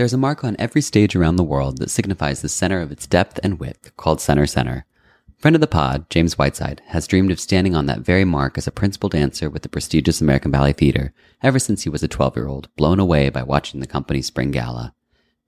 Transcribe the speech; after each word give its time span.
There's 0.00 0.14
a 0.14 0.16
mark 0.16 0.44
on 0.44 0.56
every 0.58 0.80
stage 0.80 1.14
around 1.14 1.36
the 1.36 1.44
world 1.44 1.76
that 1.76 1.90
signifies 1.90 2.40
the 2.40 2.48
center 2.48 2.80
of 2.80 2.90
its 2.90 3.06
depth 3.06 3.38
and 3.42 3.60
width, 3.60 3.94
called 3.98 4.18
center 4.18 4.46
center. 4.46 4.86
Friend 5.36 5.54
of 5.54 5.60
the 5.60 5.66
pod, 5.66 6.08
James 6.08 6.38
Whiteside, 6.38 6.80
has 6.86 7.06
dreamed 7.06 7.30
of 7.30 7.38
standing 7.38 7.76
on 7.76 7.84
that 7.84 8.00
very 8.00 8.24
mark 8.24 8.56
as 8.56 8.66
a 8.66 8.70
principal 8.70 9.10
dancer 9.10 9.50
with 9.50 9.60
the 9.60 9.68
prestigious 9.68 10.22
American 10.22 10.50
Ballet 10.50 10.72
Theater 10.72 11.12
ever 11.42 11.58
since 11.58 11.82
he 11.82 11.90
was 11.90 12.02
a 12.02 12.08
12 12.08 12.34
year 12.34 12.46
old, 12.46 12.74
blown 12.76 12.98
away 12.98 13.28
by 13.28 13.42
watching 13.42 13.80
the 13.80 13.86
company's 13.86 14.24
spring 14.24 14.50
gala. 14.50 14.94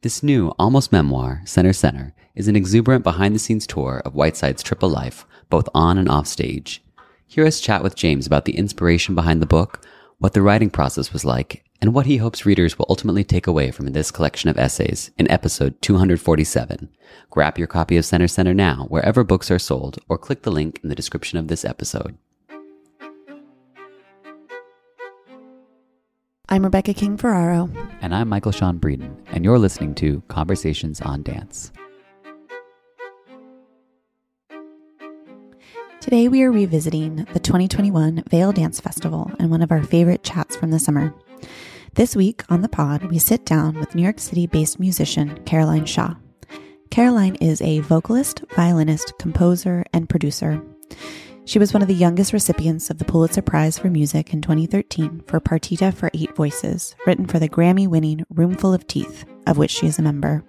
This 0.02 0.22
new, 0.22 0.48
almost 0.58 0.92
memoir, 0.92 1.40
Center 1.46 1.72
Center, 1.72 2.12
is 2.34 2.46
an 2.46 2.54
exuberant 2.54 3.04
behind 3.04 3.34
the 3.34 3.38
scenes 3.38 3.66
tour 3.66 4.02
of 4.04 4.14
Whiteside's 4.14 4.62
triple 4.62 4.90
life, 4.90 5.24
both 5.48 5.66
on 5.72 5.96
and 5.96 6.10
off 6.10 6.26
stage. 6.26 6.84
Hear 7.26 7.46
us 7.46 7.58
chat 7.58 7.82
with 7.82 7.96
James 7.96 8.26
about 8.26 8.44
the 8.44 8.58
inspiration 8.58 9.14
behind 9.14 9.40
the 9.40 9.46
book, 9.46 9.82
what 10.22 10.34
the 10.34 10.42
writing 10.42 10.70
process 10.70 11.12
was 11.12 11.24
like, 11.24 11.64
and 11.80 11.92
what 11.92 12.06
he 12.06 12.18
hopes 12.18 12.46
readers 12.46 12.78
will 12.78 12.86
ultimately 12.88 13.24
take 13.24 13.48
away 13.48 13.72
from 13.72 13.86
this 13.86 14.12
collection 14.12 14.48
of 14.48 14.56
essays 14.56 15.10
in 15.18 15.28
episode 15.28 15.74
247. 15.82 16.88
Grab 17.28 17.58
your 17.58 17.66
copy 17.66 17.96
of 17.96 18.04
Center 18.04 18.28
Center 18.28 18.54
now, 18.54 18.86
wherever 18.88 19.24
books 19.24 19.50
are 19.50 19.58
sold, 19.58 19.98
or 20.08 20.16
click 20.16 20.42
the 20.42 20.52
link 20.52 20.78
in 20.84 20.88
the 20.88 20.94
description 20.94 21.40
of 21.40 21.48
this 21.48 21.64
episode. 21.64 22.16
I'm 26.48 26.62
Rebecca 26.62 26.94
King 26.94 27.16
Ferraro. 27.16 27.68
And 28.00 28.14
I'm 28.14 28.28
Michael 28.28 28.52
Sean 28.52 28.78
Breeden, 28.78 29.16
and 29.32 29.44
you're 29.44 29.58
listening 29.58 29.92
to 29.96 30.22
Conversations 30.28 31.00
on 31.00 31.24
Dance. 31.24 31.72
Today 36.02 36.26
we 36.26 36.42
are 36.42 36.50
revisiting 36.50 37.28
the 37.32 37.38
2021 37.38 38.24
Vail 38.28 38.50
Dance 38.50 38.80
Festival 38.80 39.30
and 39.38 39.52
one 39.52 39.62
of 39.62 39.70
our 39.70 39.84
favorite 39.84 40.24
chats 40.24 40.56
from 40.56 40.72
the 40.72 40.80
summer. 40.80 41.14
This 41.94 42.16
week 42.16 42.42
on 42.48 42.60
the 42.60 42.68
pod, 42.68 43.04
we 43.04 43.20
sit 43.20 43.46
down 43.46 43.78
with 43.78 43.94
New 43.94 44.02
York 44.02 44.18
City 44.18 44.48
based 44.48 44.80
musician 44.80 45.38
Caroline 45.44 45.86
Shaw. 45.86 46.16
Caroline 46.90 47.36
is 47.36 47.62
a 47.62 47.78
vocalist, 47.78 48.42
violinist, 48.56 49.16
composer, 49.20 49.84
and 49.92 50.08
producer. 50.08 50.60
She 51.44 51.60
was 51.60 51.72
one 51.72 51.82
of 51.82 51.88
the 51.88 51.94
youngest 51.94 52.32
recipients 52.32 52.90
of 52.90 52.98
the 52.98 53.04
Pulitzer 53.04 53.40
Prize 53.40 53.78
for 53.78 53.88
Music 53.88 54.34
in 54.34 54.42
2013 54.42 55.22
for 55.28 55.38
Partita 55.38 55.94
for 55.94 56.10
Eight 56.14 56.34
Voices, 56.34 56.96
written 57.06 57.26
for 57.26 57.38
the 57.38 57.48
Grammy 57.48 57.86
winning 57.86 58.26
Roomful 58.28 58.74
of 58.74 58.88
Teeth, 58.88 59.24
of 59.46 59.56
which 59.56 59.70
she 59.70 59.86
is 59.86 60.00
a 60.00 60.02
member. 60.02 60.44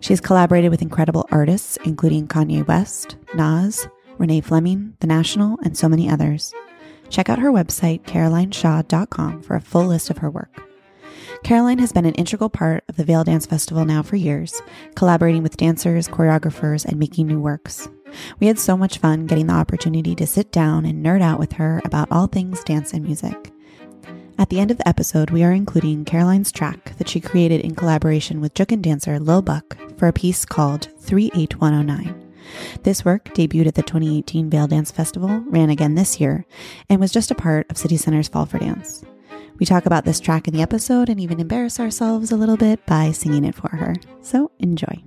She 0.00 0.14
has 0.14 0.22
collaborated 0.22 0.70
with 0.70 0.80
incredible 0.80 1.28
artists, 1.30 1.76
including 1.84 2.28
Kanye 2.28 2.66
West, 2.66 3.16
Nas, 3.34 3.86
Renee 4.20 4.42
Fleming, 4.42 4.94
The 5.00 5.06
National, 5.06 5.58
and 5.64 5.76
so 5.76 5.88
many 5.88 6.08
others. 6.08 6.52
Check 7.08 7.30
out 7.30 7.38
her 7.38 7.50
website, 7.50 8.02
carolineshaw.com, 8.02 9.42
for 9.42 9.56
a 9.56 9.60
full 9.60 9.86
list 9.86 10.10
of 10.10 10.18
her 10.18 10.30
work. 10.30 10.62
Caroline 11.42 11.78
has 11.78 11.90
been 11.90 12.04
an 12.04 12.14
integral 12.14 12.50
part 12.50 12.84
of 12.88 12.96
the 12.96 13.04
Vail 13.04 13.24
Dance 13.24 13.46
Festival 13.46 13.86
now 13.86 14.02
for 14.02 14.16
years, 14.16 14.60
collaborating 14.94 15.42
with 15.42 15.56
dancers, 15.56 16.06
choreographers, 16.06 16.84
and 16.84 16.98
making 16.98 17.28
new 17.28 17.40
works. 17.40 17.88
We 18.40 18.46
had 18.46 18.58
so 18.58 18.76
much 18.76 18.98
fun 18.98 19.26
getting 19.26 19.46
the 19.46 19.54
opportunity 19.54 20.14
to 20.16 20.26
sit 20.26 20.52
down 20.52 20.84
and 20.84 21.04
nerd 21.04 21.22
out 21.22 21.38
with 21.38 21.52
her 21.52 21.80
about 21.86 22.12
all 22.12 22.26
things 22.26 22.62
dance 22.62 22.92
and 22.92 23.02
music. 23.02 23.50
At 24.38 24.50
the 24.50 24.60
end 24.60 24.70
of 24.70 24.76
the 24.76 24.88
episode, 24.88 25.30
we 25.30 25.42
are 25.44 25.52
including 25.52 26.04
Caroline's 26.04 26.52
track 26.52 26.96
that 26.98 27.08
she 27.08 27.20
created 27.20 27.62
in 27.62 27.74
collaboration 27.74 28.42
with 28.42 28.54
Jookin 28.54 28.82
dancer 28.82 29.18
Lil 29.18 29.40
Buck 29.40 29.78
for 29.96 30.08
a 30.08 30.12
piece 30.12 30.44
called 30.44 30.88
38109. 30.98 32.19
This 32.82 33.04
work 33.04 33.24
debuted 33.34 33.66
at 33.66 33.74
the 33.74 33.82
2018 33.82 34.50
Vail 34.50 34.66
Dance 34.66 34.90
Festival, 34.90 35.42
ran 35.46 35.70
again 35.70 35.94
this 35.94 36.20
year, 36.20 36.44
and 36.88 37.00
was 37.00 37.12
just 37.12 37.30
a 37.30 37.34
part 37.34 37.70
of 37.70 37.76
City 37.78 37.96
Center's 37.96 38.28
Fall 38.28 38.46
for 38.46 38.58
Dance. 38.58 39.04
We 39.58 39.66
talk 39.66 39.84
about 39.84 40.04
this 40.04 40.20
track 40.20 40.48
in 40.48 40.54
the 40.54 40.62
episode 40.62 41.08
and 41.08 41.20
even 41.20 41.38
embarrass 41.38 41.78
ourselves 41.78 42.32
a 42.32 42.36
little 42.36 42.56
bit 42.56 42.84
by 42.86 43.12
singing 43.12 43.44
it 43.44 43.54
for 43.54 43.68
her. 43.68 43.94
So 44.22 44.50
enjoy. 44.58 45.02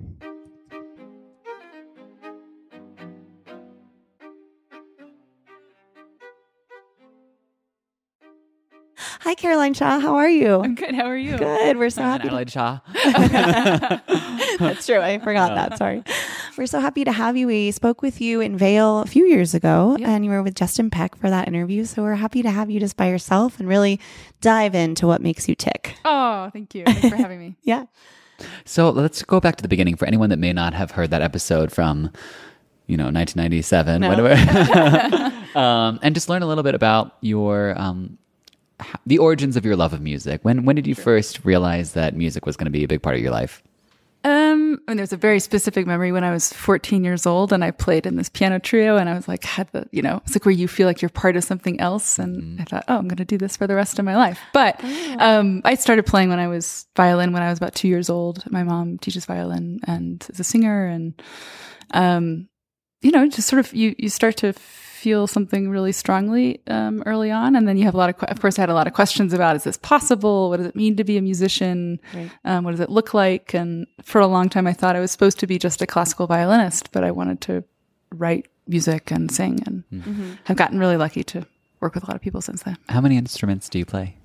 Hi, 9.23 9.35
Caroline 9.35 9.73
Shaw. 9.73 9.99
How 9.99 10.17
are 10.17 10.29
you? 10.29 10.59
I'm 10.59 10.75
good. 10.75 10.93
How 10.93 11.05
are 11.05 11.17
you? 11.17 11.37
Good. 11.37 11.77
We're 11.77 11.89
so 11.89 12.01
happy. 12.01 12.27
Adelaide 12.27 12.51
Shaw. 12.51 12.79
That's 14.59 14.85
true. 14.85 14.99
I 14.99 15.17
forgot 15.19 15.55
that. 15.55 15.77
Sorry. 15.79 16.03
We're 16.55 16.67
so 16.67 16.79
happy 16.79 17.03
to 17.03 17.11
have 17.11 17.35
you. 17.35 17.47
We 17.47 17.71
spoke 17.71 18.03
with 18.03 18.21
you 18.21 18.39
in 18.39 18.57
Vail 18.57 18.99
a 18.99 19.07
few 19.07 19.25
years 19.25 19.55
ago, 19.55 19.97
Yeah. 19.99 20.11
and 20.11 20.23
you 20.23 20.29
were 20.29 20.43
with 20.43 20.53
Justin 20.55 20.91
Peck 20.91 21.15
for 21.15 21.27
that 21.29 21.47
interview. 21.47 21.83
So 21.85 22.03
we're 22.03 22.13
happy 22.15 22.43
to 22.43 22.51
have 22.51 22.69
you 22.69 22.79
just 22.79 22.95
by 22.95 23.09
yourself 23.09 23.59
and 23.59 23.67
really 23.67 23.99
dive 24.39 24.75
into 24.75 25.07
what 25.07 25.19
makes 25.21 25.49
you 25.49 25.55
tick. 25.55 25.95
Oh, 26.05 26.51
thank 26.53 26.75
you. 26.75 26.83
Thanks 26.85 27.09
for 27.09 27.15
having 27.15 27.39
me. 27.39 27.55
Yeah. 27.63 27.85
So 28.65 28.89
let's 28.89 29.23
go 29.23 29.39
back 29.39 29.55
to 29.57 29.61
the 29.61 29.67
beginning 29.67 29.95
for 29.95 30.05
anyone 30.05 30.29
that 30.29 30.37
may 30.37 30.53
not 30.53 30.73
have 30.73 30.91
heard 30.91 31.11
that 31.11 31.21
episode 31.21 31.71
from, 31.71 32.11
you 32.87 32.97
know, 32.97 33.05
1997, 33.05 34.01
No. 34.01 34.09
whatever, 34.09 35.33
um, 35.59 35.99
and 36.03 36.13
just 36.13 36.29
learn 36.29 36.41
a 36.43 36.47
little 36.47 36.63
bit 36.63 36.75
about 36.75 37.15
your 37.21 37.79
um, 37.79 38.17
the 39.05 39.17
origins 39.19 39.55
of 39.55 39.65
your 39.65 39.75
love 39.75 39.93
of 39.93 40.01
music. 40.01 40.41
When 40.43 40.65
when 40.65 40.75
did 40.75 40.85
you 40.87 40.93
first 40.95 41.45
realize 41.45 41.93
that 41.93 42.15
music 42.15 42.45
was 42.45 42.57
going 42.57 42.65
to 42.65 42.71
be 42.71 42.83
a 42.83 42.87
big 42.87 43.01
part 43.01 43.15
of 43.15 43.21
your 43.21 43.31
life? 43.31 43.63
Um, 44.25 44.79
and 44.87 44.97
there's 44.97 45.11
a 45.11 45.17
very 45.17 45.39
specific 45.41 45.85
memory 45.85 46.13
when 46.13 46.23
I 46.23 46.31
was 46.31 46.53
14 46.53 47.03
years 47.03 47.25
old 47.25 47.51
and 47.51 47.63
I 47.63 47.71
played 47.71 48.05
in 48.05 48.15
this 48.15 48.29
piano 48.29 48.57
trio 48.57 48.95
and 48.95 49.09
I 49.09 49.15
was 49.15 49.27
like, 49.27 49.43
had 49.43 49.67
the, 49.73 49.87
you 49.91 50.01
know, 50.01 50.21
it's 50.25 50.33
like 50.33 50.45
where 50.45 50.53
you 50.53 50.67
feel 50.69 50.87
like 50.87 51.01
you're 51.01 51.09
part 51.09 51.35
of 51.35 51.43
something 51.43 51.79
else. 51.81 52.17
And 52.19 52.61
I 52.61 52.63
thought, 52.63 52.85
oh, 52.87 52.97
I'm 52.97 53.09
going 53.09 53.17
to 53.17 53.25
do 53.25 53.37
this 53.37 53.57
for 53.57 53.67
the 53.67 53.75
rest 53.75 53.99
of 53.99 54.05
my 54.05 54.15
life. 54.15 54.39
But, 54.53 54.81
um, 55.19 55.61
I 55.65 55.75
started 55.75 56.05
playing 56.05 56.29
when 56.29 56.39
I 56.39 56.47
was 56.47 56.85
violin 56.95 57.33
when 57.33 57.43
I 57.43 57.49
was 57.49 57.57
about 57.57 57.75
two 57.75 57.89
years 57.89 58.09
old. 58.09 58.49
My 58.49 58.63
mom 58.63 58.97
teaches 58.97 59.25
violin 59.25 59.81
and 59.85 60.25
is 60.29 60.39
a 60.39 60.43
singer 60.45 60.85
and, 60.85 61.21
um, 61.91 62.47
you 63.01 63.11
know, 63.11 63.27
just 63.27 63.49
sort 63.49 63.59
of 63.59 63.73
you, 63.73 63.93
you 63.97 64.07
start 64.07 64.37
to 64.37 64.53
feel 65.03 65.27
something 65.27 65.69
really 65.69 65.91
strongly 65.91 66.61
um, 66.67 67.03
early 67.05 67.31
on, 67.31 67.55
and 67.57 67.67
then 67.67 67.75
you 67.77 67.83
have 67.85 67.93
a 67.93 67.97
lot 68.03 68.09
of. 68.11 68.17
que- 68.17 68.29
Of 68.33 68.39
course, 68.41 68.57
I 68.57 68.61
had 68.63 68.69
a 68.69 68.73
lot 68.79 68.87
of 68.87 68.93
questions 68.93 69.33
about: 69.33 69.55
Is 69.55 69.63
this 69.63 69.77
possible? 69.77 70.49
What 70.49 70.57
does 70.57 70.67
it 70.67 70.75
mean 70.75 70.95
to 70.95 71.03
be 71.03 71.17
a 71.17 71.21
musician? 71.21 71.99
Right. 72.15 72.31
Um, 72.45 72.63
what 72.63 72.71
does 72.71 72.79
it 72.79 72.89
look 72.89 73.13
like? 73.13 73.53
And 73.53 73.85
for 74.03 74.19
a 74.21 74.27
long 74.27 74.47
time, 74.49 74.65
I 74.67 74.73
thought 74.73 74.95
I 74.95 74.99
was 74.99 75.11
supposed 75.11 75.39
to 75.39 75.47
be 75.47 75.57
just 75.59 75.81
a 75.81 75.87
classical 75.87 76.25
violinist, 76.27 76.91
but 76.93 77.03
I 77.03 77.11
wanted 77.11 77.39
to 77.41 77.63
write 78.23 78.47
music 78.67 79.11
and 79.11 79.29
sing, 79.31 79.61
and 79.67 79.83
have 80.45 80.57
gotten 80.57 80.79
really 80.79 80.97
lucky 80.97 81.23
to 81.23 81.45
work 81.81 81.95
with 81.95 82.03
a 82.03 82.07
lot 82.07 82.15
of 82.15 82.21
people 82.21 82.41
since 82.41 82.63
then. 82.63 82.77
How 82.89 83.01
many 83.01 83.17
instruments 83.17 83.67
do 83.69 83.77
you 83.79 83.85
play? 83.85 84.15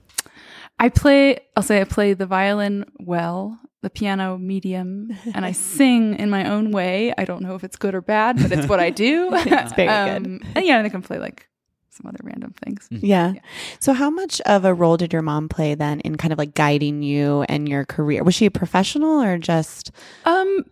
I 0.78 0.88
play, 0.90 1.40
I'll 1.56 1.62
say 1.64 1.80
I 1.80 1.84
play 1.84 2.14
the 2.14 2.26
violin 2.26 2.84
well, 3.00 3.58
the 3.82 3.90
piano 3.90 4.36
medium, 4.38 5.16
and 5.34 5.44
I 5.44 5.52
sing 5.76 6.14
in 6.14 6.30
my 6.30 6.48
own 6.50 6.72
way. 6.72 7.14
I 7.16 7.24
don't 7.24 7.42
know 7.42 7.54
if 7.54 7.62
it's 7.64 7.76
good 7.76 7.94
or 7.94 8.00
bad, 8.00 8.36
but 8.42 8.50
it's 8.52 8.68
what 8.68 8.80
I 8.80 8.90
do. 8.90 9.30
It's 9.34 9.72
very 9.76 9.88
Um, 9.88 10.22
good. 10.38 10.46
And 10.56 10.66
yeah, 10.66 10.80
I 10.82 10.88
can 10.88 11.02
play 11.02 11.18
like 11.18 11.48
some 11.90 12.06
other 12.08 12.18
random 12.22 12.54
things. 12.64 12.86
Yeah. 12.90 13.34
So, 13.80 13.92
how 13.92 14.10
much 14.10 14.40
of 14.42 14.64
a 14.64 14.72
role 14.74 14.96
did 14.96 15.12
your 15.12 15.22
mom 15.22 15.48
play 15.48 15.74
then 15.74 16.00
in 16.00 16.16
kind 16.16 16.32
of 16.32 16.38
like 16.38 16.54
guiding 16.54 17.02
you 17.02 17.42
and 17.48 17.68
your 17.68 17.84
career? 17.84 18.22
Was 18.24 18.34
she 18.34 18.46
a 18.46 18.50
professional 18.50 19.20
or 19.22 19.38
just? 19.38 19.90
Um, 20.24 20.64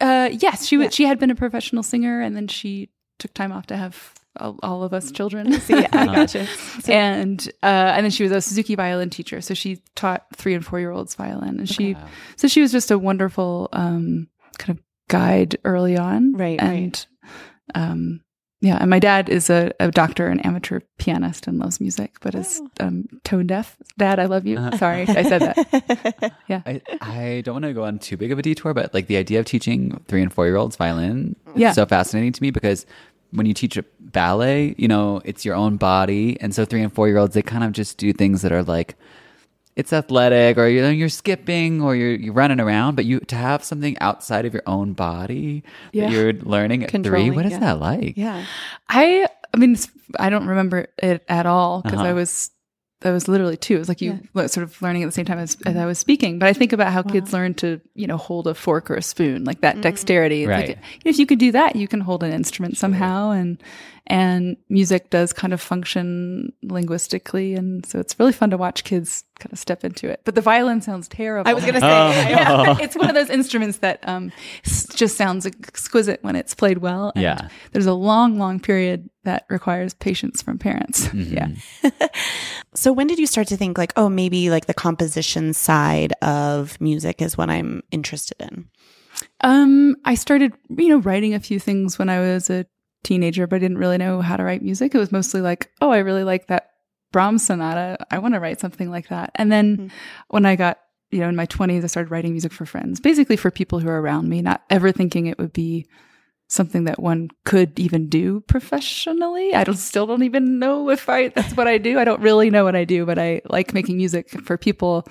uh, 0.00 0.28
yes, 0.32 0.66
she 0.66 0.76
was. 0.76 0.94
She 0.94 1.04
had 1.04 1.18
been 1.18 1.30
a 1.30 1.34
professional 1.34 1.82
singer, 1.82 2.20
and 2.20 2.36
then 2.36 2.48
she 2.48 2.88
took 3.18 3.32
time 3.34 3.52
off 3.52 3.66
to 3.66 3.76
have 3.76 4.14
all, 4.38 4.58
all 4.62 4.82
of 4.84 4.92
us 4.94 5.10
children. 5.10 5.52
See, 5.60 5.74
I 5.74 6.06
gotcha. 6.06 6.46
and 6.88 7.46
uh, 7.62 7.66
and 7.66 8.04
then 8.04 8.10
she 8.10 8.22
was 8.22 8.32
a 8.32 8.40
Suzuki 8.40 8.74
violin 8.74 9.10
teacher, 9.10 9.40
so 9.40 9.54
she 9.54 9.82
taught 9.96 10.24
three 10.36 10.54
and 10.54 10.64
four 10.64 10.78
year 10.78 10.90
olds 10.90 11.14
violin, 11.14 11.58
and 11.58 11.68
she 11.68 11.96
so 12.36 12.46
she 12.48 12.60
was 12.60 12.72
just 12.72 12.90
a 12.90 12.98
wonderful 12.98 13.68
um, 13.72 14.28
kind 14.58 14.78
of 14.78 14.84
guide 15.08 15.56
early 15.64 15.96
on, 15.96 16.32
Right, 16.34 16.60
And 16.60 17.06
um, 17.74 18.20
yeah, 18.62 18.76
and 18.78 18.90
my 18.90 18.98
dad 18.98 19.28
is 19.30 19.48
a, 19.48 19.72
a 19.80 19.90
doctor 19.90 20.26
and 20.26 20.44
amateur 20.44 20.80
pianist 20.98 21.46
and 21.46 21.58
loves 21.58 21.80
music, 21.80 22.16
but 22.20 22.34
is 22.34 22.60
Oh. 22.78 22.86
um, 22.86 23.06
tone 23.24 23.46
deaf. 23.46 23.76
Dad, 23.96 24.18
I 24.20 24.26
love 24.26 24.46
you. 24.46 24.56
Sorry, 24.76 25.02
I 25.08 25.22
said 25.22 25.40
that. 25.40 26.32
Yeah. 26.46 26.60
I, 26.66 26.82
I 27.00 27.40
don't 27.44 27.54
want 27.54 27.64
to 27.64 27.72
go 27.72 27.84
on 27.84 27.98
too 27.98 28.16
big 28.18 28.32
of 28.32 28.38
a 28.38 28.42
detour, 28.42 28.74
but 28.74 28.92
like 28.92 29.06
the 29.06 29.16
idea 29.16 29.40
of 29.40 29.46
teaching 29.46 29.98
three 30.08 30.20
and 30.22 30.30
four 30.32 30.44
year 30.46 30.56
olds 30.56 30.76
violin 30.76 31.36
Yeah. 31.56 31.70
is 31.70 31.74
so 31.74 31.86
fascinating 31.86 32.32
to 32.32 32.42
me 32.42 32.50
because 32.50 32.84
when 33.32 33.46
you 33.46 33.54
teach 33.54 33.78
ballet, 34.00 34.74
you 34.78 34.88
know, 34.88 35.20
it's 35.24 35.44
your 35.44 35.54
own 35.54 35.76
body. 35.76 36.40
And 36.40 36.54
so 36.54 36.64
three 36.64 36.82
and 36.82 36.92
four 36.92 37.08
year 37.08 37.18
olds, 37.18 37.34
they 37.34 37.42
kind 37.42 37.64
of 37.64 37.72
just 37.72 37.96
do 37.98 38.12
things 38.12 38.42
that 38.42 38.52
are 38.52 38.62
like, 38.62 38.96
it's 39.76 39.92
athletic 39.92 40.58
or 40.58 40.66
you 40.68 40.82
know, 40.82 40.90
you're 40.90 41.08
skipping 41.08 41.80
or 41.80 41.94
you're, 41.94 42.14
you're 42.14 42.34
running 42.34 42.60
around, 42.60 42.96
but 42.96 43.04
you 43.04 43.20
to 43.20 43.36
have 43.36 43.62
something 43.64 43.96
outside 44.00 44.44
of 44.44 44.52
your 44.52 44.64
own 44.66 44.92
body 44.94 45.62
Yeah. 45.92 46.06
that 46.08 46.12
you're 46.12 46.32
learning 46.34 46.84
at 46.84 46.90
three, 46.90 47.30
what 47.30 47.46
is 47.46 47.52
yeah. 47.52 47.60
that 47.60 47.78
like? 47.80 48.16
yeah. 48.16 48.44
I 48.88 49.28
I 49.54 49.56
mean 49.56 49.76
I 50.18 50.28
don't 50.28 50.46
remember 50.48 50.88
it 50.98 51.24
at 51.28 51.46
all 51.46 51.82
because 51.82 52.00
Uh-huh. 52.00 52.08
I 52.08 52.12
was 52.12 52.50
I 53.02 53.10
was 53.12 53.28
literally 53.28 53.56
two. 53.56 53.76
It 53.76 53.78
was 53.78 53.88
like 53.88 54.02
you 54.02 54.20
le- 54.34 54.48
sort 54.48 54.64
of 54.64 54.80
learning 54.82 55.02
at 55.02 55.06
the 55.06 55.12
same 55.12 55.24
time 55.24 55.38
as, 55.38 55.56
as 55.64 55.74
I 55.74 55.86
was 55.86 55.98
speaking. 55.98 56.38
But 56.38 56.48
I 56.48 56.52
think 56.52 56.72
about 56.72 56.92
how 56.92 57.02
kids 57.02 57.32
learn 57.32 57.54
to 57.54 57.80
you 57.94 58.06
know 58.06 58.18
hold 58.18 58.46
a 58.46 58.54
fork 58.54 58.90
or 58.90 58.96
a 58.96 59.02
spoon 59.02 59.44
like 59.44 59.62
that 59.62 59.76
mm. 59.76 59.82
dexterity. 59.82 60.46
Right. 60.46 60.68
Like, 60.68 60.78
if 61.04 61.18
you 61.18 61.26
could 61.26 61.38
do 61.38 61.52
that, 61.52 61.76
you 61.76 61.88
can 61.88 62.00
hold 62.00 62.22
an 62.22 62.32
instrument 62.32 62.76
somehow, 62.76 63.30
and 63.30 63.62
and 64.10 64.56
music 64.68 65.08
does 65.08 65.32
kind 65.32 65.52
of 65.52 65.60
function 65.60 66.52
linguistically, 66.62 67.54
and 67.54 67.86
so 67.86 68.00
it's 68.00 68.18
really 68.18 68.32
fun 68.32 68.50
to 68.50 68.56
watch 68.56 68.82
kids 68.82 69.22
kind 69.38 69.52
of 69.52 69.58
step 69.58 69.84
into 69.84 70.10
it. 70.10 70.20
But 70.24 70.34
the 70.34 70.40
violin 70.40 70.82
sounds 70.82 71.06
terrible. 71.06 71.48
I 71.48 71.54
was 71.54 71.64
gonna 71.64 71.80
say. 71.80 72.30
Yeah, 72.30 72.76
it's 72.80 72.96
one 72.96 73.08
of 73.08 73.14
those 73.14 73.30
instruments 73.30 73.78
that 73.78 74.00
um, 74.02 74.32
just 74.64 75.16
sounds 75.16 75.46
exquisite 75.46 76.22
when 76.22 76.34
it's 76.34 76.54
played 76.54 76.78
well. 76.78 77.12
and 77.14 77.22
Yeah. 77.22 77.48
There's 77.70 77.86
a 77.86 77.94
long, 77.94 78.36
long 78.36 78.58
period 78.58 79.08
that 79.22 79.46
requires 79.48 79.94
patience 79.94 80.42
from 80.42 80.58
parents. 80.58 81.12
Yeah. 81.14 81.48
So, 82.72 82.92
when 82.92 83.08
did 83.08 83.18
you 83.18 83.26
start 83.26 83.48
to 83.48 83.56
think 83.56 83.76
like, 83.78 83.92
oh, 83.96 84.08
maybe 84.08 84.48
like 84.48 84.66
the 84.66 84.74
composition 84.74 85.52
side 85.52 86.12
of 86.22 86.80
music 86.80 87.20
is 87.20 87.36
what 87.36 87.50
I'm 87.50 87.82
interested 87.90 88.40
in? 88.40 88.68
Um, 89.40 89.96
I 90.04 90.14
started, 90.14 90.52
you 90.68 90.88
know, 90.88 90.98
writing 90.98 91.34
a 91.34 91.40
few 91.40 91.58
things 91.58 91.98
when 91.98 92.08
I 92.08 92.20
was 92.20 92.48
a 92.48 92.66
teenager, 93.02 93.46
but 93.46 93.56
I 93.56 93.58
didn't 93.60 93.78
really 93.78 93.98
know 93.98 94.20
how 94.20 94.36
to 94.36 94.44
write 94.44 94.62
music. 94.62 94.94
It 94.94 94.98
was 94.98 95.12
mostly 95.12 95.40
like, 95.40 95.70
oh, 95.80 95.90
I 95.90 95.98
really 95.98 96.24
like 96.24 96.46
that 96.48 96.70
Brahms 97.12 97.44
sonata. 97.46 97.96
I 98.10 98.18
want 98.18 98.34
to 98.34 98.40
write 98.40 98.60
something 98.60 98.90
like 98.90 99.08
that. 99.08 99.32
And 99.34 99.50
then 99.50 99.90
when 100.28 100.46
I 100.46 100.56
got, 100.56 100.78
you 101.10 101.20
know, 101.20 101.28
in 101.28 101.34
my 101.36 101.46
20s, 101.46 101.82
I 101.82 101.86
started 101.88 102.10
writing 102.10 102.32
music 102.32 102.52
for 102.52 102.64
friends, 102.66 103.00
basically 103.00 103.36
for 103.36 103.50
people 103.50 103.80
who 103.80 103.88
are 103.88 104.00
around 104.00 104.28
me, 104.28 104.42
not 104.42 104.62
ever 104.70 104.92
thinking 104.92 105.26
it 105.26 105.38
would 105.38 105.52
be 105.52 105.86
something 106.48 106.84
that 106.84 107.00
one 107.00 107.30
could 107.44 107.78
even 107.78 108.08
do 108.08 108.40
professionally. 108.48 109.54
I 109.54 109.64
don't 109.64 109.76
still 109.76 110.06
don't 110.06 110.22
even 110.24 110.58
know 110.58 110.90
if 110.90 111.08
I 111.08 111.28
that's 111.28 111.56
what 111.56 111.68
I 111.68 111.78
do. 111.78 111.98
I 111.98 112.04
don't 112.04 112.20
really 112.20 112.50
know 112.50 112.64
what 112.64 112.76
I 112.76 112.84
do, 112.84 113.06
but 113.06 113.18
I 113.18 113.40
like 113.48 113.72
making 113.74 113.96
music 113.96 114.28
for 114.30 114.56
people 114.56 115.06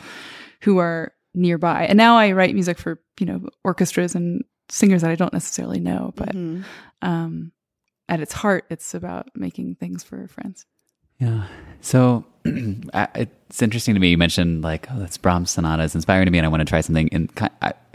who 0.61 0.77
are 0.79 1.13
nearby. 1.33 1.85
And 1.85 1.97
now 1.97 2.17
I 2.17 2.31
write 2.33 2.53
music 2.53 2.77
for, 2.77 2.99
you 3.19 3.25
know, 3.25 3.47
orchestras 3.63 4.15
and 4.15 4.43
singers 4.69 5.01
that 5.01 5.11
I 5.11 5.15
don't 5.15 5.33
necessarily 5.33 5.79
know, 5.79 6.13
but 6.15 6.29
Mhm. 6.35 6.63
um 7.01 7.51
at 8.09 8.19
its 8.19 8.33
heart 8.33 8.65
it's 8.69 8.93
about 8.93 9.29
making 9.35 9.75
things 9.75 10.03
for 10.03 10.27
friends. 10.27 10.65
Yeah. 11.19 11.45
So 11.81 12.25
it's 12.45 13.61
interesting 13.61 13.93
to 13.93 13.99
me. 13.99 14.09
You 14.09 14.17
mentioned 14.17 14.63
like, 14.63 14.87
oh, 14.91 14.99
that's 14.99 15.17
Brahms 15.17 15.51
sonata 15.51 15.83
is 15.83 15.93
inspiring 15.93 16.25
to 16.25 16.31
me, 16.31 16.37
and 16.37 16.45
I 16.45 16.49
want 16.49 16.61
to 16.61 16.65
try 16.65 16.79
something 16.79 17.09
in 17.09 17.29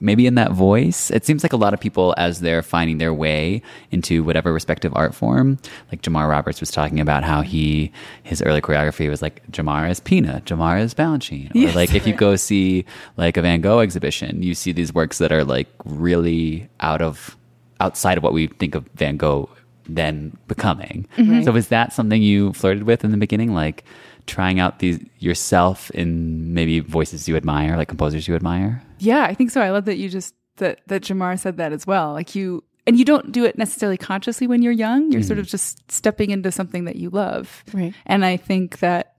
maybe 0.00 0.26
in 0.26 0.34
that 0.34 0.52
voice. 0.52 1.10
It 1.10 1.24
seems 1.24 1.42
like 1.42 1.54
a 1.54 1.56
lot 1.56 1.72
of 1.72 1.80
people, 1.80 2.14
as 2.18 2.40
they're 2.40 2.62
finding 2.62 2.98
their 2.98 3.14
way 3.14 3.62
into 3.90 4.22
whatever 4.22 4.52
respective 4.52 4.92
art 4.94 5.14
form, 5.14 5.58
like 5.90 6.02
Jamar 6.02 6.28
Roberts 6.28 6.60
was 6.60 6.70
talking 6.70 7.00
about 7.00 7.24
how 7.24 7.40
he 7.40 7.92
his 8.22 8.42
early 8.42 8.60
choreography 8.60 9.08
was 9.08 9.22
like 9.22 9.46
Jamar 9.50 9.88
is 9.90 10.00
Pina, 10.00 10.42
Jamar 10.44 10.78
is 10.80 10.92
Balanchine, 10.92 11.48
or 11.54 11.58
Yes. 11.58 11.74
like 11.74 11.94
if 11.94 12.06
you 12.06 12.12
go 12.26 12.36
see 12.36 12.84
like 13.16 13.38
a 13.38 13.42
Van 13.42 13.62
Gogh 13.62 13.80
exhibition, 13.80 14.42
you 14.42 14.54
see 14.54 14.72
these 14.72 14.92
works 14.92 15.16
that 15.18 15.32
are 15.32 15.44
like 15.44 15.68
really 15.86 16.68
out 16.80 17.00
of 17.00 17.38
outside 17.80 18.18
of 18.18 18.22
what 18.22 18.34
we 18.34 18.48
think 18.48 18.74
of 18.74 18.86
Van 18.94 19.16
Gogh 19.16 19.48
then 19.88 20.36
becoming. 20.48 21.06
Mm-hmm. 21.16 21.42
So 21.42 21.52
was 21.52 21.68
that 21.68 21.92
something 21.92 22.22
you 22.22 22.52
flirted 22.52 22.84
with 22.84 23.04
in 23.04 23.10
the 23.10 23.16
beginning, 23.16 23.54
like 23.54 23.84
trying 24.26 24.60
out 24.60 24.78
these 24.78 25.04
yourself 25.18 25.90
in 25.90 26.54
maybe 26.54 26.80
voices 26.80 27.28
you 27.28 27.36
admire, 27.36 27.76
like 27.76 27.88
composers 27.88 28.26
you 28.26 28.34
admire? 28.34 28.82
Yeah, 28.98 29.24
I 29.24 29.34
think 29.34 29.50
so. 29.50 29.60
I 29.60 29.70
love 29.70 29.84
that 29.86 29.96
you 29.96 30.08
just 30.08 30.34
that 30.56 30.80
that 30.86 31.02
Jamar 31.02 31.38
said 31.38 31.56
that 31.58 31.72
as 31.72 31.86
well. 31.86 32.12
Like 32.12 32.34
you 32.34 32.64
and 32.86 32.98
you 32.98 33.04
don't 33.04 33.32
do 33.32 33.44
it 33.44 33.56
necessarily 33.56 33.96
consciously 33.96 34.46
when 34.46 34.62
you're 34.62 34.72
young. 34.72 35.10
You're 35.10 35.22
sort 35.22 35.38
mm-hmm. 35.38 35.40
of 35.40 35.48
just 35.48 35.90
stepping 35.90 36.30
into 36.30 36.52
something 36.52 36.84
that 36.84 36.96
you 36.96 37.10
love. 37.10 37.64
Right. 37.72 37.94
And 38.06 38.24
I 38.24 38.36
think 38.36 38.80
that 38.80 39.14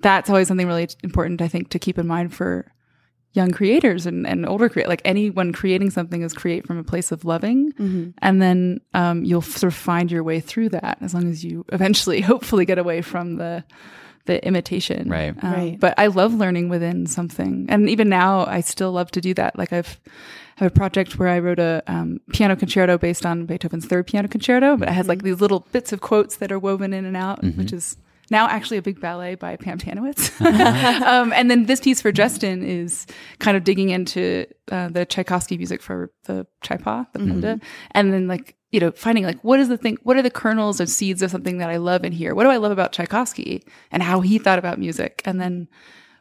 that's 0.00 0.30
always 0.30 0.48
something 0.48 0.66
really 0.66 0.88
important, 1.02 1.42
I 1.42 1.48
think, 1.48 1.70
to 1.70 1.78
keep 1.78 1.98
in 1.98 2.06
mind 2.06 2.34
for 2.34 2.72
young 3.34 3.50
creators 3.50 4.06
and, 4.06 4.26
and 4.26 4.46
older 4.46 4.68
create 4.68 4.88
like 4.88 5.02
anyone 5.04 5.52
creating 5.52 5.90
something 5.90 6.22
is 6.22 6.32
create 6.32 6.66
from 6.66 6.78
a 6.78 6.84
place 6.84 7.12
of 7.12 7.24
loving 7.24 7.72
Mm-hmm. 7.72 8.10
and 8.22 8.40
then 8.42 8.80
um, 8.94 9.22
you'll 9.24 9.42
sort 9.42 9.72
of 9.72 9.78
find 9.78 10.10
your 10.10 10.24
way 10.24 10.40
through 10.40 10.70
that 10.70 10.98
as 11.00 11.12
long 11.14 11.28
as 11.30 11.44
you 11.44 11.64
eventually 11.72 12.20
hopefully 12.32 12.64
get 12.64 12.78
away 12.78 13.02
from 13.02 13.36
the 13.36 13.64
the 14.24 14.44
imitation 14.46 15.08
Right. 15.08 15.34
Um, 15.42 15.52
Right. 15.52 15.80
but 15.80 15.94
i 15.98 16.06
love 16.08 16.34
learning 16.34 16.68
within 16.68 17.06
something 17.06 17.66
and 17.68 17.88
even 17.88 18.08
now 18.08 18.44
i 18.46 18.60
still 18.60 18.92
love 18.92 19.10
to 19.12 19.20
do 19.20 19.32
that 19.34 19.56
like 19.58 19.72
i've 19.72 19.98
have 20.56 20.70
a 20.72 20.74
project 20.74 21.18
where 21.18 21.28
i 21.28 21.38
wrote 21.38 21.58
a 21.58 21.82
um, 21.86 22.20
piano 22.32 22.56
concerto 22.56 22.98
based 22.98 23.24
on 23.24 23.46
beethoven's 23.46 23.86
third 23.86 24.06
piano 24.06 24.26
concerto 24.28 24.76
but 24.76 24.88
it 24.88 24.92
has 24.92 25.06
like 25.08 25.22
these 25.22 25.40
little 25.40 25.60
bits 25.72 25.92
of 25.92 26.00
quotes 26.00 26.36
that 26.36 26.50
are 26.52 26.58
woven 26.58 26.92
in 26.92 27.04
and 27.04 27.16
out 27.16 27.42
which 27.56 27.72
is 27.72 27.96
now 28.30 28.46
actually 28.48 28.76
a 28.76 28.82
big 28.82 29.00
ballet 29.00 29.34
by 29.34 29.56
Pam 29.56 29.78
Tanowitz. 29.78 30.40
um, 31.02 31.32
and 31.32 31.50
then 31.50 31.66
this 31.66 31.80
piece 31.80 32.00
for 32.00 32.12
Justin 32.12 32.62
is 32.62 33.06
kind 33.38 33.56
of 33.56 33.64
digging 33.64 33.90
into 33.90 34.46
uh, 34.70 34.88
the 34.88 35.04
Tchaikovsky 35.06 35.56
music 35.56 35.82
for 35.82 36.10
the 36.24 36.46
Chaipa, 36.62 37.06
the 37.12 37.18
Punda, 37.18 37.60
and 37.92 38.12
then 38.12 38.28
like 38.28 38.56
you 38.70 38.80
know 38.80 38.90
finding 38.90 39.24
like 39.24 39.42
what 39.42 39.60
is 39.60 39.68
the 39.68 39.78
thing, 39.78 39.96
what 40.02 40.16
are 40.16 40.22
the 40.22 40.30
kernels 40.30 40.80
of 40.80 40.88
seeds 40.88 41.22
of 41.22 41.30
something 41.30 41.58
that 41.58 41.70
I 41.70 41.76
love 41.78 42.04
in 42.04 42.12
here? 42.12 42.34
What 42.34 42.44
do 42.44 42.50
I 42.50 42.56
love 42.58 42.72
about 42.72 42.92
Tchaikovsky 42.92 43.62
and 43.90 44.02
how 44.02 44.20
he 44.20 44.38
thought 44.38 44.58
about 44.58 44.78
music, 44.78 45.22
and 45.24 45.40
then 45.40 45.68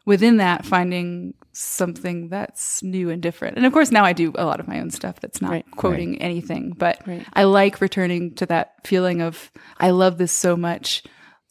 within 0.06 0.38
that 0.38 0.66
finding 0.66 1.34
something 1.52 2.30
that's 2.30 2.82
new 2.82 3.10
and 3.10 3.22
different. 3.22 3.58
And 3.58 3.66
of 3.66 3.74
course 3.74 3.92
now 3.92 4.06
I 4.06 4.14
do 4.14 4.32
a 4.36 4.46
lot 4.46 4.62
of 4.62 4.68
my 4.68 4.80
own 4.80 4.90
stuff 4.90 5.20
that's 5.20 5.42
not 5.42 5.52
Right. 5.52 5.66
quoting 5.72 6.22
anything, 6.22 6.72
but 6.78 7.02
Right. 7.06 7.26
I 7.34 7.44
like 7.44 7.82
returning 7.82 8.34
to 8.36 8.46
that 8.46 8.76
feeling 8.86 9.22
of 9.22 9.52
I 9.80 9.90
love 9.90 10.18
this 10.18 10.32
so 10.32 10.56
much. 10.56 11.04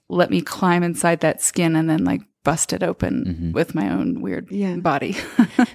Let 0.09 0.31
me 0.31 0.41
climb 0.41 0.83
inside 0.83 1.21
that 1.21 1.43
skin 1.43 1.75
and 1.77 1.89
then 1.91 2.05
like 2.05 2.23
bust 2.45 2.73
it 2.73 2.85
open 2.85 3.51
with 3.53 3.75
my 3.75 3.91
own 3.91 4.21
weird 4.23 4.47
Yeah. 4.53 4.77
body. 4.77 5.17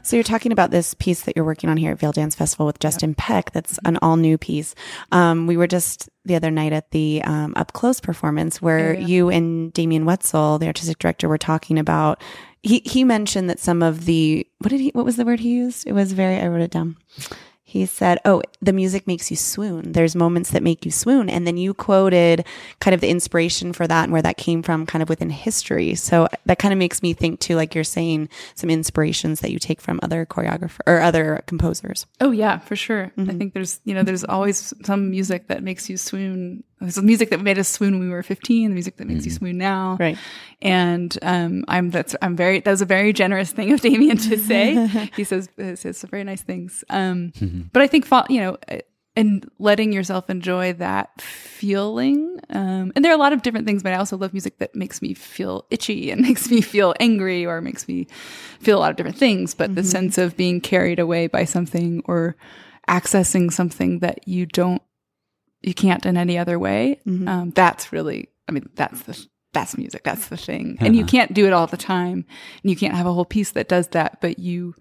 So 0.03 0.15
you're 0.15 0.23
talking 0.23 0.51
about 0.53 0.71
this 0.71 0.93
piece 0.95 1.21
that 1.23 1.35
you're 1.35 1.45
working 1.45 1.69
on 1.69 1.75
here 1.77 1.91
at 1.91 1.99
Vail 1.99 2.11
Dance 2.13 2.33
Festival 2.33 2.65
with 2.65 2.79
Justin 2.79 3.13
Peck. 3.13 3.51
That's 3.51 3.77
an 3.85 3.97
all 4.01 4.15
new 4.15 4.37
piece. 4.37 4.73
Um, 5.11 5.47
we 5.47 5.57
were 5.57 5.67
just 5.67 6.09
the 6.25 6.35
other 6.35 6.49
night 6.49 6.71
at 6.73 6.91
the 6.91 7.21
um, 7.23 7.53
up 7.55 7.73
close 7.73 7.99
performance 7.99 8.61
where 8.61 8.93
yeah. 8.93 9.05
you 9.05 9.29
and 9.29 9.71
Damian 9.73 10.05
Woetzel, 10.05 10.59
the 10.59 10.67
artistic 10.67 10.97
director, 10.99 11.27
were 11.27 11.37
talking 11.37 11.77
about. 11.77 12.21
He 12.63 12.81
he 12.85 13.03
mentioned 13.03 13.49
that 13.49 13.59
some 13.59 13.83
of 13.83 14.05
the 14.05 14.47
what 14.59 14.69
did 14.69 14.79
he 14.79 14.91
what 14.93 15.05
was 15.05 15.17
the 15.17 15.25
word 15.25 15.39
he 15.39 15.49
used? 15.49 15.85
It 15.87 15.93
was 15.93 16.13
very 16.13 16.37
I 16.39 16.47
wrote 16.47 16.61
it 16.61 16.71
down. 16.71 16.95
He 17.71 17.85
said, 17.85 18.19
"Oh, 18.25 18.41
the 18.61 18.73
music 18.73 19.07
makes 19.07 19.31
you 19.31 19.37
swoon. 19.37 19.93
There's 19.93 20.13
moments 20.13 20.51
that 20.51 20.61
make 20.61 20.83
you 20.83 20.91
swoon." 20.91 21.29
And 21.29 21.47
then 21.47 21.55
you 21.55 21.73
quoted 21.73 22.45
kind 22.81 22.93
of 22.93 22.99
the 22.99 23.07
inspiration 23.07 23.71
for 23.71 23.87
that 23.87 24.03
and 24.03 24.11
where 24.11 24.21
that 24.21 24.35
came 24.35 24.61
from 24.61 24.85
kind 24.85 25.01
of 25.01 25.07
within 25.07 25.29
history. 25.29 25.95
So 25.95 26.27
that 26.45 26.59
kind 26.59 26.73
of 26.73 26.77
makes 26.77 27.01
me 27.01 27.13
think 27.13 27.39
too 27.39 27.55
like 27.55 27.73
you're 27.73 27.85
saying 27.85 28.27
some 28.55 28.69
inspirations 28.69 29.39
that 29.39 29.51
you 29.51 29.57
take 29.57 29.79
from 29.79 30.01
other 30.03 30.25
choreographer 30.25 30.81
or 30.85 30.99
other 30.99 31.43
composers. 31.47 32.05
oh 32.19 32.31
yeah, 32.31 32.57
for 32.59 32.75
sure. 32.75 33.05
I 33.05 33.21
mm-hmm. 33.21 33.37
think 33.37 33.53
there's 33.53 33.79
you 33.85 33.93
know 33.93 34.03
there's 34.03 34.25
always 34.25 34.73
some 34.83 35.09
music 35.09 35.47
that 35.47 35.63
makes 35.63 35.89
you 35.89 35.95
swoon 35.95 36.65
there's 36.81 36.95
the 36.95 37.01
music 37.01 37.29
that 37.29 37.41
made 37.41 37.59
us 37.59 37.69
swoon 37.69 37.99
when 37.99 38.07
we 38.07 38.09
were 38.09 38.23
15, 38.23 38.69
the 38.69 38.73
music 38.73 38.97
that 38.97 39.07
makes 39.07 39.23
you 39.25 39.31
swoon 39.31 39.57
now. 39.57 39.97
Right. 39.99 40.17
And 40.61 41.17
um, 41.21 41.63
I'm 41.67 41.91
that's 41.91 42.15
I'm 42.21 42.35
very 42.35 42.59
that 42.59 42.71
was 42.71 42.81
a 42.81 42.85
very 42.85 43.13
generous 43.13 43.51
thing 43.51 43.71
of 43.71 43.81
Damian 43.81 44.17
to 44.17 44.37
say. 44.37 44.87
he 45.15 45.23
says 45.23 45.49
he 45.57 45.75
says 45.75 45.97
some 45.97 46.09
very 46.09 46.23
nice 46.23 46.41
things. 46.41 46.83
Um, 46.89 47.33
but 47.71 47.81
I 47.81 47.87
think 47.87 48.07
you 48.29 48.41
know, 48.41 48.57
and 49.15 49.49
letting 49.59 49.91
yourself 49.91 50.29
enjoy 50.29 50.73
that 50.73 51.21
feeling. 51.21 52.39
Um, 52.49 52.91
and 52.95 53.03
there 53.03 53.11
are 53.11 53.15
a 53.15 53.19
lot 53.19 53.33
of 53.33 53.41
different 53.41 53.67
things, 53.67 53.83
but 53.83 53.93
I 53.93 53.97
also 53.97 54.17
love 54.17 54.33
music 54.33 54.57
that 54.59 54.73
makes 54.73 55.01
me 55.01 55.13
feel 55.13 55.65
itchy 55.69 56.11
and 56.11 56.21
makes 56.27 56.49
me 56.49 56.61
feel 56.61 56.93
angry 56.99 57.45
or 57.45 57.61
makes 57.61 57.87
me 57.87 58.07
feel 58.59 58.77
a 58.77 58.81
lot 58.81 58.91
of 58.91 58.97
different 58.97 59.17
things. 59.17 59.53
But 59.53 59.75
the 59.75 59.83
sense 59.83 60.17
of 60.17 60.37
being 60.37 60.61
carried 60.61 60.99
away 60.99 61.27
by 61.27 61.45
something 61.45 62.01
or 62.05 62.35
accessing 62.87 63.51
something 63.51 63.99
that 63.99 64.27
you 64.27 64.45
don't 64.45 64.81
you 65.61 65.73
can't 65.73 66.05
in 66.05 66.17
any 66.17 66.37
other 66.37 66.57
way. 66.57 66.99
Um, 67.27 67.51
that's 67.51 67.91
really, 67.91 68.29
I 68.47 68.51
mean, 68.51 68.69
that's 68.75 69.01
the 69.03 69.27
that's 69.53 69.77
music. 69.77 70.03
That's 70.03 70.27
the 70.27 70.37
thing, 70.37 70.77
and 70.79 70.95
you 70.95 71.05
can't 71.05 71.33
do 71.33 71.45
it 71.45 71.53
all 71.53 71.67
the 71.67 71.77
time, 71.77 72.25
and 72.63 72.69
you 72.69 72.75
can't 72.75 72.95
have 72.95 73.05
a 73.05 73.13
whole 73.13 73.25
piece 73.25 73.51
that 73.51 73.67
does 73.67 73.89
that. 73.89 74.21
But 74.21 74.39
you 74.39 74.75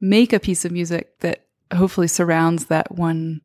make 0.00 0.32
a 0.32 0.40
piece 0.40 0.64
of 0.64 0.72
music 0.72 1.18
that 1.20 1.46
hopefully 1.72 2.06
surrounds 2.06 2.66
that 2.66 2.92
one 2.92 3.40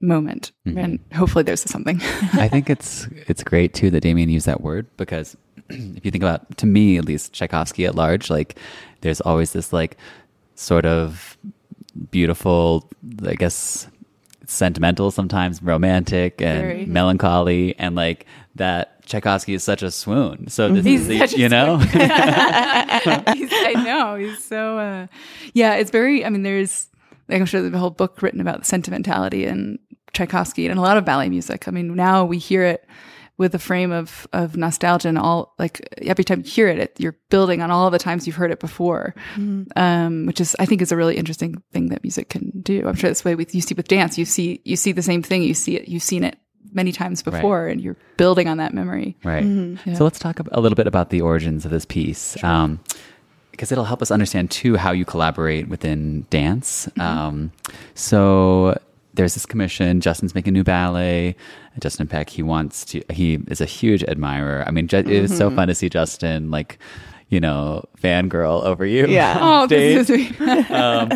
moment, 0.00 0.52
and 0.64 0.98
hopefully 1.14 1.44
there's 1.44 1.60
something. 1.60 2.00
I 2.32 2.48
think 2.48 2.70
it's 2.70 3.06
it's 3.26 3.44
great 3.44 3.74
too 3.74 3.90
that 3.90 4.00
Damian 4.00 4.30
used 4.30 4.46
that 4.46 4.62
word 4.62 4.86
because 4.96 5.36
if 5.68 6.04
you 6.04 6.10
think 6.10 6.24
about 6.24 6.56
to 6.58 6.66
me 6.66 6.96
at 6.96 7.04
least 7.04 7.34
Tchaikovsky 7.34 7.84
at 7.84 7.94
large, 7.94 8.30
like 8.30 8.58
there's 9.02 9.20
always 9.20 9.52
this 9.52 9.74
like 9.74 9.98
sort 10.54 10.86
of 10.86 11.36
beautiful, 12.10 12.88
I 13.26 13.34
guess 13.34 13.88
sentimental 14.46 15.10
sometimes, 15.10 15.62
romantic 15.62 16.40
and 16.40 16.60
Very. 16.60 16.86
melancholy 16.86 17.74
and 17.78 17.94
like 17.94 18.26
that 18.54 19.04
Tchaikovsky 19.06 19.54
is 19.54 19.62
such 19.62 19.82
a 19.82 19.90
swoon. 19.90 20.48
So 20.48 20.68
this 20.68 20.84
He's 20.84 21.08
is 21.08 21.32
the, 21.32 21.38
you 21.38 21.48
know 21.48 21.76
he's, 21.78 21.92
I 22.02 23.82
know 23.84 24.16
he's 24.16 24.42
so. 24.42 24.78
Uh, 24.78 25.06
yeah, 25.52 25.74
it's 25.74 25.90
very. 25.90 26.24
I 26.24 26.30
mean, 26.30 26.42
there's. 26.42 26.88
Like 27.28 27.40
I'm 27.40 27.46
sure 27.46 27.60
there's 27.60 27.74
a 27.74 27.78
whole 27.78 27.90
book 27.90 28.22
written 28.22 28.40
about 28.40 28.60
the 28.60 28.64
sentimentality 28.64 29.46
and 29.46 29.78
Tchaikovsky 30.12 30.68
and 30.68 30.78
a 30.78 30.82
lot 30.82 30.96
of 30.96 31.04
ballet 31.04 31.28
music. 31.28 31.66
I 31.66 31.72
mean, 31.72 31.94
now 31.94 32.24
we 32.24 32.38
hear 32.38 32.62
it 32.64 32.86
with 33.38 33.54
a 33.54 33.58
frame 33.58 33.92
of 33.92 34.26
of 34.32 34.56
nostalgia 34.56 35.08
and 35.08 35.18
all. 35.18 35.54
Like 35.58 35.86
every 36.02 36.24
time 36.24 36.40
you 36.40 36.50
hear 36.50 36.68
it, 36.68 36.78
it 36.78 37.00
you're 37.00 37.16
building 37.30 37.62
on 37.62 37.70
all 37.70 37.90
the 37.90 37.98
times 37.98 38.26
you've 38.26 38.36
heard 38.36 38.50
it 38.50 38.60
before, 38.60 39.14
um, 39.76 40.26
which 40.26 40.40
is 40.40 40.56
I 40.58 40.66
think 40.66 40.82
is 40.82 40.92
a 40.92 40.96
really 40.96 41.16
interesting 41.16 41.62
thing 41.72 41.88
that 41.88 42.02
music 42.02 42.28
can 42.28 42.50
do. 42.62 42.86
I'm 42.86 42.94
sure 42.94 43.10
that's 43.10 43.22
the 43.22 43.30
way 43.30 43.34
with 43.34 43.54
you 43.54 43.60
see 43.60 43.74
with 43.74 43.88
dance. 43.88 44.18
You 44.18 44.24
see 44.24 44.60
you 44.64 44.76
see 44.76 44.92
the 44.92 45.02
same 45.02 45.22
thing. 45.22 45.42
You 45.42 45.54
see 45.54 45.76
it. 45.76 45.88
You've 45.88 46.02
seen 46.02 46.24
it 46.24 46.38
many 46.72 46.92
times 46.92 47.22
before, 47.22 47.68
and 47.68 47.80
you're 47.80 47.96
building 48.16 48.48
on 48.48 48.58
that 48.58 48.74
memory. 48.74 49.16
Right. 49.24 49.44
So 49.94 50.04
let's 50.04 50.18
talk 50.18 50.40
a 50.40 50.60
little 50.60 50.76
bit 50.76 50.86
about 50.86 51.10
the 51.10 51.22
origins 51.22 51.64
of 51.64 51.70
this 51.70 51.84
piece. 51.84 52.42
Um, 52.44 52.80
because 53.50 53.72
it'll 53.72 53.84
help 53.84 54.02
us 54.02 54.10
understand 54.10 54.50
too 54.50 54.76
how 54.76 54.92
you 54.92 55.06
collaborate 55.06 55.66
within 55.66 56.26
dance. 56.28 56.90
Um, 57.00 57.52
so 57.94 58.78
there's 59.16 59.34
this 59.34 59.46
commission. 59.46 60.00
Justin's 60.00 60.34
making 60.34 60.52
a 60.52 60.56
new 60.58 60.64
ballet. 60.64 61.34
Justin 61.80 62.06
Peck, 62.06 62.30
he 62.30 62.42
wants 62.42 62.84
to. 62.86 63.02
He 63.10 63.34
is 63.48 63.60
a 63.60 63.64
huge 63.66 64.02
admirer. 64.04 64.64
I 64.66 64.70
mean, 64.70 64.86
Ju- 64.88 64.98
it 64.98 65.20
was 65.22 65.36
so 65.36 65.50
fun 65.50 65.68
to 65.68 65.74
see 65.74 65.88
Justin 65.88 66.50
like, 66.50 66.78
you 67.28 67.40
know, 67.40 67.84
fangirl 68.00 68.62
over 68.62 68.86
you. 68.86 69.06
Yeah. 69.08 69.36
Oh, 69.40 69.66
this 69.66 70.06
stage. 70.06 70.30
is 70.40 70.40
um, 70.70 71.08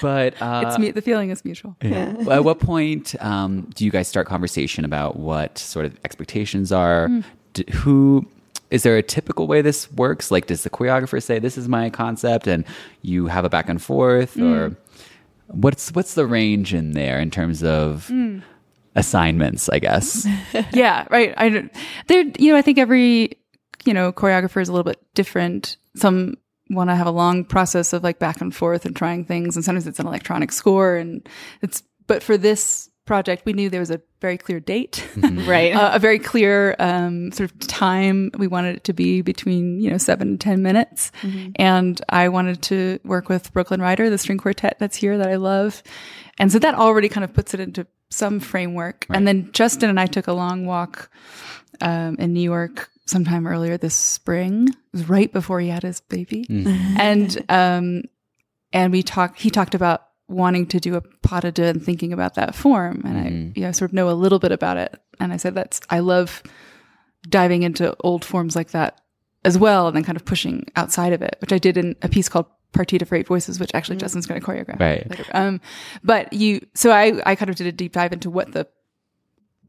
but 0.00 0.40
uh, 0.40 0.62
it's 0.66 0.78
me. 0.78 0.90
The 0.92 1.02
feeling 1.02 1.30
is 1.30 1.44
mutual. 1.44 1.76
yeah. 1.82 2.14
At 2.30 2.44
what 2.44 2.60
point 2.60 3.14
um, 3.22 3.68
do 3.74 3.84
you 3.84 3.90
guys 3.90 4.06
start 4.08 4.26
conversation 4.26 4.84
about 4.84 5.16
what 5.18 5.58
sort 5.58 5.84
of 5.86 5.98
expectations 6.04 6.70
are? 6.72 7.10
D- 7.54 7.64
who 7.72 8.26
is 8.70 8.82
there 8.82 8.96
a 8.96 9.02
typical 9.02 9.46
way 9.46 9.60
this 9.62 9.90
works? 9.92 10.30
Like, 10.30 10.46
does 10.46 10.62
the 10.62 10.70
choreographer 10.70 11.22
say 11.22 11.38
this 11.38 11.56
is 11.58 11.68
my 11.68 11.88
concept, 11.90 12.46
and 12.46 12.64
you 13.02 13.26
have 13.28 13.44
a 13.44 13.48
back 13.48 13.68
and 13.68 13.80
forth, 13.82 14.36
or 14.40 14.76
what's 15.48 15.92
what's 15.92 16.14
the 16.14 16.26
range 16.26 16.74
in 16.74 16.92
there 16.92 17.18
in 17.20 17.30
terms 17.30 17.62
of 17.62 18.08
hmm. 18.08 18.40
assignments? 18.94 19.68
I 19.68 19.78
guess. 19.78 20.26
yeah, 20.72 21.06
right. 21.10 21.34
I 21.36 21.48
don't- 21.48 21.72
there, 22.06 22.24
you 22.38 22.52
know, 22.52 22.58
I 22.58 22.62
think 22.62 22.78
every 22.78 23.38
you 23.84 23.94
know 23.94 24.12
choreographer 24.12 24.60
is 24.60 24.68
a 24.68 24.72
little 24.72 24.84
bit 24.84 25.00
different. 25.14 25.76
Some 25.96 26.36
want 26.70 26.90
to 26.90 26.96
have 26.96 27.06
a 27.06 27.12
long 27.12 27.44
process 27.44 27.92
of 27.92 28.02
like 28.02 28.18
back 28.18 28.40
and 28.40 28.54
forth 28.54 28.84
and 28.84 28.96
trying 28.96 29.24
things, 29.24 29.56
and 29.56 29.64
sometimes 29.64 29.86
it's 29.86 30.00
an 30.00 30.06
electronic 30.06 30.52
score, 30.52 30.96
and 30.96 31.26
it's. 31.62 31.82
But 32.08 32.22
for 32.22 32.38
this 32.38 32.88
project, 33.06 33.44
we 33.46 33.52
knew 33.52 33.70
there 33.70 33.80
was 33.80 33.90
a 33.90 34.00
very 34.20 34.36
clear 34.36 34.60
date, 34.60 35.06
Right. 35.16 35.72
uh, 35.74 35.92
a 35.94 35.98
very 35.98 36.18
clear 36.18 36.76
um, 36.78 37.32
sort 37.32 37.50
of 37.50 37.58
time. 37.60 38.30
We 38.36 38.46
wanted 38.48 38.76
it 38.76 38.84
to 38.84 38.92
be 38.92 39.22
between 39.22 39.80
you 39.80 39.90
know 39.90 39.98
seven 39.98 40.28
and 40.28 40.40
ten 40.40 40.62
minutes, 40.62 41.12
and 41.56 42.00
I 42.08 42.28
wanted 42.28 42.60
to 42.62 42.98
work 43.04 43.28
with 43.28 43.52
Brooklyn 43.52 43.80
Rider, 43.80 44.10
the 44.10 44.18
string 44.18 44.38
quartet 44.38 44.76
that's 44.78 44.96
here 44.96 45.16
that 45.18 45.28
I 45.28 45.36
love, 45.36 45.82
and 46.38 46.52
so 46.52 46.58
that 46.58 46.74
already 46.74 47.08
kind 47.08 47.24
of 47.24 47.32
puts 47.32 47.54
it 47.54 47.60
into 47.60 47.86
some 48.10 48.38
framework. 48.40 49.06
And 49.10 49.26
then 49.26 49.50
Justin 49.52 49.88
and 49.90 49.98
I 49.98 50.06
took 50.06 50.26
a 50.26 50.32
long 50.32 50.66
walk 50.66 51.10
um, 51.80 52.16
in 52.18 52.32
New 52.32 52.40
York 52.40 52.90
sometime 53.06 53.46
earlier 53.46 53.76
this 53.76 53.94
spring. 53.94 54.68
It 54.68 54.76
was 54.92 55.08
right 55.08 55.32
before 55.32 55.60
he 55.60 55.68
had 55.68 55.82
his 55.82 56.00
baby, 56.00 56.46
and 56.98 57.44
um, 57.48 58.02
and 58.72 58.92
we 58.92 59.02
talked. 59.02 59.40
He 59.40 59.50
talked 59.50 59.74
about 59.74 60.02
wanting 60.28 60.66
to 60.66 60.80
do 60.80 60.96
a 60.96 61.00
pas 61.00 61.42
de 61.42 61.52
deux 61.52 61.64
and 61.64 61.82
thinking 61.82 62.12
about 62.12 62.34
that 62.34 62.54
form, 62.54 63.02
and 63.04 63.18
I 63.18 63.58
you 63.58 63.64
know 63.64 63.72
sort 63.72 63.90
of 63.90 63.94
know 63.94 64.10
a 64.10 64.12
little 64.12 64.38
bit 64.38 64.52
about 64.52 64.76
it. 64.76 65.00
And 65.20 65.32
I 65.32 65.36
said 65.36 65.54
that's 65.54 65.80
I 65.90 66.00
love 66.00 66.42
diving 67.28 67.62
into 67.62 67.96
old 68.00 68.24
forms 68.24 68.56
like 68.56 68.70
that 68.70 69.00
as 69.44 69.56
well, 69.56 69.86
and 69.86 69.96
then 69.96 70.04
kind 70.04 70.16
of 70.16 70.24
pushing 70.24 70.66
outside 70.76 71.12
of 71.12 71.22
it, 71.22 71.36
which 71.40 71.52
I 71.52 71.58
did 71.58 71.76
in 71.76 71.96
a 72.02 72.08
piece 72.08 72.28
called 72.28 72.46
Partita 72.72 73.06
for 73.06 73.14
Eight 73.14 73.26
Voices, 73.26 73.58
which 73.58 73.70
actually 73.74 73.96
Justin's 73.96 74.26
going 74.26 74.40
to 74.40 74.46
choreograph. 74.46 74.80
Right. 74.80 75.08
Later. 75.08 75.24
Um, 75.32 75.60
but 76.04 76.32
you, 76.32 76.66
so 76.74 76.90
I, 76.90 77.20
I 77.24 77.34
kind 77.34 77.48
of 77.48 77.56
did 77.56 77.66
a 77.66 77.72
deep 77.72 77.92
dive 77.92 78.12
into 78.12 78.30
what 78.30 78.52
the, 78.52 78.66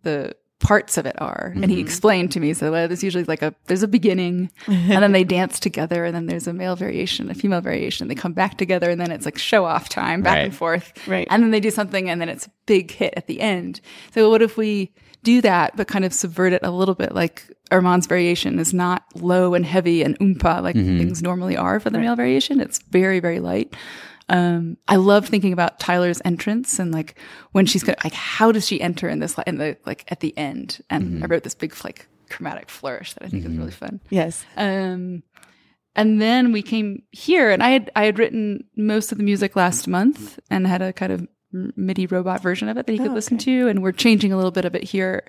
the 0.03 0.35
parts 0.59 0.97
of 0.97 1.05
it 1.05 1.15
are. 1.21 1.53
And 1.55 1.65
he 1.65 1.77
mm-hmm. 1.77 1.85
explained 1.85 2.31
to 2.31 2.39
me, 2.39 2.53
so 2.53 2.71
well, 2.71 2.87
there's 2.87 3.03
usually 3.03 3.23
like 3.25 3.41
a, 3.41 3.53
there's 3.65 3.83
a 3.83 3.87
beginning 3.87 4.51
and 4.67 5.03
then 5.03 5.11
they 5.11 5.23
dance 5.23 5.59
together 5.59 6.03
and 6.05 6.15
then 6.15 6.25
there's 6.25 6.47
a 6.47 6.53
male 6.53 6.75
variation, 6.75 7.29
a 7.29 7.35
female 7.35 7.61
variation. 7.61 8.07
They 8.07 8.15
come 8.15 8.33
back 8.33 8.57
together 8.57 8.89
and 8.89 8.99
then 8.99 9.11
it's 9.11 9.25
like 9.25 9.37
show 9.37 9.65
off 9.65 9.89
time 9.89 10.21
back 10.21 10.35
Right. 10.35 10.45
and 10.45 10.55
forth. 10.55 11.07
Right. 11.07 11.27
And 11.29 11.43
then 11.43 11.51
they 11.51 11.59
do 11.59 11.71
something 11.71 12.09
and 12.09 12.19
then 12.19 12.29
it's 12.29 12.47
a 12.47 12.51
big 12.65 12.91
hit 12.91 13.13
at 13.15 13.27
the 13.27 13.39
end. 13.39 13.81
So 14.13 14.29
what 14.29 14.41
if 14.41 14.57
we 14.57 14.93
do 15.23 15.41
that, 15.41 15.75
but 15.75 15.87
kind 15.87 16.05
of 16.05 16.13
subvert 16.13 16.53
it 16.53 16.63
a 16.63 16.71
little 16.71 16.95
bit? 16.95 17.13
Like 17.13 17.43
Armand's 17.71 18.07
variation 18.07 18.57
is 18.59 18.73
not 18.73 19.03
low 19.15 19.53
and 19.53 19.65
heavy 19.65 20.01
and 20.01 20.17
oompa 20.19 20.63
like 20.63 20.75
mm-hmm. 20.75 20.97
things 20.97 21.21
normally 21.21 21.55
are 21.55 21.79
for 21.79 21.89
the 21.89 21.99
male 21.99 22.15
variation. 22.15 22.59
It's 22.59 22.79
very, 22.79 23.19
very 23.19 23.39
light. 23.39 23.75
Um, 24.29 24.77
I 24.87 24.97
love 24.97 25.27
thinking 25.27 25.53
about 25.53 25.79
Tiler's 25.79 26.21
entrance 26.25 26.79
and 26.79 26.91
like 26.91 27.17
when 27.53 27.65
she's 27.65 27.83
gonna, 27.83 27.97
like, 28.03 28.13
how 28.13 28.51
does 28.51 28.67
she 28.67 28.81
enter 28.81 29.07
in 29.07 29.19
this, 29.19 29.35
in 29.47 29.57
the, 29.57 29.77
like 29.85 30.03
at 30.11 30.19
the 30.19 30.37
end? 30.37 30.81
And 30.89 31.23
I 31.23 31.27
wrote 31.27 31.43
this 31.43 31.55
big, 31.55 31.73
like, 31.83 32.07
chromatic 32.29 32.69
flourish 32.69 33.13
that 33.13 33.23
I 33.23 33.29
think 33.29 33.45
is 33.45 33.55
really 33.55 33.71
fun. 33.71 34.01
yes. 34.09 34.45
Um, 34.57 35.23
and 35.95 36.21
then 36.21 36.51
we 36.51 36.61
came 36.61 37.01
here, 37.11 37.49
and 37.49 37.63
I 37.63 37.69
had 37.69 37.89
I 37.95 38.03
had 38.03 38.19
written 38.19 38.65
most 38.75 39.11
of 39.11 39.17
the 39.17 39.23
music 39.23 39.55
last 39.55 39.87
month, 39.87 40.37
and 40.51 40.67
had 40.67 40.83
a 40.83 40.93
kind 40.93 41.11
of 41.11 41.27
MIDI 41.51 42.05
robot 42.05 42.43
version 42.43 42.69
of 42.69 42.77
it 42.77 42.85
that 42.85 42.91
he 42.91 42.99
could 42.99 43.13
listen 43.13 43.39
to, 43.39 43.67
and 43.67 43.81
we're 43.81 43.93
changing 43.93 44.31
a 44.31 44.35
little 44.35 44.51
bit 44.51 44.65
of 44.65 44.75
it 44.75 44.83
here 44.83 45.23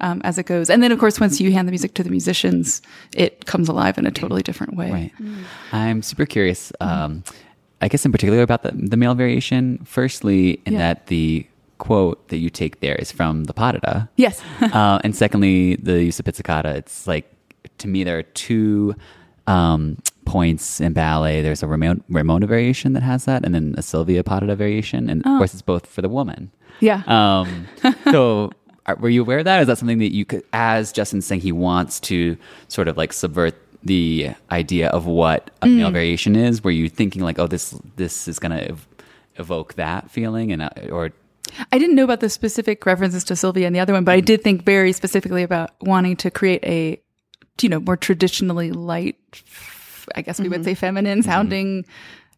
um, 0.00 0.22
as 0.24 0.38
it 0.38 0.46
goes. 0.46 0.70
And 0.70 0.82
then, 0.82 0.92
of 0.92 0.98
course, 0.98 1.20
once 1.20 1.40
you 1.40 1.52
hand 1.52 1.68
the 1.68 1.72
music 1.72 1.92
to 1.94 2.02
the 2.02 2.08
musicians, 2.10 2.80
it 3.14 3.44
comes 3.44 3.68
alive 3.68 3.98
in 3.98 4.06
a 4.06 4.10
totally 4.10 4.42
different 4.42 4.76
way. 4.76 4.90
Right. 4.90 5.12
I'm 5.72 6.00
super 6.00 6.24
curious. 6.24 6.72
Um, 6.80 7.22
I 7.80 7.88
guess 7.88 8.04
in 8.06 8.12
particular 8.12 8.42
about 8.42 8.62
the, 8.62 8.72
the 8.72 8.96
male 8.96 9.14
variation. 9.14 9.80
Firstly, 9.84 10.60
in 10.66 10.74
Yeah. 10.74 10.78
that 10.80 11.06
the 11.08 11.46
quote 11.78 12.28
that 12.28 12.38
you 12.38 12.48
take 12.50 12.80
there 12.80 12.94
is 12.96 13.10
from 13.12 13.44
the 13.44 13.52
Padada. 13.52 14.08
Yes. 14.16 14.40
uh, 14.60 14.98
and 15.04 15.14
secondly, 15.14 15.76
the 15.76 16.02
use 16.04 16.18
of 16.18 16.24
pizzicato. 16.24 16.70
It's 16.70 17.06
like 17.06 17.30
to 17.78 17.88
me 17.88 18.04
there 18.04 18.18
are 18.18 18.22
two 18.22 18.94
um, 19.46 19.98
points 20.24 20.80
in 20.80 20.92
ballet. 20.92 21.42
There's 21.42 21.62
a 21.62 21.66
Raymonda, 21.66 22.02
Raymonda 22.10 22.46
variation 22.48 22.92
that 22.94 23.02
has 23.02 23.24
that, 23.26 23.44
and 23.44 23.54
then 23.54 23.74
a 23.76 23.82
Sylvia 23.82 24.22
Padada 24.22 24.56
variation, 24.56 25.10
and 25.10 25.20
of 25.26 25.38
course 25.38 25.52
it's 25.52 25.62
both 25.62 25.86
for 25.86 26.00
the 26.00 26.08
woman. 26.08 26.50
yeah. 26.80 27.02
Um, 27.06 27.66
so, 28.04 28.50
are, 28.86 28.96
were 28.96 29.08
you 29.10 29.20
aware 29.22 29.40
of 29.40 29.44
that? 29.44 29.60
Is 29.60 29.66
that 29.66 29.76
something 29.78 29.98
that 29.98 30.14
you 30.14 30.24
could, 30.24 30.42
as 30.54 30.92
Justin's 30.92 31.26
saying, 31.26 31.40
he 31.42 31.52
wants 31.52 32.00
to 32.00 32.36
sort 32.68 32.88
of 32.88 32.96
like 32.96 33.12
subvert 33.12 33.54
the 33.84 34.30
idea 34.50 34.88
of 34.88 35.06
what 35.06 35.50
a 35.62 35.66
male 35.66 35.90
mm. 35.90 35.92
variation 35.92 36.36
is? 36.36 36.64
Were 36.64 36.70
you 36.70 36.88
thinking 36.88 37.22
like, 37.22 37.38
oh, 37.38 37.46
this 37.46 37.78
this 37.96 38.28
is 38.28 38.38
going 38.38 38.52
to 38.52 38.68
ev- 38.68 38.88
evoke 39.36 39.74
that 39.74 40.10
feeling, 40.10 40.52
and 40.52 40.62
uh, 40.62 40.70
or? 40.90 41.12
I 41.70 41.78
didn't 41.78 41.94
know 41.94 42.04
about 42.04 42.20
the 42.20 42.30
specific 42.30 42.84
references 42.86 43.22
to 43.24 43.36
Sylvia 43.36 43.66
and 43.66 43.76
the 43.76 43.80
other 43.80 43.92
one, 43.92 44.04
but 44.04 44.12
I 44.12 44.20
mm. 44.20 44.24
did 44.24 44.42
think 44.42 44.64
very 44.64 44.92
specifically 44.92 45.42
about 45.42 45.70
wanting 45.80 46.16
to 46.16 46.30
create 46.30 46.64
a, 46.64 47.00
you 47.60 47.68
know, 47.68 47.80
more 47.80 47.96
traditionally 47.96 48.72
light, 48.72 49.16
I 50.14 50.22
guess 50.22 50.40
we 50.40 50.48
would 50.48 50.60
mm-hmm. 50.60 50.64
say 50.64 50.74
feminine 50.74 51.20
mm-hmm. 51.20 51.30
sounding 51.30 51.84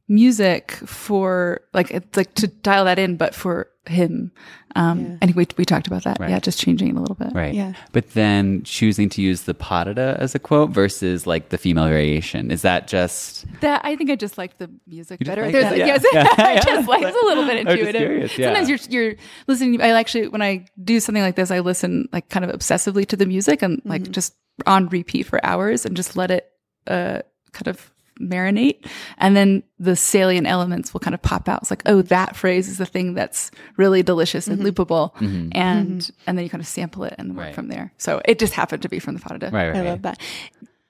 music 0.08 0.72
for 0.72 1.62
like 1.72 1.90
it's 1.90 2.16
like 2.16 2.34
to 2.34 2.48
dial 2.48 2.84
that 2.84 2.98
in, 2.98 3.16
but 3.16 3.34
for 3.34 3.68
him. 3.88 4.32
Um, 4.74 5.16
and 5.22 5.34
we 5.34 5.46
we 5.56 5.64
talked 5.64 5.86
about 5.86 6.04
that. 6.04 6.18
Right. 6.20 6.28
Yeah, 6.30 6.38
just 6.38 6.60
changing 6.60 6.88
it 6.88 6.96
a 6.96 7.00
little 7.00 7.14
bit. 7.14 7.32
Right. 7.32 7.54
Yeah. 7.54 7.72
But 7.92 8.10
then 8.12 8.62
choosing 8.64 9.08
to 9.10 9.22
use 9.22 9.42
the 9.42 9.54
padada 9.54 10.16
as 10.18 10.34
a 10.34 10.38
quote 10.38 10.70
versus 10.70 11.26
like 11.26 11.48
the 11.48 11.56
female 11.58 11.86
variation. 11.86 12.50
Is 12.50 12.62
that 12.62 12.86
just 12.88 13.46
That 13.60 13.80
I 13.84 13.96
think 13.96 14.10
I 14.10 14.16
just 14.16 14.36
like 14.36 14.58
the 14.58 14.70
music 14.86 15.20
better. 15.24 15.42
like 15.42 15.52
There's 15.52 15.64
that? 15.64 15.70
like, 15.72 15.78
Yeah. 15.78 15.86
yes, 15.86 16.04
Yeah. 16.12 16.26
I 16.38 16.60
just 16.60 16.88
like 16.88 17.02
it's 17.04 17.16
a 17.22 17.24
little 17.26 17.46
bit 17.46 17.66
I 17.66 17.70
was 17.70 17.78
just 17.78 17.78
intuitive. 17.88 18.00
curious, 18.00 18.38
yeah. 18.38 18.46
Sometimes 18.48 18.68
you're 18.90 19.02
you're 19.02 19.14
listening. 19.46 19.80
I 19.80 19.88
actually 19.98 20.28
when 20.28 20.42
I 20.42 20.66
do 20.84 21.00
something 21.00 21.22
like 21.22 21.36
this, 21.36 21.50
I 21.50 21.60
listen 21.60 22.08
like 22.12 22.28
kind 22.28 22.44
of 22.44 22.50
obsessively 22.50 23.06
to 23.06 23.16
the 23.16 23.26
music 23.26 23.62
and 23.62 23.78
Mm-hmm. 23.78 23.88
like 23.88 24.10
just 24.10 24.34
on 24.66 24.88
repeat 24.88 25.24
for 25.24 25.44
hours 25.44 25.86
and 25.86 25.96
just 25.96 26.16
let 26.16 26.30
it 26.30 26.50
uh 26.86 27.20
kind 27.52 27.68
of 27.68 27.90
marinate 28.20 28.86
and 29.18 29.36
then 29.36 29.62
the 29.78 29.94
salient 29.94 30.46
elements 30.46 30.92
will 30.92 31.00
kind 31.00 31.14
of 31.14 31.20
pop 31.20 31.48
out 31.48 31.60
it's 31.62 31.70
like 31.70 31.82
oh 31.86 32.00
that 32.02 32.34
phrase 32.34 32.68
is 32.68 32.78
the 32.78 32.86
thing 32.86 33.12
that's 33.14 33.50
really 33.76 34.02
delicious 34.02 34.48
and 34.48 34.60
loopable 34.60 35.12
and 35.54 36.10
and 36.26 36.38
then 36.38 36.42
you 36.44 36.48
kind 36.50 36.60
of 36.62 36.66
sample 36.66 37.04
it 37.04 37.14
and 37.18 37.30
work 37.30 37.36
Mm-hmm. 37.36 37.38
Right. 37.46 37.54
from 37.54 37.68
there 37.68 37.92
so 37.98 38.20
it 38.24 38.38
just 38.38 38.54
happened 38.54 38.82
to 38.82 38.88
be 38.88 38.98
from 38.98 39.14
the 39.14 39.20
Fadada. 39.20 39.52
right? 39.52 39.68
Right. 39.68 39.76
I 39.76 39.82
love 39.90 40.02
that. 40.02 40.18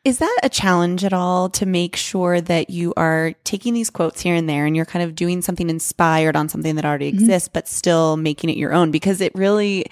Is 0.05 0.19
that 0.19 0.39
a 0.45 0.49
challenge 0.49 1.03
at 1.05 1.13
all 1.13 1.49
to 1.51 1.67
make 1.67 1.97
sure 1.97 2.41
that 2.41 2.71
you 2.71 2.95
are 2.97 3.33
taking 3.43 3.75
these 3.75 3.91
quotes 3.91 4.21
here 4.21 4.37
and 4.37 4.49
there 4.49 4.65
and 4.65 4.77
you're 4.77 4.85
kind 4.85 5.03
of 5.05 5.17
doing 5.17 5.43
something 5.43 5.69
inspired 5.69 6.37
on 6.37 6.49
something 6.49 6.77
that 6.77 6.85
already 6.85 7.11
Mm-hmm. 7.11 7.19
exists, 7.25 7.49
but 7.53 7.67
still 7.67 8.17
making 8.17 8.49
it 8.51 8.57
your 8.57 8.73
own? 8.73 8.93
Because 8.93 9.21
it 9.21 9.35
really, 9.35 9.87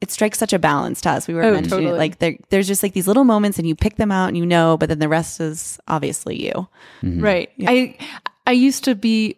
it 0.00 0.10
strikes 0.10 0.38
such 0.38 0.52
a 0.52 0.58
balance 0.58 1.00
to 1.02 1.10
us. 1.10 1.26
We 1.26 1.34
were 1.34 1.42
Oh, 1.42 1.52
mentioning 1.52 1.84
totally. 1.84 1.98
Like 1.98 2.18
there, 2.18 2.36
there's 2.50 2.68
just 2.68 2.82
like 2.82 2.92
these 2.92 3.08
little 3.08 3.24
moments 3.24 3.58
and 3.58 3.66
you 3.66 3.74
pick 3.74 3.96
them 3.96 4.12
out 4.12 4.28
and 4.28 4.36
you 4.36 4.46
know, 4.46 4.76
but 4.76 4.88
then 4.88 5.00
the 5.00 5.08
rest 5.08 5.40
is 5.40 5.78
obviously 5.88 6.40
you. 6.40 6.68
Mm-hmm. 7.02 7.20
Right. 7.20 7.50
I 7.66 7.96
I 8.46 8.52
used 8.52 8.84
to 8.84 8.94
be 8.94 9.36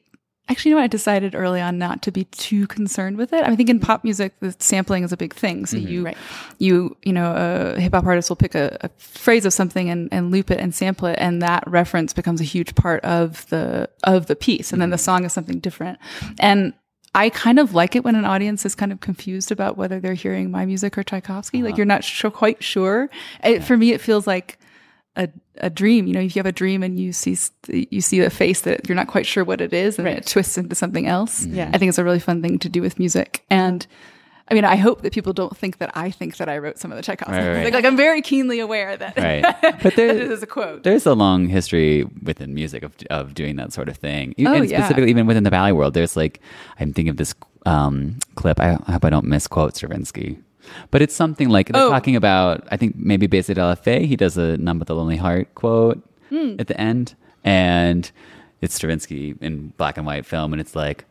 actually 0.51 0.71
you 0.71 0.75
know 0.75 0.81
what 0.81 0.85
I 0.85 0.89
decided 0.89 1.35
early 1.35 1.61
on 1.63 1.79
not 1.79 2.03
to 2.03 2.11
be 2.11 2.25
too 2.25 2.67
concerned 2.67 3.17
with 3.17 3.33
it. 3.33 3.43
I 3.43 3.57
think 3.57 3.71
in 3.71 3.79
mm-hmm. 3.79 3.87
pop 3.87 4.05
music 4.05 4.35
the 4.41 4.55
sampling 4.59 5.03
is 5.03 5.13
a 5.13 5.17
big 5.17 5.33
thing. 5.33 5.65
So 5.65 5.79
mm-hmm. 5.79 5.89
you 5.89 6.05
Right. 6.05 6.17
you 6.59 6.97
you 7.05 7.15
know 7.15 7.33
a 7.35 7.81
hip 7.81 7.95
hop 7.95 8.05
artist 8.05 8.29
will 8.29 8.37
pick 8.37 8.55
a, 8.55 8.77
a 8.83 8.91
phrase 8.99 9.47
of 9.47 9.55
something 9.55 9.89
and, 9.89 10.11
and 10.13 10.31
loop 10.31 10.51
it 10.51 10.61
and 10.61 10.75
sample 10.75 11.09
it 11.09 11.17
and 11.19 11.41
that 11.41 11.65
reference 11.67 12.13
becomes 12.13 12.41
a 12.43 12.45
huge 12.45 12.75
part 12.75 13.03
of 13.03 13.49
the 13.49 13.89
of 14.05 14.27
the 14.27 14.37
piece 14.37 14.75
and 14.75 14.83
then 14.83 14.91
the 14.91 14.99
song 14.99 15.25
is 15.25 15.33
something 15.33 15.59
different. 15.59 15.99
And 16.39 16.75
I 17.15 17.31
kind 17.31 17.59
of 17.59 17.75
like 17.75 17.97
it 17.97 18.05
when 18.05 18.15
an 18.15 18.25
audience 18.25 18.65
is 18.65 18.75
kind 18.75 18.93
of 18.93 19.01
confused 19.01 19.51
about 19.51 19.77
whether 19.77 19.99
they're 19.99 20.15
hearing 20.15 20.51
my 20.51 20.65
music 20.65 20.97
or 20.97 21.03
Tchaikovsky. 21.03 21.63
Like 21.63 21.73
uh-huh. 21.73 21.77
you're 21.79 21.87
not 21.87 22.05
sure, 22.05 22.31
quite 22.31 22.63
sure. 22.63 23.11
It, 23.43 23.65
For 23.65 23.77
me, 23.77 23.93
it 23.93 24.01
feels 24.01 24.27
like 24.27 24.59
a, 25.17 25.29
a 25.57 25.71
dream. 25.71 26.07
You 26.07 26.15
know, 26.15 26.21
if 26.21 26.37
you 26.37 26.41
have 26.41 26.47
a 26.47 26.53
dream 26.53 26.83
and 26.83 27.01
you 27.01 27.13
see 27.13 27.37
you 27.69 28.01
see 28.01 28.21
a 28.21 28.31
face 28.31 28.61
that 28.63 28.89
you're 28.89 28.97
not 28.97 29.09
quite 29.09 29.27
sure 29.27 29.45
what 29.45 29.61
it 29.61 29.73
is, 29.73 29.99
and 29.99 30.07
then 30.07 30.17
it 30.17 30.27
twists 30.27 30.57
into 30.57 30.75
something 30.75 31.07
else. 31.07 31.45
Yeah. 31.47 31.71
I 31.73 31.79
think 31.79 31.89
it's 31.89 31.99
a 31.99 32.05
really 32.05 32.21
fun 32.21 32.43
thing 32.43 32.59
to 32.61 32.69
do 32.69 32.81
with 32.81 32.99
music. 32.99 33.45
And 33.51 33.87
I 34.51 34.55
mean, 34.55 34.65
I 34.65 34.77
hope 34.77 35.03
that 35.03 35.13
people 35.13 35.33
don't 35.33 35.57
think 35.57 35.79
that 35.79 35.91
I 35.95 36.11
think 36.11 36.37
that 36.39 36.49
I 36.49 36.59
wrote 36.59 36.79
some 36.79 36.91
of 36.91 36.97
the 36.97 37.03
Tchaikovsky 37.03 37.33
Right, 37.37 37.47
right. 37.49 37.57
music. 37.59 37.75
Like 37.75 37.85
I'm 37.85 37.97
very 37.97 38.21
keenly 38.21 38.59
aware 38.61 38.97
that 38.97 39.17
Right. 39.17 39.45
But 39.83 39.97
it 39.99 40.17
is 40.17 40.43
a 40.43 40.47
quote. 40.47 40.83
There's 40.83 41.07
a 41.07 41.15
long 41.15 41.47
history 41.49 42.05
within 42.23 42.53
music 42.55 42.83
of 42.83 42.93
of 43.11 43.35
doing 43.35 43.57
that 43.57 43.73
sort 43.73 43.89
of 43.89 43.97
thing. 43.97 44.35
Oh, 44.41 44.53
and 44.55 44.69
yeah. 44.69 44.79
specifically 44.79 45.11
even 45.11 45.27
within 45.27 45.45
the 45.45 45.51
ballet 45.51 45.73
world. 45.73 45.95
There's 45.95 46.17
like 46.17 46.41
I'm 46.81 46.93
thinking 46.93 47.11
of 47.11 47.17
this 47.17 47.35
um, 47.67 48.19
clip. 48.35 48.59
I, 48.61 48.77
I 48.87 48.93
hope 48.93 49.05
I 49.05 49.11
don't 49.11 49.27
misquote 49.27 49.77
Stravinsky. 49.77 50.39
But 50.91 51.03
it's 51.03 51.15
something 51.15 51.49
like 51.49 51.69
they're 51.69 51.83
Oh. 51.83 51.91
talking 51.91 52.17
about 52.17 52.67
I 52.73 52.77
think 52.77 52.97
maybe 52.97 53.27
Baiser 53.29 53.55
de 53.55 53.65
la 53.65 53.75
Fée, 53.75 54.05
he 54.07 54.17
does 54.17 54.37
a 54.37 54.57
number 54.57 54.83
with 54.83 54.89
the 54.89 54.95
lonely 54.97 55.17
heart 55.17 55.55
quote 55.55 55.99
Hmm. 56.31 56.57
at 56.59 56.67
the 56.67 56.81
end. 56.81 57.15
And 57.45 58.11
it's 58.61 58.75
Stravinsky 58.75 59.35
in 59.41 59.73
black 59.79 59.97
and 59.97 60.07
white 60.07 60.27
film 60.27 60.53
and 60.53 60.61
it's 60.61 60.75
like 60.77 61.05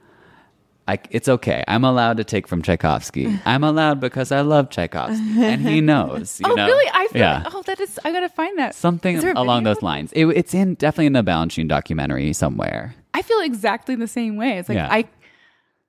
I, 0.89 0.97
it's 1.11 1.29
okay. 1.29 1.63
I'm 1.67 1.83
allowed 1.83 2.17
to 2.17 2.23
take 2.23 2.47
from 2.47 2.63
Tchaikovsky. 2.63 3.39
I'm 3.45 3.63
allowed 3.63 3.99
because 3.99 4.31
I 4.31 4.41
love 4.41 4.71
Tchaikovsky, 4.71 5.43
and 5.43 5.61
he 5.61 5.81
knows. 5.81 6.39
You 6.39 6.51
oh, 6.51 6.55
know? 6.55 6.65
really? 6.65 6.89
I 6.91 7.07
feel 7.09 7.21
yeah. 7.21 7.43
like, 7.43 7.53
oh, 7.53 7.61
that 7.61 7.79
is. 7.79 7.99
I 8.03 8.11
gotta 8.11 8.27
find 8.29 8.57
that 8.57 8.73
something 8.73 9.23
a 9.23 9.33
along 9.33 9.65
those 9.65 9.83
lines. 9.83 10.11
It, 10.13 10.25
it's 10.25 10.55
in 10.55 10.73
definitely 10.73 11.05
in 11.05 11.13
the 11.13 11.21
Balanchine 11.21 11.67
documentary 11.67 12.33
somewhere. 12.33 12.95
I 13.13 13.21
feel 13.21 13.39
exactly 13.41 13.93
the 13.93 14.07
same 14.07 14.35
way. 14.35 14.57
It's 14.57 14.67
like 14.67 14.77
Yeah. 14.77 14.87
I, 14.89 15.05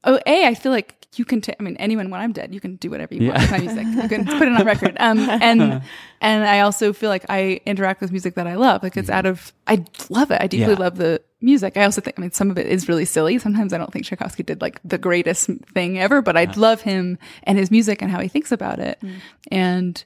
oh, 0.05 0.21
a 0.27 0.47
I 0.49 0.55
feel 0.55 0.71
like 0.71 1.07
you 1.17 1.25
can. 1.25 1.41
ta- 1.41 1.55
I 1.59 1.63
mean, 1.63 1.77
anyone 1.79 2.11
when 2.11 2.21
I'm 2.21 2.33
dead, 2.33 2.53
you 2.53 2.61
can 2.61 2.77
do 2.77 2.91
whatever 2.91 3.15
you 3.15 3.29
want 3.29 3.41
Yeah. 3.41 3.43
with 3.43 3.51
my 3.53 3.73
music. 3.73 4.03
You 4.03 4.09
can 4.11 4.27
put 4.27 4.49
it 4.49 4.53
on 4.53 4.67
record. 4.67 4.97
Um, 5.01 5.19
and 5.31 5.83
and 6.21 6.45
I 6.45 6.61
also 6.61 6.93
feel 6.93 7.09
like 7.09 7.25
I 7.31 7.63
interact 7.65 8.03
with 8.03 8.11
music 8.11 8.35
that 8.35 8.47
I 8.47 8.57
love. 8.57 8.83
Like 8.83 8.99
it's 8.99 9.09
out 9.09 9.25
of 9.25 9.55
I 9.67 9.83
love 10.11 10.31
it. 10.31 10.43
I 10.43 10.47
deeply 10.47 10.75
Yeah. 10.75 10.79
love 10.79 10.97
the 10.99 11.23
music. 11.41 11.77
I 11.77 11.85
also 11.85 12.01
think. 12.01 12.19
I 12.19 12.23
mean, 12.23 12.33
some 12.33 12.51
of 12.51 12.59
it 12.59 12.67
is 12.67 12.89
really 12.89 13.05
silly. 13.05 13.39
Sometimes 13.39 13.73
I 13.73 13.79
don't 13.79 13.93
think 13.93 14.05
Tchaikovsky 14.05 14.43
did 14.43 14.61
like 14.61 14.81
the 14.85 14.99
greatest 14.99 15.49
thing 15.75 15.99
ever, 15.99 16.23
but 16.23 16.37
I'd 16.37 16.57
love 16.57 16.81
him 16.83 17.19
and 17.45 17.59
his 17.59 17.71
music 17.71 18.03
and 18.03 18.11
how 18.11 18.21
he 18.21 18.29
thinks 18.29 18.53
about 18.53 18.79
it. 18.79 19.03
And. 19.51 20.03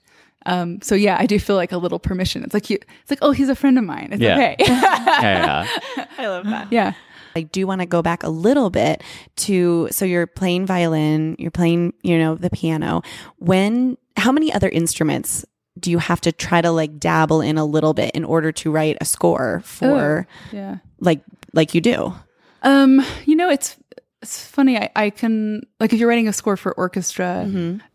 Um, 0.46 0.82
so 0.82 0.94
yeah, 0.94 1.16
I 1.18 1.24
do 1.24 1.38
feel 1.40 1.56
like 1.56 1.72
a 1.72 1.78
little 1.78 1.98
permission. 1.98 2.44
It's 2.44 2.52
like 2.52 2.68
you, 2.68 2.76
it's 3.00 3.10
like, 3.10 3.20
oh, 3.22 3.30
he's 3.30 3.48
a 3.48 3.54
friend 3.54 3.78
of 3.78 3.84
mine. 3.84 4.10
It's 4.12 4.20
Yeah. 4.20 4.34
okay. 4.34 4.56
Yeah, 4.58 5.66
yeah. 5.96 6.06
I 6.18 6.26
love 6.26 6.44
that. 6.44 6.70
yeah. 6.70 6.92
I 7.34 7.42
do 7.44 7.66
want 7.66 7.80
to 7.80 7.86
go 7.86 8.02
back 8.02 8.22
a 8.24 8.28
little 8.28 8.68
bit 8.68 9.02
to 9.36 9.88
so 9.90 10.04
you're 10.04 10.26
playing 10.26 10.66
violin, 10.66 11.36
you're 11.38 11.50
playing, 11.50 11.94
you 12.02 12.18
know, 12.18 12.34
the 12.34 12.50
piano. 12.50 13.00
When 13.38 13.96
how 14.18 14.32
many 14.32 14.52
other 14.52 14.68
instruments 14.68 15.46
do 15.78 15.90
you 15.90 15.98
have 15.98 16.20
to 16.22 16.32
try 16.32 16.60
to 16.60 16.70
like 16.70 16.98
dabble 16.98 17.40
in 17.40 17.58
a 17.58 17.64
little 17.64 17.94
bit 17.94 18.12
in 18.14 18.24
order 18.24 18.52
to 18.52 18.70
write 18.70 18.96
a 19.00 19.04
score 19.04 19.60
for 19.64 20.26
Yeah. 20.52 20.78
like 21.00 21.20
like 21.52 21.74
you 21.74 21.80
do? 21.80 22.14
Um, 22.62 23.04
you 23.26 23.36
know, 23.36 23.50
it's 23.50 23.76
it's 24.22 24.46
funny. 24.46 24.78
I, 24.78 24.90
I 24.96 25.10
can 25.10 25.62
like 25.80 25.92
if 25.92 25.98
you're 25.98 26.08
writing 26.08 26.28
a 26.28 26.32
score 26.32 26.56
for 26.56 26.72
orchestra, 26.72 27.44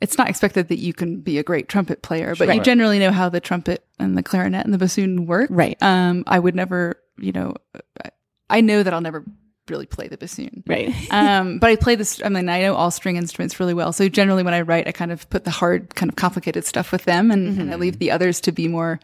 it's 0.02 0.18
not 0.18 0.30
expected 0.30 0.68
that 0.68 0.78
you 0.80 0.94
can 0.94 1.22
be 1.22 1.40
a 1.40 1.44
great 1.44 1.68
trumpet 1.70 2.02
player, 2.04 2.36
but 2.38 2.54
you 2.54 2.62
generally 2.62 3.00
know 3.00 3.12
how 3.12 3.30
the 3.30 3.40
trumpet 3.40 3.84
and 3.98 4.16
the 4.18 4.22
clarinet 4.24 4.64
and 4.66 4.74
the 4.74 4.78
bassoon 4.78 5.26
work. 5.26 5.48
Right. 5.52 5.76
Um, 5.82 6.24
I 6.28 6.38
would 6.38 6.54
never, 6.56 7.02
you 7.18 7.32
know, 7.32 7.56
I- 8.04 8.12
I 8.52 8.62
know 8.62 8.82
that 8.84 8.94
I'll 8.94 9.02
never 9.02 9.24
really 9.70 9.86
play 9.86 10.08
the 10.08 10.18
bassoon. 10.18 10.64
Right. 10.68 10.94
um, 11.12 11.60
but 11.60 11.70
I 11.70 11.76
play 11.76 11.96
this. 11.96 12.22
I 12.24 12.30
mean, 12.30 12.50
I 12.50 12.62
know 12.62 12.76
all 12.76 12.92
string 12.92 13.16
instruments 13.16 13.60
really 13.60 13.74
well. 13.74 13.94
So 13.94 14.10
generally, 14.10 14.44
when 14.44 14.54
I 14.54 14.62
write, 14.62 14.88
I 14.88 14.92
kind 14.92 15.12
of 15.12 15.30
put 15.30 15.44
the 15.44 15.52
hard, 15.52 15.96
kind 15.96 16.10
of 16.10 16.16
complicated 16.16 16.66
stuff 16.66 16.92
with 16.92 17.06
them, 17.06 17.32
and, 17.32 17.60
and 17.60 17.72
I 17.72 17.76
leave 17.76 18.00
the 18.00 18.12
others 18.12 18.42
to 18.42 18.52
be 18.52 18.68
more 18.68 19.00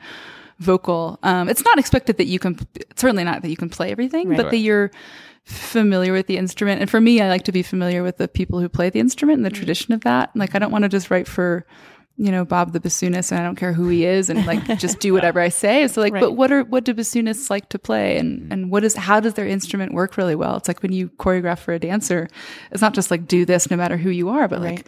vocal. 0.60 1.19
Um, 1.23 1.49
it's 1.49 1.63
not 1.63 1.80
expected 1.80 2.17
that 2.17 2.25
you 2.25 2.39
can. 2.39 2.60
Certainly 2.95 3.23
not 3.23 3.41
that 3.41 3.49
you 3.49 3.58
can 3.58 3.69
play 3.69 3.91
everything, 3.91 4.36
but 4.36 4.51
that 4.51 4.58
you're 4.58 4.91
familiar 5.43 6.12
with 6.12 6.28
the 6.28 6.38
instrument. 6.38 6.82
And 6.82 6.89
for 6.89 6.99
me, 6.99 7.21
I 7.21 7.30
like 7.30 7.43
to 7.43 7.51
be 7.51 7.62
familiar 7.62 8.04
with 8.04 8.17
the 8.17 8.28
people 8.28 8.60
who 8.60 8.69
play 8.69 8.89
the 8.89 8.99
instrument 8.99 9.38
and 9.38 9.45
the 9.45 9.51
tradition 9.51 9.93
of 9.93 10.01
that. 10.01 10.36
Like, 10.36 10.56
I 10.56 10.60
don't 10.60 10.71
want 10.71 10.84
to 10.84 10.89
just 10.89 11.12
write 11.12 11.28
for. 11.28 11.65
You 12.17 12.32
know, 12.32 12.45
Bob 12.45 12.71
the 12.71 12.80
bassoonist, 12.80 13.32
and 13.32 13.41
I 13.41 13.43
don't 13.43 13.58
care 13.58 13.73
who 13.73 13.89
he 13.89 14.06
is, 14.06 14.30
and 14.30 14.45
like 14.45 14.63
just 14.80 14.99
do 14.99 15.13
whatever 15.13 15.41
I 15.41 15.49
say. 15.49 15.88
So, 15.88 15.99
like, 15.99 16.13
but 16.13 16.32
what 16.32 16.51
are 16.51 16.63
what 16.63 16.86
do 16.86 16.93
bassoonists 16.93 17.49
like 17.49 17.67
to 17.69 17.80
play, 17.80 18.17
and 18.17 18.39
mm-hmm. 18.39 18.51
and 18.51 18.71
what 18.71 18.84
is 18.84 18.95
how 18.95 19.19
does 19.19 19.34
their 19.34 19.47
instrument 19.47 19.93
work 19.93 20.15
really 20.15 20.36
well? 20.36 20.56
It's 20.56 20.67
like 20.69 20.82
when 20.82 20.93
you 20.93 21.10
choreograph 21.10 21.60
for 21.60 21.73
a 21.73 21.80
dancer, 21.80 22.30
it's 22.71 22.82
not 22.82 22.93
just 22.93 23.12
like 23.12 23.28
do 23.28 23.45
this 23.45 23.69
no 23.69 23.75
matter 23.75 23.97
who 23.97 24.10
you 24.10 24.30
are, 24.30 24.47
but 24.47 24.62
like 24.62 24.88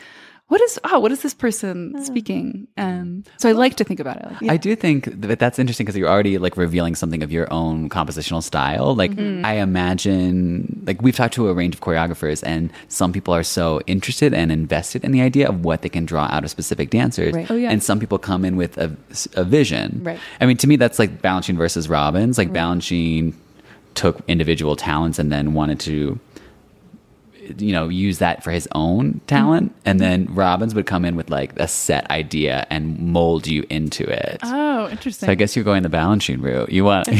what 0.49 0.61
is 0.61 0.79
oh 0.85 0.99
what 0.99 1.11
is 1.11 1.21
this 1.23 1.33
person 1.33 2.01
speaking? 2.05 2.67
Um, 2.77 3.23
so 3.37 3.49
I 3.49 3.51
like 3.51 3.75
to 3.75 3.83
think 3.83 3.99
about 3.99 4.17
it. 4.17 4.31
Like, 4.41 4.51
I 4.51 4.57
do 4.57 4.75
think 4.75 5.05
that 5.21 5.39
that's 5.39 5.59
interesting 5.59 5.85
because 5.85 5.97
you're 5.97 6.07
already 6.09 6.37
like 6.37 6.55
revealing 6.55 6.95
something 6.95 7.21
of 7.21 7.31
your 7.31 7.51
own 7.51 7.89
compositional 7.89 8.41
style. 8.41 8.95
Like 8.95 9.11
Mm-hmm. 9.11 9.45
I 9.45 9.53
imagine, 9.55 10.83
like 10.85 11.01
we've 11.01 11.15
talked 11.15 11.33
to 11.35 11.47
a 11.49 11.53
range 11.53 11.75
of 11.75 11.81
choreographers, 11.81 12.43
and 12.45 12.71
some 12.87 13.11
people 13.11 13.33
are 13.33 13.43
so 13.43 13.81
interested 13.87 14.33
and 14.33 14.51
invested 14.51 15.03
in 15.03 15.11
the 15.11 15.21
idea 15.21 15.47
of 15.49 15.65
what 15.65 15.81
they 15.81 15.89
can 15.89 16.05
draw 16.05 16.27
out 16.31 16.43
of 16.43 16.49
specific 16.49 16.89
dancers, 16.91 17.33
Right. 17.33 17.49
Oh, 17.51 17.55
yeah. 17.55 17.69
and 17.71 17.83
some 17.83 17.99
people 17.99 18.17
come 18.17 18.45
in 18.45 18.55
with 18.57 18.77
a, 18.77 18.95
a 19.35 19.43
vision. 19.43 20.01
Right. 20.03 20.19
I 20.39 20.45
mean, 20.45 20.57
to 20.57 20.67
me, 20.67 20.75
that's 20.77 20.99
like 20.99 21.21
Balanchine 21.21 21.57
versus 21.57 21.89
Robbins. 21.89 22.37
Like 22.37 22.51
Balanchine 22.51 23.33
took 23.95 24.21
individual 24.27 24.75
talents 24.75 25.17
and 25.19 25.31
then 25.31 25.53
wanted 25.53 25.79
to 25.81 26.19
you 27.57 27.71
know 27.71 27.89
use 27.89 28.19
that 28.19 28.43
for 28.43 28.51
his 28.51 28.67
own 28.73 29.21
talent 29.27 29.71
Mm-hmm. 29.71 29.89
and 29.89 29.99
then 29.99 30.25
robbins 30.33 30.75
would 30.75 30.85
come 30.85 31.05
in 31.05 31.15
with 31.15 31.29
like 31.29 31.57
a 31.59 31.67
set 31.67 32.09
idea 32.11 32.67
and 32.69 32.99
mold 32.99 33.47
you 33.47 33.65
into 33.69 34.03
it 34.03 34.39
oh, 34.43 34.89
interesting. 34.89 35.27
so 35.27 35.31
i 35.31 35.35
guess 35.35 35.55
you're 35.55 35.65
going 35.65 35.83
the 35.83 35.89
balanchine 35.89 36.41
route 36.41 36.71
you 36.71 36.83
want 36.83 37.07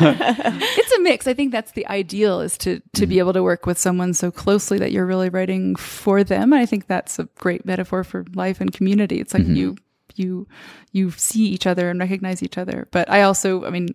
it's 0.00 0.92
a 0.92 1.00
mix. 1.00 1.26
I 1.26 1.34
think 1.34 1.52
that's 1.52 1.72
the 1.72 1.86
ideal 1.86 2.40
is 2.40 2.56
to 2.58 2.80
to 2.94 3.06
be 3.06 3.18
able 3.18 3.32
to 3.32 3.42
work 3.42 3.66
with 3.66 3.78
someone 3.78 4.14
so 4.14 4.30
closely 4.30 4.78
that 4.78 4.92
you're 4.92 5.06
really 5.06 5.28
writing 5.28 5.76
for 5.76 6.24
them. 6.24 6.52
And 6.52 6.60
I 6.60 6.66
think 6.66 6.86
that's 6.86 7.18
a 7.18 7.24
great 7.36 7.64
metaphor 7.64 8.04
for 8.04 8.24
life 8.34 8.60
and 8.60 8.72
community. 8.72 9.20
It's 9.20 9.34
like 9.34 9.46
you 9.46 9.76
you 10.16 10.46
you 10.92 11.10
see 11.12 11.44
each 11.46 11.66
other 11.66 11.90
and 11.90 12.00
recognize 12.00 12.42
each 12.42 12.58
other. 12.58 12.88
But 12.90 13.10
I 13.10 13.22
also, 13.22 13.64
I 13.64 13.70
mean, 13.70 13.88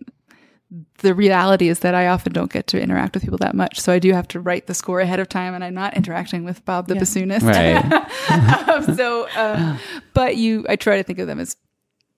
the 0.98 1.14
reality 1.14 1.68
is 1.68 1.80
that 1.80 1.94
I 1.94 2.08
often 2.08 2.32
don't 2.32 2.50
get 2.52 2.66
to 2.68 2.80
interact 2.80 3.14
with 3.14 3.22
people 3.22 3.38
that 3.38 3.54
much. 3.54 3.78
So 3.80 3.92
I 3.92 3.98
do 4.00 4.12
have 4.12 4.26
to 4.28 4.40
write 4.40 4.66
the 4.66 4.74
score 4.74 5.00
ahead 5.00 5.20
of 5.20 5.28
time 5.28 5.54
and 5.54 5.62
I'm 5.62 5.74
not 5.74 5.96
interacting 5.96 6.44
with 6.44 6.64
Bob 6.64 6.88
the 6.88 6.94
bassoonist. 6.94 7.42
right 7.42 8.68
Um, 8.68 8.96
so, 8.96 9.28
uh, 9.36 9.78
but 10.12 10.36
you, 10.36 10.66
I 10.68 10.74
try 10.76 10.96
to 10.96 11.02
think 11.04 11.20
of 11.20 11.28
them 11.28 11.38
as 11.38 11.56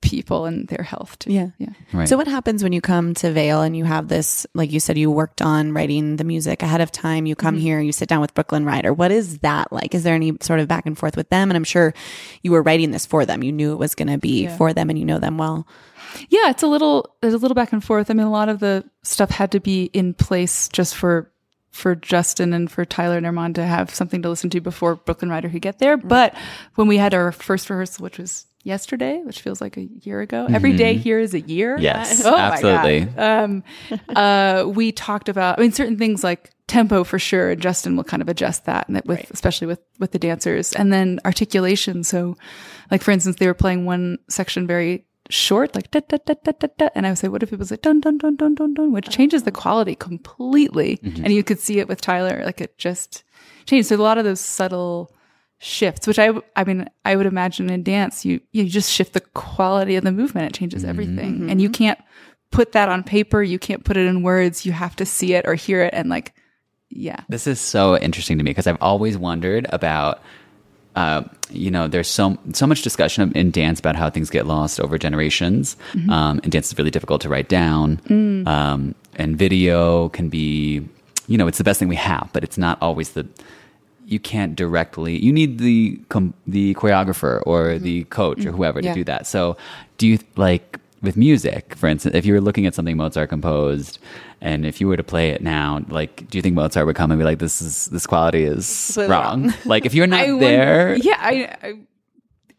people 0.01 0.47
and 0.47 0.67
their 0.69 0.83
health 0.85 1.19
too. 1.19 1.33
Yeah. 1.33 1.49
Yeah. 1.59 1.71
Right. 1.93 2.09
So 2.09 2.17
what 2.17 2.29
happens 2.29 2.63
when 2.63 2.73
you 2.73 2.81
come 2.81 3.15
to 3.15 3.33
Vail 3.33 3.63
and 3.63 3.77
you 3.77 3.85
have 3.85 4.09
this, 4.09 4.47
like 4.55 4.71
you 4.73 4.79
said, 4.81 4.97
you 4.97 5.11
worked 5.11 5.43
on 5.43 5.73
writing 5.73 6.17
the 6.17 6.25
music 6.25 6.63
ahead 6.63 6.81
of 6.81 6.91
time. 6.93 7.27
You 7.27 7.35
come 7.35 7.59
here, 7.59 7.81
you 7.81 7.93
sit 7.93 8.09
down 8.09 8.21
with 8.21 8.33
Brooklyn 8.33 8.65
Rider. 8.65 8.93
What 8.95 9.11
is 9.11 9.39
that 9.41 9.73
like? 9.73 9.95
Is 9.95 10.05
there 10.05 10.15
any 10.15 10.33
sort 10.41 10.61
of 10.61 10.69
back 10.69 10.87
and 10.87 10.97
forth 10.97 11.17
with 11.17 11.29
them? 11.31 11.51
And 11.51 11.57
I'm 11.57 11.65
sure 11.65 11.93
you 12.43 12.53
were 12.53 12.63
writing 12.63 12.93
this 12.93 13.05
for 13.05 13.27
them. 13.27 13.43
You 13.43 13.53
knew 13.53 13.73
it 13.73 13.79
was 13.79 13.95
going 13.95 14.09
to 14.09 14.19
be 14.19 14.45
Yeah. 14.45 14.57
for 14.57 14.73
them, 14.73 14.89
and 14.89 14.99
you 14.99 15.05
know 15.05 15.19
them 15.19 15.37
well. 15.37 15.67
Yeah, 16.29 16.51
it's 16.51 16.63
a 16.63 16.67
little 16.67 17.17
there's 17.21 17.35
a 17.35 17.39
little 17.39 17.55
back 17.55 17.73
and 17.73 17.83
forth. 17.83 18.11
I 18.11 18.15
mean, 18.15 18.27
a 18.27 18.31
lot 18.31 18.49
of 18.49 18.61
the 18.61 18.85
stuff 19.03 19.31
had 19.31 19.53
to 19.53 19.61
be 19.61 19.85
in 19.93 20.15
place 20.15 20.69
just 20.69 20.95
for 20.95 21.31
for 21.71 21.95
Justin 21.95 22.53
and 22.53 22.71
for 22.71 22.85
Tiler 22.85 23.17
and 23.19 23.27
Armand 23.27 23.55
to 23.57 23.65
have 23.65 23.95
something 23.95 24.23
to 24.23 24.29
listen 24.29 24.51
to 24.51 24.61
before 24.61 24.97
Brooklyn 24.97 25.31
Rider 25.31 25.49
could 25.49 25.63
get 25.63 25.79
there. 25.79 25.97
But 25.97 26.35
when 26.75 26.89
we 26.89 26.97
had 26.97 27.15
our 27.15 27.31
first 27.31 27.71
rehearsal, 27.71 28.03
which 28.03 28.19
was 28.19 28.47
yesterday, 28.65 29.21
which 29.23 29.41
feels 29.43 29.61
like 29.61 29.77
a 29.77 29.83
year 29.83 30.21
ago, 30.21 30.47
every 30.51 30.77
day 30.77 30.95
here 30.95 31.21
is 31.21 31.35
a 31.35 31.41
year. 31.41 31.79
Yes, 31.79 32.23
Oh 32.27 32.37
absolutely. 32.37 33.09
Um, 33.17 33.63
uh, 34.09 34.65
we 34.67 34.93
talked 34.93 35.29
about, 35.29 35.59
I 35.59 35.63
mean, 35.63 35.73
certain 35.73 35.97
things 35.97 36.25
like 36.25 36.51
tempo 36.67 37.05
for 37.05 37.19
sure. 37.19 37.51
And 37.51 37.61
Justin 37.63 37.97
will 37.97 38.05
kind 38.05 38.23
of 38.23 38.29
adjust 38.29 38.65
that, 38.67 38.89
and 38.89 38.97
that 38.97 39.07
with, 39.07 39.31
especially 39.31 39.67
with, 39.69 39.81
with 39.99 40.13
the 40.13 40.19
dancers 40.19 40.73
and 40.75 40.93
then 40.93 41.21
articulation. 41.25 42.03
So 42.05 42.37
like, 42.91 43.03
for 43.03 43.11
instance, 43.11 43.37
they 43.37 43.47
were 43.47 43.55
playing 43.55 43.85
one 43.85 44.19
section 44.29 44.67
very 44.67 45.05
short, 45.29 45.75
like 45.75 45.91
da, 45.91 46.01
da, 46.09 46.19
da, 46.25 46.35
da, 46.35 46.53
da, 46.53 46.69
da. 46.77 46.89
And 46.95 47.07
I 47.07 47.11
would 47.11 47.19
say, 47.19 47.29
what 47.29 47.43
if 47.43 47.53
it 47.53 47.59
was 47.59 47.71
like 47.71 47.83
dun, 47.83 48.01
dun, 48.01 48.19
dun, 48.19 48.37
dun, 48.37 48.55
dun, 48.55 48.75
dun, 48.75 48.93
which 48.93 49.09
changes 49.09 49.43
the 49.43 49.51
oh. 49.51 49.61
quality 49.61 49.95
completely. 49.95 50.99
Mm-hmm. 50.99 51.25
And 51.25 51.33
you 51.33 51.45
could 51.45 51.59
see 51.59 51.79
it 51.79 51.89
with 51.89 52.01
Tiler, 52.01 52.43
like 52.45 52.61
it 52.61 52.79
just 52.79 53.25
changed. 53.67 53.89
So 53.89 53.97
a 53.97 53.99
lot 53.99 54.19
of 54.19 54.25
those 54.25 54.41
subtle 54.41 55.15
shifts, 55.59 56.07
which 56.07 56.19
I, 56.19 56.31
I 56.57 56.65
mean, 56.65 56.89
I 57.05 57.17
would 57.17 57.27
imagine 57.27 57.71
in 57.71 57.83
dance, 57.83 58.25
you, 58.25 58.41
you 58.53 58.65
just 58.67 58.91
shift 58.91 59.13
the 59.13 59.21
quality 59.21 59.97
of 59.97 60.05
the 60.05 60.13
movement. 60.13 60.47
It 60.47 60.59
changes 60.59 60.83
mm-hmm. 60.83 60.91
everything. 60.91 61.51
And 61.51 61.61
you 61.61 61.69
mm-hmm. 61.69 61.85
can't 61.85 62.01
put 62.51 62.73
that 62.73 62.89
on 62.89 63.03
paper. 63.03 63.43
You 63.43 63.59
can't 63.59 63.85
put 63.85 63.97
it 63.97 64.07
in 64.07 64.23
words. 64.23 64.65
You 64.65 64.73
have 64.73 64.97
to 64.97 65.07
see 65.07 65.35
it 65.35 65.47
or 65.47 65.55
hear 65.55 65.83
it. 65.83 65.93
And 65.95 66.09
like, 66.09 66.35
yeah. 66.91 67.21
This 67.29 67.47
is 67.47 67.61
so 67.61 67.99
interesting 67.99 68.39
to 68.39 68.45
me 68.45 68.51
because 68.51 68.67
I've 68.67 68.81
always 68.81 69.19
wondered 69.19 69.67
about, 69.71 70.23
uh, 71.01 71.23
you 71.51 71.71
know, 71.71 71.85
there's 71.89 72.09
so 72.19 72.37
so 72.53 72.67
much 72.67 72.81
discussion 72.83 73.33
in 73.41 73.51
dance 73.51 73.79
about 73.81 73.97
how 74.01 74.09
things 74.11 74.29
get 74.31 74.45
lost 74.47 74.81
over 74.81 74.99
generations, 74.99 75.77
um, 76.17 76.35
and 76.43 76.49
dance 76.53 76.67
is 76.71 76.77
really 76.79 76.91
difficult 76.97 77.21
to 77.23 77.29
write 77.29 77.49
down. 77.49 77.87
Um, 78.47 78.95
and 79.21 79.39
video 79.39 80.09
can 80.17 80.29
be, 80.29 80.83
you 81.31 81.37
know, 81.39 81.47
it's 81.49 81.59
the 81.59 81.65
best 81.65 81.79
thing 81.81 81.89
we 81.89 81.97
have, 82.13 82.29
but 82.35 82.43
it's 82.45 82.59
not 82.59 82.77
always 82.83 83.11
the. 83.17 83.25
You 84.07 84.19
can't 84.19 84.57
directly. 84.57 85.15
You 85.27 85.33
need 85.33 85.59
the 85.59 86.01
com- 86.09 86.33
the 86.47 86.73
choreographer 86.81 87.43
or 87.45 87.79
the 87.79 88.05
coach 88.05 88.41
or 88.47 88.53
whoever 88.53 88.81
Yeah. 88.81 88.93
to 88.95 89.01
do 89.01 89.05
that. 89.05 89.27
So, 89.27 89.57
do 89.99 90.07
you 90.07 90.19
like 90.37 90.79
with 91.03 91.17
music, 91.17 91.75
for 91.77 91.89
instance, 91.89 92.15
if 92.15 92.27
you 92.27 92.33
were 92.35 92.41
looking 92.41 92.67
at 92.67 92.75
something 92.75 92.97
Mozart 92.97 93.29
composed, 93.29 93.99
and 94.41 94.67
if 94.67 94.81
you 94.81 94.89
were 94.89 94.97
to 94.97 95.05
play 95.05 95.31
it 95.31 95.43
now, 95.43 95.81
like, 95.89 96.29
do 96.29 96.39
you 96.39 96.43
think 96.43 96.55
Mozart 96.55 96.87
would 96.87 96.97
come 96.97 97.11
and 97.11 97.19
be 97.21 97.25
like, 97.25 97.39
"This 97.39 97.61
is 97.63 97.87
this 97.87 98.07
quality 98.07 98.45
is 98.45 98.95
wrong"? 99.01 99.09
wrong. 99.49 99.55
like, 99.65 99.87
if 99.87 99.95
you're 99.95 100.07
not 100.15 100.21
I 100.21 100.33
wonder- 100.33 100.47
there, 100.47 100.97
yeah, 100.97 101.17
I, 101.19 101.57
I, 101.63 101.75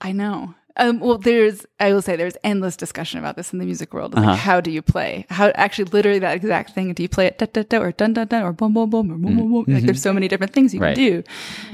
I 0.02 0.12
know. 0.13 0.54
Um, 0.78 1.02
well, 1.02 1.17
there's, 1.17 1.65
I 1.82 1.91
will 1.91 2.02
say, 2.02 2.15
there's 2.15 2.38
endless 2.41 2.78
discussion 2.78 3.19
about 3.19 3.36
this 3.36 3.52
in 3.52 3.60
the 3.60 3.65
music 3.65 3.93
world. 3.93 4.13
It's 4.13 4.19
Uh-huh. 4.21 4.36
How 4.36 4.62
do 4.62 4.71
you 4.71 4.82
play? 4.82 5.25
How 5.30 5.52
actually, 5.56 5.86
literally, 5.91 6.19
that 6.19 6.38
exact 6.38 6.73
thing. 6.73 6.93
Do 6.93 7.04
you 7.04 7.10
play 7.10 7.25
it 7.25 7.38
da 7.38 7.47
da 7.52 7.63
da 7.63 7.80
or 7.80 7.91
dun 7.91 8.13
dun 8.13 8.28
dun 8.28 8.43
or 8.43 8.54
boom 8.54 8.73
boom 8.73 8.89
boom 8.89 9.12
or 9.12 9.17
boom 9.17 9.36
boom 9.36 9.52
boom? 9.52 9.65
Like, 9.67 9.84
there's 9.84 10.02
so 10.02 10.13
many 10.13 10.30
different 10.30 10.54
things 10.54 10.73
you 10.73 10.80
Right. 10.80 10.95
can 10.95 11.04
do, 11.04 11.23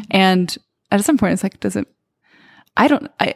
and 0.10 0.58
at 0.92 1.06
some 1.06 1.18
point, 1.20 1.34
it's 1.34 1.44
like, 1.44 1.60
does 1.60 1.76
it? 1.76 1.88
I 2.78 2.88
don't. 2.88 3.12
I, 3.20 3.36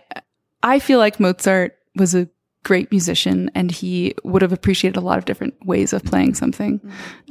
I 0.64 0.80
feel 0.80 0.98
like 0.98 1.20
Mozart 1.20 1.78
was 1.96 2.16
a 2.16 2.28
great 2.64 2.92
musician, 2.92 3.50
and 3.56 3.72
he 3.72 4.14
would 4.24 4.42
have 4.42 4.54
appreciated 4.54 4.98
a 4.98 5.02
lot 5.02 5.18
of 5.18 5.26
different 5.26 5.54
ways 5.66 5.94
of 5.94 6.04
playing 6.04 6.36
something. 6.36 6.82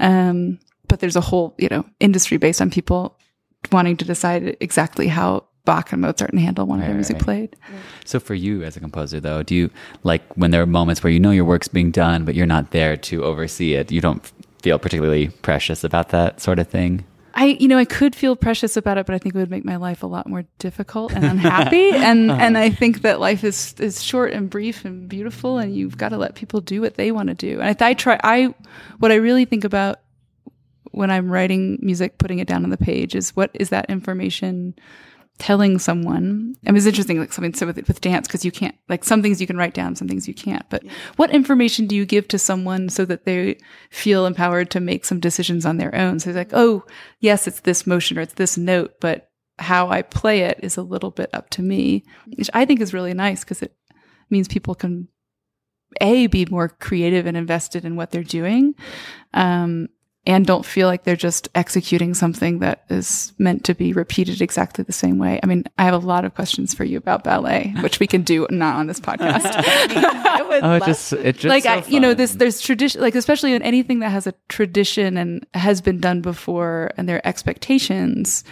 Um, 0.01 0.59
but 0.89 1.01
there's 1.01 1.17
a 1.17 1.21
whole, 1.21 1.55
you 1.59 1.69
know, 1.71 1.85
industry 2.01 2.39
based 2.39 2.61
on 2.61 2.71
people 2.71 3.17
wanting 3.73 3.97
to 3.99 4.05
decide 4.05 4.57
exactly 4.61 5.09
how 5.09 5.45
Bach 5.65 5.93
and 5.93 6.01
Mozart 6.01 6.31
and 6.31 6.41
Handel 6.41 6.67
wanted 6.67 6.83
Right, 6.83 6.87
their 6.89 6.95
music 6.95 7.17
right. 7.17 7.25
played. 7.25 7.57
So 8.07 8.19
for 8.19 8.35
you 8.35 8.63
as 8.63 8.77
a 8.77 8.81
composer 8.81 9.21
though, 9.21 9.43
do 9.43 9.55
you 9.55 9.71
like 10.03 10.23
when 10.35 10.51
there 10.51 10.63
are 10.63 10.67
moments 10.67 11.03
where 11.03 11.13
you 11.13 11.21
know 11.21 11.31
your 11.31 11.45
work's 11.45 11.69
being 11.69 11.91
done 11.91 12.25
but 12.25 12.35
you're 12.35 12.47
not 12.47 12.71
there 12.71 12.97
to 12.97 13.23
oversee 13.25 13.75
it, 13.75 13.93
you 13.93 14.01
don't 14.01 14.33
feel 14.63 14.79
particularly 14.79 15.29
precious 15.43 15.85
about 15.85 16.09
that 16.09 16.41
sort 16.41 16.59
of 16.59 16.69
thing? 16.69 17.05
I, 17.41 17.57
you 17.61 17.69
know, 17.69 17.79
I 17.79 17.85
could 17.85 18.17
feel 18.17 18.35
precious 18.35 18.77
about 18.77 18.99
it, 18.99 19.07
but 19.07 19.15
I 19.15 19.19
think 19.19 19.37
it 19.37 19.39
would 19.39 19.49
make 19.49 19.65
my 19.65 19.77
life 19.77 20.03
a 20.03 20.09
lot 20.09 20.29
more 20.29 20.43
difficult 20.59 21.13
and 21.13 21.25
unhappy. 21.25 21.91
and 21.95 22.33
uh-huh. 22.33 22.43
and 22.43 22.59
I 22.59 22.69
think 22.69 23.03
that 23.03 23.21
life 23.21 23.45
is 23.45 23.77
is 23.79 24.03
short 24.03 24.33
and 24.33 24.51
brief 24.51 24.85
and 24.85 25.09
beautiful, 25.09 25.59
and 25.59 25.73
you've 25.73 25.97
got 25.97 26.09
to 26.09 26.19
let 26.19 26.35
people 26.35 26.61
do 26.61 26.81
what 26.81 26.97
they 26.97 27.13
want 27.13 27.29
to 27.29 27.35
do. 27.35 27.61
And 27.61 27.81
I, 27.81 27.91
I 27.91 27.95
try. 27.95 28.19
I 28.25 28.53
what 28.99 29.13
I 29.13 29.17
really 29.17 29.45
think 29.45 29.63
about 29.63 30.01
when 30.91 31.13
I'm 31.13 31.31
writing 31.31 31.79
music, 31.81 32.19
putting 32.19 32.41
it 32.41 32.49
down 32.49 32.65
on 32.65 32.71
the 32.71 32.77
page, 32.77 33.15
is 33.15 33.37
what 33.37 33.53
is 33.55 33.69
that 33.69 33.89
information 33.89 34.75
telling 35.39 35.79
someone? 35.79 36.55
I 36.67 36.71
mean, 36.71 36.77
it's 36.77 36.87
interesting, 36.87 37.19
like 37.19 37.33
something 37.33 37.55
so 37.55 37.67
with 37.67 37.77
with 37.89 38.01
dance 38.01 38.27
because 38.27 38.45
you 38.45 38.53
can't 38.53 38.75
like 38.89 39.05
some 39.05 39.23
things 39.23 39.41
you 39.41 39.47
can 39.47 39.57
write 39.57 39.75
down, 39.75 39.97
some 39.97 40.09
things 40.09 40.29
you 40.29 40.35
can't. 40.35 40.69
But 40.71 40.85
what 41.17 41.31
information 41.31 41.87
do 41.87 41.97
you 41.97 42.05
give 42.05 42.29
to 42.29 42.39
someone 42.39 42.89
so 42.89 43.05
that 43.05 43.25
they 43.25 43.59
feel 43.91 44.27
empowered 44.27 44.71
to 44.73 44.81
make 44.81 45.05
some 45.05 45.21
decisions 45.21 45.65
on 45.65 45.77
their 45.77 45.95
own? 45.95 46.19
So 46.19 46.31
it's 46.31 46.37
like, 46.37 46.53
oh, 46.53 46.85
yes, 47.21 47.47
it's 47.47 47.61
this 47.61 47.87
motion 47.87 48.19
or 48.19 48.23
it's 48.23 48.35
this 48.35 48.59
note, 48.59 48.95
but 49.01 49.31
how 49.59 49.89
I 49.89 50.03
play 50.03 50.43
it 50.43 50.61
is 50.63 50.77
a 50.77 50.83
little 50.83 51.11
bit 51.11 51.31
up 51.33 51.51
to 51.51 51.63
me, 51.63 52.05
which 52.37 52.51
I 52.55 52.65
think 52.65 52.81
is 52.81 52.95
really 52.95 53.15
nice 53.15 53.45
because 53.45 53.63
it 53.63 53.75
means 54.31 54.49
people 54.49 54.75
can 54.75 55.09
a 56.01 56.27
be 56.27 56.47
more 56.47 56.69
creative 56.69 57.27
and 57.27 57.37
invested 57.37 57.85
in 57.85 57.97
what 57.97 58.11
they're 58.11 58.23
doing 58.23 58.75
um, 59.35 59.89
and 60.27 60.47
don't 60.47 60.67
feel 60.67 60.89
like 60.89 61.05
they're 61.05 61.17
just 61.17 61.49
executing 61.55 62.13
something 62.13 62.59
that 62.59 62.85
is 62.91 63.33
meant 63.39 63.65
to 63.65 63.75
be 63.75 63.93
repeated 63.93 64.43
exactly 64.43 64.85
the 64.85 64.93
same 64.93 65.19
way. 65.19 65.41
I 65.43 65.47
mean 65.47 65.65
i 65.79 65.85
have 65.85 65.95
a 65.95 65.99
lot 65.99 66.25
of 66.25 66.35
questions 66.35 66.75
for 66.75 66.85
you 66.85 66.99
about 66.99 67.25
ballet 67.25 67.75
which 67.81 68.01
we 68.01 68.07
can 68.07 68.23
do 68.23 68.47
not 68.51 68.77
on 68.77 68.87
this 68.87 69.01
podcast. 69.01 70.25
Oh, 70.61 70.75
it 70.75 70.85
just 70.87 71.13
it 71.13 71.37
just 71.37 71.45
like 71.45 71.63
so 71.65 71.71
I, 71.71 71.85
you 71.87 72.01
know 72.01 72.15
this 72.15 72.33
there's 72.33 72.61
tradition 72.61 73.01
like 73.01 73.15
especially 73.15 73.53
in 73.53 73.63
anything 73.63 74.01
that 74.01 74.11
has 74.11 74.27
a 74.27 74.35
tradition 74.49 75.17
and 75.17 75.47
has 75.55 75.81
been 75.81 76.01
done 76.01 76.21
before 76.21 76.91
and 76.97 77.09
there 77.09 77.19
are 77.19 77.27
expectations 77.27 78.43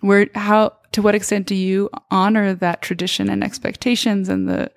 where 0.00 0.28
how 0.34 0.72
to 0.92 1.02
what 1.02 1.14
extent 1.14 1.46
do 1.46 1.54
you 1.54 1.90
honor 2.10 2.54
that 2.54 2.82
tradition 2.82 3.28
and 3.28 3.42
expectations 3.42 4.28
and 4.28 4.48
the 4.48 4.70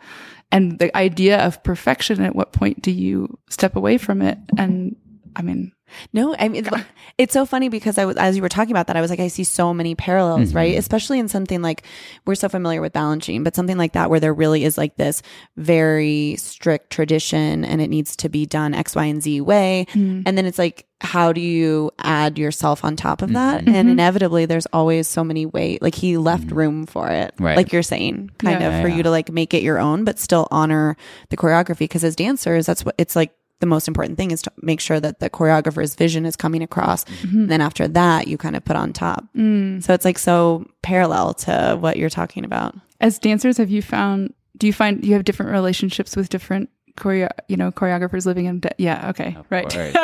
and 0.51 0.79
the 0.79 0.95
idea 0.97 1.45
of 1.45 1.61
perfection? 1.63 2.21
At 2.21 2.35
what 2.35 2.53
point 2.53 2.81
do 2.81 2.91
you 2.91 3.37
step 3.49 3.75
away 3.75 3.97
from 3.97 4.21
it? 4.21 4.37
And 4.57 4.95
i 5.35 5.41
mean 5.43 5.71
No, 6.13 6.35
I 6.37 6.47
mean, 6.49 6.67
it's 7.17 7.33
so 7.33 7.45
funny 7.45 7.69
because 7.69 7.97
I 7.97 8.05
was, 8.05 8.17
as 8.17 8.35
you 8.35 8.41
were 8.41 8.49
talking 8.49 8.71
about 8.71 8.87
that, 8.87 8.97
I 8.97 9.01
was 9.01 9.09
like, 9.09 9.19
I 9.19 9.27
see 9.27 9.43
so 9.43 9.73
many 9.73 9.95
parallels, 9.95 10.49
mm-hmm. 10.49 10.57
right? 10.57 10.77
Especially 10.77 11.19
in 11.19 11.27
something 11.27 11.61
like, 11.61 11.83
we're 12.25 12.35
so 12.35 12.49
familiar 12.49 12.81
with 12.81 12.93
Balanchine, 12.93 13.43
but 13.43 13.55
something 13.55 13.77
like 13.77 13.93
that 13.93 14.09
where 14.09 14.19
there 14.19 14.33
really 14.33 14.63
is 14.63 14.77
like 14.77 14.95
this 14.97 15.21
very 15.57 16.35
strict 16.37 16.91
tradition 16.91 17.63
and 17.65 17.81
it 17.81 17.89
needs 17.89 18.15
to 18.17 18.29
be 18.29 18.45
done 18.45 18.73
X, 18.73 18.95
Y, 18.95 19.05
and 19.05 19.21
Z 19.21 19.41
way. 19.41 19.85
Mm-hmm. 19.91 20.23
And 20.25 20.37
then 20.37 20.45
it's 20.45 20.59
like, 20.59 20.85
how 21.01 21.31
do 21.31 21.39
you 21.39 21.91
add 21.99 22.37
yourself 22.37 22.83
on 22.83 22.95
top 22.97 23.21
of 23.21 23.31
that? 23.31 23.61
Mm-hmm. 23.63 23.73
And 23.73 23.89
inevitably, 23.89 24.45
there's 24.45 24.65
always 24.67 25.07
so 25.07 25.23
many 25.23 25.45
way, 25.45 25.77
like 25.81 25.95
he 25.95 26.17
left 26.17 26.51
room 26.51 26.85
for 26.85 27.07
it, 27.09 27.33
Right. 27.39 27.55
like 27.55 27.71
you're 27.71 27.83
saying, 27.83 28.31
kind 28.37 28.59
Yeah. 28.59 28.75
of 28.75 28.81
for 28.81 28.89
Yeah. 28.89 28.95
you 28.97 29.03
to 29.03 29.09
like 29.09 29.31
make 29.31 29.53
it 29.53 29.63
your 29.63 29.79
own, 29.79 30.03
but 30.03 30.19
still 30.19 30.47
honor 30.51 30.97
the 31.29 31.37
choreography. 31.37 31.89
Cause 31.89 32.03
as 32.03 32.17
dancers, 32.17 32.65
that's 32.65 32.83
what 32.83 32.95
it's 32.97 33.15
like 33.15 33.31
the 33.59 33.65
most 33.65 33.87
important 33.87 34.17
thing 34.17 34.31
is 34.31 34.41
to 34.43 34.51
make 34.61 34.79
sure 34.79 34.99
that 34.99 35.19
the 35.19 35.29
choreographer's 35.29 35.95
vision 35.95 36.25
is 36.25 36.35
coming 36.35 36.63
across. 36.63 37.05
And 37.23 37.49
then 37.49 37.61
after 37.61 37.87
that, 37.89 38.27
you 38.27 38.37
kind 38.37 38.55
of 38.55 38.63
put 38.63 38.75
on 38.75 38.93
top. 38.93 39.25
Mm. 39.35 39.83
So 39.83 39.93
it's 39.93 40.05
like 40.05 40.19
so 40.19 40.65
parallel 40.81 41.33
to 41.35 41.77
what 41.79 41.97
you're 41.97 42.09
talking 42.09 42.45
about. 42.45 42.75
as 42.99 43.19
dancers 43.19 43.57
have 43.57 43.69
you 43.69 43.81
found 43.81 44.33
do 44.57 44.67
you 44.67 44.73
find 44.73 45.03
you 45.05 45.13
have 45.13 45.23
different 45.23 45.51
relationships 45.51 46.15
with 46.15 46.29
different 46.29 46.69
choreo 46.97 47.29
you 47.47 47.55
know 47.55 47.71
choreographers 47.71 48.25
living 48.25 48.45
in 48.45 48.59
de- 48.59 48.75
yeah 48.77 49.09
okay 49.09 49.37
right. 49.49 49.73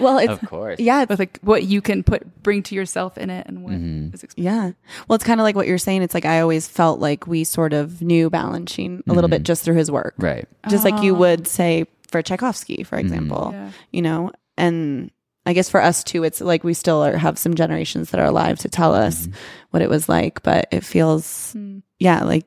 Well, 0.00 0.18
it's, 0.18 0.32
of 0.32 0.48
course. 0.48 0.78
yeah, 0.78 1.04
but 1.04 1.18
like 1.18 1.38
what 1.42 1.64
you 1.64 1.80
can 1.80 2.02
put 2.02 2.42
bring 2.42 2.62
to 2.64 2.74
yourself 2.74 3.18
in 3.18 3.30
it 3.30 3.46
and 3.46 3.64
what 3.64 3.72
mm-hmm. 3.72 4.14
is 4.14 4.22
exp- 4.22 4.34
yeah. 4.36 4.72
Well, 5.08 5.16
it's 5.16 5.24
kind 5.24 5.40
of 5.40 5.44
like 5.44 5.56
what 5.56 5.66
you're 5.66 5.78
saying. 5.78 6.02
It's 6.02 6.14
like 6.14 6.24
I 6.24 6.40
always 6.40 6.68
felt 6.68 7.00
like 7.00 7.26
we 7.26 7.44
sort 7.44 7.72
of 7.72 8.02
knew 8.02 8.30
Balanchine 8.30 9.02
a 9.08 9.12
little 9.12 9.28
bit 9.28 9.38
mm-hmm. 9.38 9.44
just 9.44 9.64
through 9.64 9.76
his 9.76 9.90
work. 9.90 10.14
Right. 10.18 10.46
Just 10.68 10.84
like 10.84 11.02
you 11.02 11.14
oh. 11.16 11.18
would 11.18 11.48
say 11.48 11.86
for 12.14 12.22
Tchaikovsky, 12.22 12.84
for 12.84 12.96
mm-hmm. 12.96 13.06
example, 13.06 13.50
Yeah. 13.52 13.70
you 13.90 14.00
know, 14.00 14.30
and 14.56 15.10
I 15.46 15.52
guess 15.52 15.68
for 15.68 15.82
us 15.82 16.04
too, 16.04 16.22
it's 16.22 16.40
like 16.40 16.62
we 16.62 16.72
still 16.72 17.02
are, 17.02 17.16
have 17.16 17.38
some 17.38 17.56
generations 17.56 18.10
that 18.10 18.20
are 18.20 18.26
alive 18.26 18.60
to 18.60 18.68
tell 18.68 18.94
us 18.94 19.26
mm-hmm. 19.26 19.36
what 19.72 19.82
it 19.82 19.90
was 19.90 20.08
like, 20.08 20.44
but 20.44 20.68
it 20.70 20.84
feels, 20.84 21.50
hmm. 21.54 21.80
yeah, 21.98 22.22
like, 22.22 22.46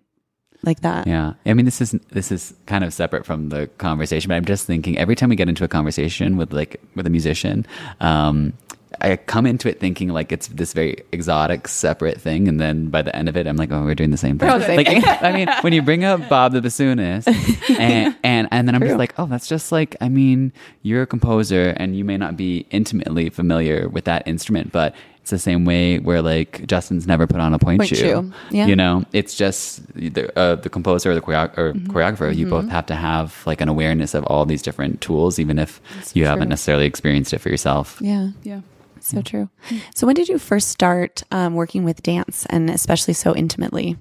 like 0.64 0.80
that. 0.82 1.06
Yeah. 1.06 1.34
I 1.46 1.54
mean, 1.54 1.66
this 1.66 1.82
is 1.82 1.92
this 2.12 2.32
is 2.32 2.54
kind 2.66 2.86
of 2.86 2.94
separate 2.94 3.26
from 3.26 3.50
the 3.50 3.68
conversation, 3.78 4.30
but 4.30 4.36
I'm 4.36 4.46
just 4.46 4.66
thinking 4.66 4.98
every 4.98 5.16
time 5.16 5.28
we 5.28 5.36
get 5.36 5.50
into 5.50 5.66
a 5.66 5.68
conversation 5.68 6.38
with 6.38 6.54
like 6.54 6.80
with 6.96 7.06
a 7.06 7.10
musician, 7.10 7.68
um, 8.00 8.54
I 9.02 9.16
come 9.18 9.46
into 9.46 9.70
it 9.70 9.80
thinking 9.80 10.10
like 10.10 10.32
it's 10.32 10.48
this 10.48 10.74
very 10.74 10.98
exotic, 11.12 11.68
separate 11.68 12.20
thing, 12.20 12.48
and 12.48 12.60
then 12.60 12.90
by 12.90 13.02
the 13.02 13.16
end 13.16 13.30
of 13.30 13.38
it, 13.38 13.48
I'm 13.48 13.58
like, 13.58 13.72
oh, 13.72 13.84
we're 13.84 13.96
doing 13.96 14.12
the 14.12 14.18
same 14.18 14.38
thing. 14.40 14.50
the 14.50 14.66
same 14.66 14.78
like, 14.78 14.88
thing. 14.88 15.04
I 15.06 15.32
mean, 15.32 15.48
when 15.62 15.74
you 15.74 15.82
bring 15.82 16.04
up 16.04 16.28
Bob 16.30 16.54
the 16.54 16.62
bassoonist, 16.62 17.28
and 17.80 18.16
and 18.24 18.48
and 18.52 18.68
then 18.68 18.76
I'm 18.76 18.82
just 18.82 18.98
like, 18.98 19.14
oh, 19.18 19.26
that's 19.26 19.48
just 19.48 19.72
like, 19.72 19.96
I 20.02 20.10
mean, 20.10 20.52
you're 20.82 21.04
a 21.04 21.08
composer, 21.08 21.70
and 21.78 21.96
you 21.96 22.04
may 22.04 22.18
not 22.18 22.38
be 22.38 22.66
intimately 22.72 23.30
familiar 23.30 23.88
with 23.90 24.06
that 24.06 24.28
instrument, 24.28 24.72
but 24.72 24.96
it's 25.22 25.32
the 25.32 25.38
same 25.40 25.66
way 25.66 26.00
where 26.00 26.22
like 26.22 26.66
Justin's 26.68 27.06
never 27.06 27.28
put 27.28 27.42
on 27.42 27.54
a 27.54 27.60
pointe, 27.60 27.80
Pointe 27.82 27.90
shoe. 27.90 27.96
shoe, 27.98 28.32
yeah. 28.50 28.66
You 28.66 28.78
know, 28.78 29.04
it's 29.12 29.36
just 29.36 29.86
the 29.94 30.32
uh, 30.40 30.56
the 30.56 30.70
composer 30.70 31.12
or 31.12 31.16
the 31.16 31.22
choreo- 31.22 31.56
or 31.58 31.74
Mm-hmm. 31.74 31.92
choreographer. 31.92 32.34
You 32.34 32.48
both 32.48 32.70
have 32.70 32.86
to 32.86 32.96
have 32.96 33.44
like 33.46 33.60
an 33.60 33.68
awareness 33.68 34.14
of 34.14 34.24
all 34.24 34.46
these 34.46 34.62
different 34.62 35.02
tools, 35.02 35.38
even 35.38 35.60
if 35.60 35.82
you 36.14 36.26
haven't 36.26 36.48
necessarily 36.48 36.86
experienced 36.86 37.34
it 37.34 37.40
for 37.40 37.50
yourself. 37.50 37.98
Yeah. 38.02 38.30
Yeah. 38.44 38.62
So 39.00 39.22
true. 39.22 39.50
So 39.96 40.08
when 40.08 40.16
did 40.16 40.30
you 40.30 40.38
first 40.38 40.70
start 40.70 41.24
um, 41.32 41.56
working 41.56 41.84
with 41.84 42.04
dance 42.04 42.46
and 42.50 42.70
especially 42.70 43.14
so 43.14 43.36
intimately? 43.36 43.98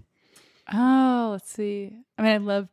Oh, 0.73 1.29
let's 1.33 1.51
see. 1.51 1.93
I 2.19 2.23
mean, 2.23 2.33
I 2.33 2.37
love. 2.39 2.69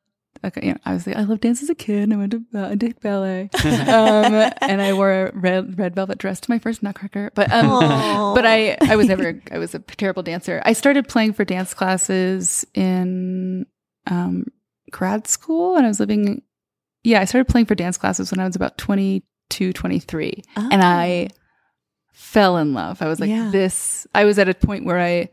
Okay, 0.46 0.66
you 0.68 0.74
know, 0.74 0.80
obviously, 0.86 1.16
I 1.16 1.22
loved 1.22 1.42
dance 1.42 1.64
as 1.64 1.70
a 1.70 1.76
kid. 1.76 2.12
I 2.12 2.18
went 2.18 2.32
to 2.32 2.44
uh, 2.54 2.68
I 2.68 2.76
did 2.76 3.00
ballet, 3.00 3.50
um, 3.64 4.52
and 4.62 4.82
I 4.82 4.92
wore 4.94 5.12
a 5.28 5.32
red 5.34 5.78
red 5.80 5.96
velvet 5.96 6.18
dress 6.18 6.42
to 6.42 6.52
my 6.52 6.60
first 6.60 6.84
Nutcracker. 6.84 7.32
But 7.34 7.50
um, 7.52 8.34
but 8.34 8.46
I 8.46 8.78
I 8.82 8.98
was 8.98 9.08
never 9.08 9.42
I 9.52 9.58
was 9.58 9.74
a 9.74 9.80
terrible 9.80 10.22
dancer. 10.24 10.62
I 10.66 10.74
started 10.74 11.08
playing 11.08 11.34
for 11.34 11.46
dance 11.46 11.74
classes 11.74 12.66
in 12.74 13.68
um, 14.08 14.48
grad 14.92 15.28
school, 15.28 15.78
and 15.78 15.86
I 15.86 15.90
was 15.90 16.00
living. 16.02 16.42
Yeah, 17.04 17.22
I 17.22 17.26
started 17.26 17.50
playing 17.50 17.68
for 17.68 17.76
dance 17.76 17.98
classes 17.98 18.32
when 18.32 18.40
I 18.40 18.46
was 18.46 18.56
about 18.56 18.78
22, 18.78 19.72
23. 19.72 20.44
and 20.56 20.82
I 20.84 21.30
fell 22.14 22.58
in 22.58 22.74
love. 22.74 23.02
I 23.02 23.08
was 23.08 23.20
like, 23.20 23.30
Yeah. 23.30 23.50
this. 23.52 24.08
I 24.16 24.24
was 24.26 24.40
at 24.40 24.48
a 24.48 24.54
point 24.54 24.86
where 24.86 25.00
I 25.00 25.30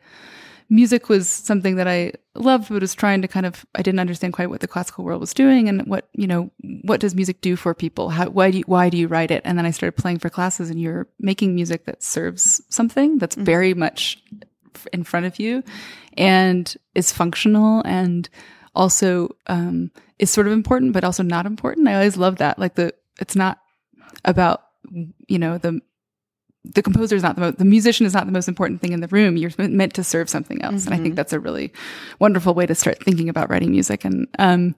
music 0.73 1.09
was 1.09 1.29
something 1.29 1.77
that 1.77 1.89
I 1.89 2.13
loved, 2.35 2.69
but 2.69 2.81
was 2.81 2.95
trying 2.95 3.23
to 3.23 3.29
kind 3.29 3.45
of 3.45 3.67
I 3.75 3.83
didn't 3.83 4.01
understand 4.01 4.33
quite 4.33 4.51
what 4.51 4.61
the 4.61 4.69
classical 4.69 5.05
world 5.05 5.21
was 5.21 5.35
doing 5.35 5.69
and 5.69 5.87
what 5.87 6.09
you 6.13 6.27
know 6.27 6.51
what 6.83 7.01
does 7.01 7.15
music 7.15 7.41
do 7.41 7.57
for 7.57 7.75
people? 7.75 8.09
How 8.11 8.29
why 8.29 8.51
do 8.51 8.59
you, 8.59 8.65
why 8.67 8.89
do 8.89 8.97
you 8.97 9.09
write 9.09 9.31
it? 9.31 9.43
And 9.45 9.59
then 9.59 9.67
I 9.67 9.71
started 9.71 10.01
playing 10.01 10.19
for 10.19 10.31
classes, 10.31 10.71
and 10.71 10.81
you're 10.81 11.07
making 11.19 11.55
music 11.55 11.85
that 11.87 12.03
serves 12.03 12.61
something 12.69 13.19
that's 13.19 13.37
very 13.37 13.75
much 13.75 14.23
in 14.93 15.05
front 15.05 15.27
of 15.27 15.39
you, 15.39 15.63
and 16.17 16.75
is 16.95 17.13
functional 17.13 17.83
and 17.85 18.29
also 18.75 19.35
um, 19.49 19.91
is 20.19 20.31
sort 20.31 20.47
of 20.47 20.53
important, 20.53 20.93
but 20.93 21.03
also 21.05 21.23
not 21.25 21.47
important. 21.47 21.89
I 21.89 21.95
always 21.95 22.17
love 22.17 22.37
that. 22.37 22.59
Like 22.59 22.77
the 22.77 22.95
it's 23.21 23.37
not 23.37 23.59
about 24.25 24.63
you 25.27 25.39
know 25.39 25.59
the 25.59 25.81
the 26.65 26.83
composer 26.83 27.17
is 27.17 27.23
not 27.23 27.37
the 27.37 27.41
most, 27.41 27.59
the 27.59 27.65
musician 27.65 28.07
is 28.07 28.13
not 28.13 28.27
the 28.27 28.33
most 28.33 28.49
important 28.49 28.81
thing 28.81 28.93
in 28.93 29.01
the 29.01 29.09
room. 29.09 29.37
You're 29.37 29.51
meant 29.59 29.95
to 29.95 30.05
serve 30.05 30.29
something 30.29 30.61
else. 30.63 30.85
And 30.85 30.95
I 30.95 30.99
think 30.99 31.15
that's 31.15 31.33
a 31.33 31.41
really 31.41 31.73
wonderful 32.19 32.55
way 32.55 32.67
to 32.67 32.75
start 32.75 33.03
thinking 33.03 33.29
about 33.29 33.49
writing 33.49 33.71
music. 33.71 34.05
And, 34.05 34.29
um, 34.39 34.75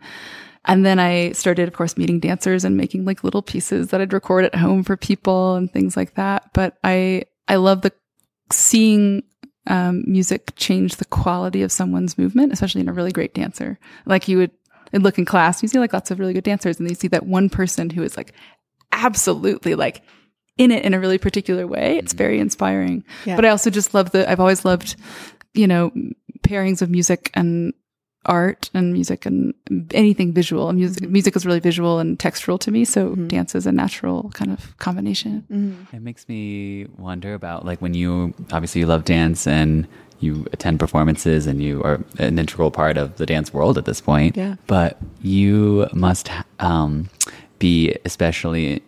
and 0.65 0.87
then 0.87 1.01
I 1.01 1.33
started, 1.33 1.67
of 1.67 1.75
course, 1.75 1.97
meeting 1.97 2.21
dancers 2.21 2.65
and 2.65 2.77
making 2.77 3.05
like 3.05 3.25
little 3.25 3.43
pieces 3.43 3.89
that 3.89 4.01
I'd 4.01 4.13
record 4.13 4.45
at 4.45 4.55
home 4.55 4.85
for 4.85 4.97
people 4.97 5.57
and 5.57 5.73
things 5.73 5.97
like 5.97 6.15
that. 6.15 6.53
But 6.53 6.79
I, 6.85 7.25
I 7.49 7.57
love 7.57 7.83
the 7.83 7.93
seeing, 8.53 9.25
um, 9.67 10.05
music 10.07 10.53
change 10.57 10.97
the 10.97 11.05
quality 11.05 11.63
of 11.63 11.73
someone's 11.73 12.17
movement, 12.17 12.53
especially 12.53 12.81
in 12.81 12.89
a 12.89 12.93
really 12.93 13.13
great 13.13 13.35
dancer. 13.35 13.79
Like 14.07 14.29
you 14.29 14.39
would, 14.39 14.53
I'd 14.93 15.03
look 15.03 15.19
in 15.19 15.25
class, 15.25 15.63
you 15.63 15.69
see 15.69 15.81
like 15.81 15.93
lots 15.93 16.13
of 16.13 16.21
really 16.21 16.33
good 16.33 16.45
dancers 16.45 16.79
and 16.79 16.89
you 16.89 16.95
see 16.95 17.09
that 17.09 17.27
one 17.27 17.49
person 17.49 17.91
who 17.91 18.05
is 18.05 18.17
like 18.17 18.35
absolutely 18.93 19.75
like 19.75 20.03
in 20.63 20.71
it 20.71 20.85
in 20.85 20.95
a 20.95 21.01
really 21.01 21.19
particular 21.19 21.67
way. 21.67 21.99
It's 21.99 22.13
mm-hmm. 22.13 22.19
very 22.19 22.39
inspiring. 22.39 23.05
Yeah. 23.25 23.37
But 23.37 23.45
I 23.45 23.49
also 23.49 23.71
just 23.71 23.95
love 23.95 24.13
the, 24.13 24.31
I've 24.31 24.41
always 24.41 24.65
loved, 24.65 24.97
you 25.55 25.67
know, 25.67 25.93
pairings 26.43 26.83
of 26.83 26.91
music 26.91 27.31
and 27.35 27.75
art 28.27 28.71
and 28.73 28.93
music 28.93 29.27
and 29.27 29.53
anything 29.93 30.33
visual. 30.33 30.69
And 30.69 30.79
Music, 30.79 31.03
mm-hmm. 31.03 31.13
music 31.13 31.37
is 31.37 31.45
really 31.45 31.61
visual 31.61 31.99
and 31.99 32.19
textural 32.19 32.59
to 32.61 32.71
me. 32.71 32.85
So 32.85 33.11
mm-hmm. 33.11 33.27
dance 33.27 33.55
is 33.55 33.67
a 33.67 33.73
natural 33.73 34.31
kind 34.35 34.53
of 34.53 34.77
combination. 34.79 35.87
It 35.93 36.03
makes 36.03 36.29
me 36.29 36.87
wonder 36.99 37.35
about 37.35 37.65
like 37.65 37.83
when 37.83 37.95
you 37.95 38.35
obviously 38.53 38.81
you 38.81 38.87
love 38.87 39.05
dance 39.05 39.47
and 39.47 39.89
you 40.21 40.47
attend 40.53 40.79
performances 40.79 41.49
and 41.49 41.61
you 41.61 41.83
are 41.83 42.01
an 42.19 42.39
integral 42.39 42.71
part 42.71 42.97
of 42.97 43.17
the 43.17 43.27
dance 43.27 43.53
world 43.53 43.77
at 43.77 43.87
this 43.87 44.01
point. 44.01 44.37
Yeah. 44.37 44.55
But 44.69 44.99
you 45.21 45.89
must 45.93 46.31
um, 46.61 47.11
be 47.59 47.97
especially 48.05 48.83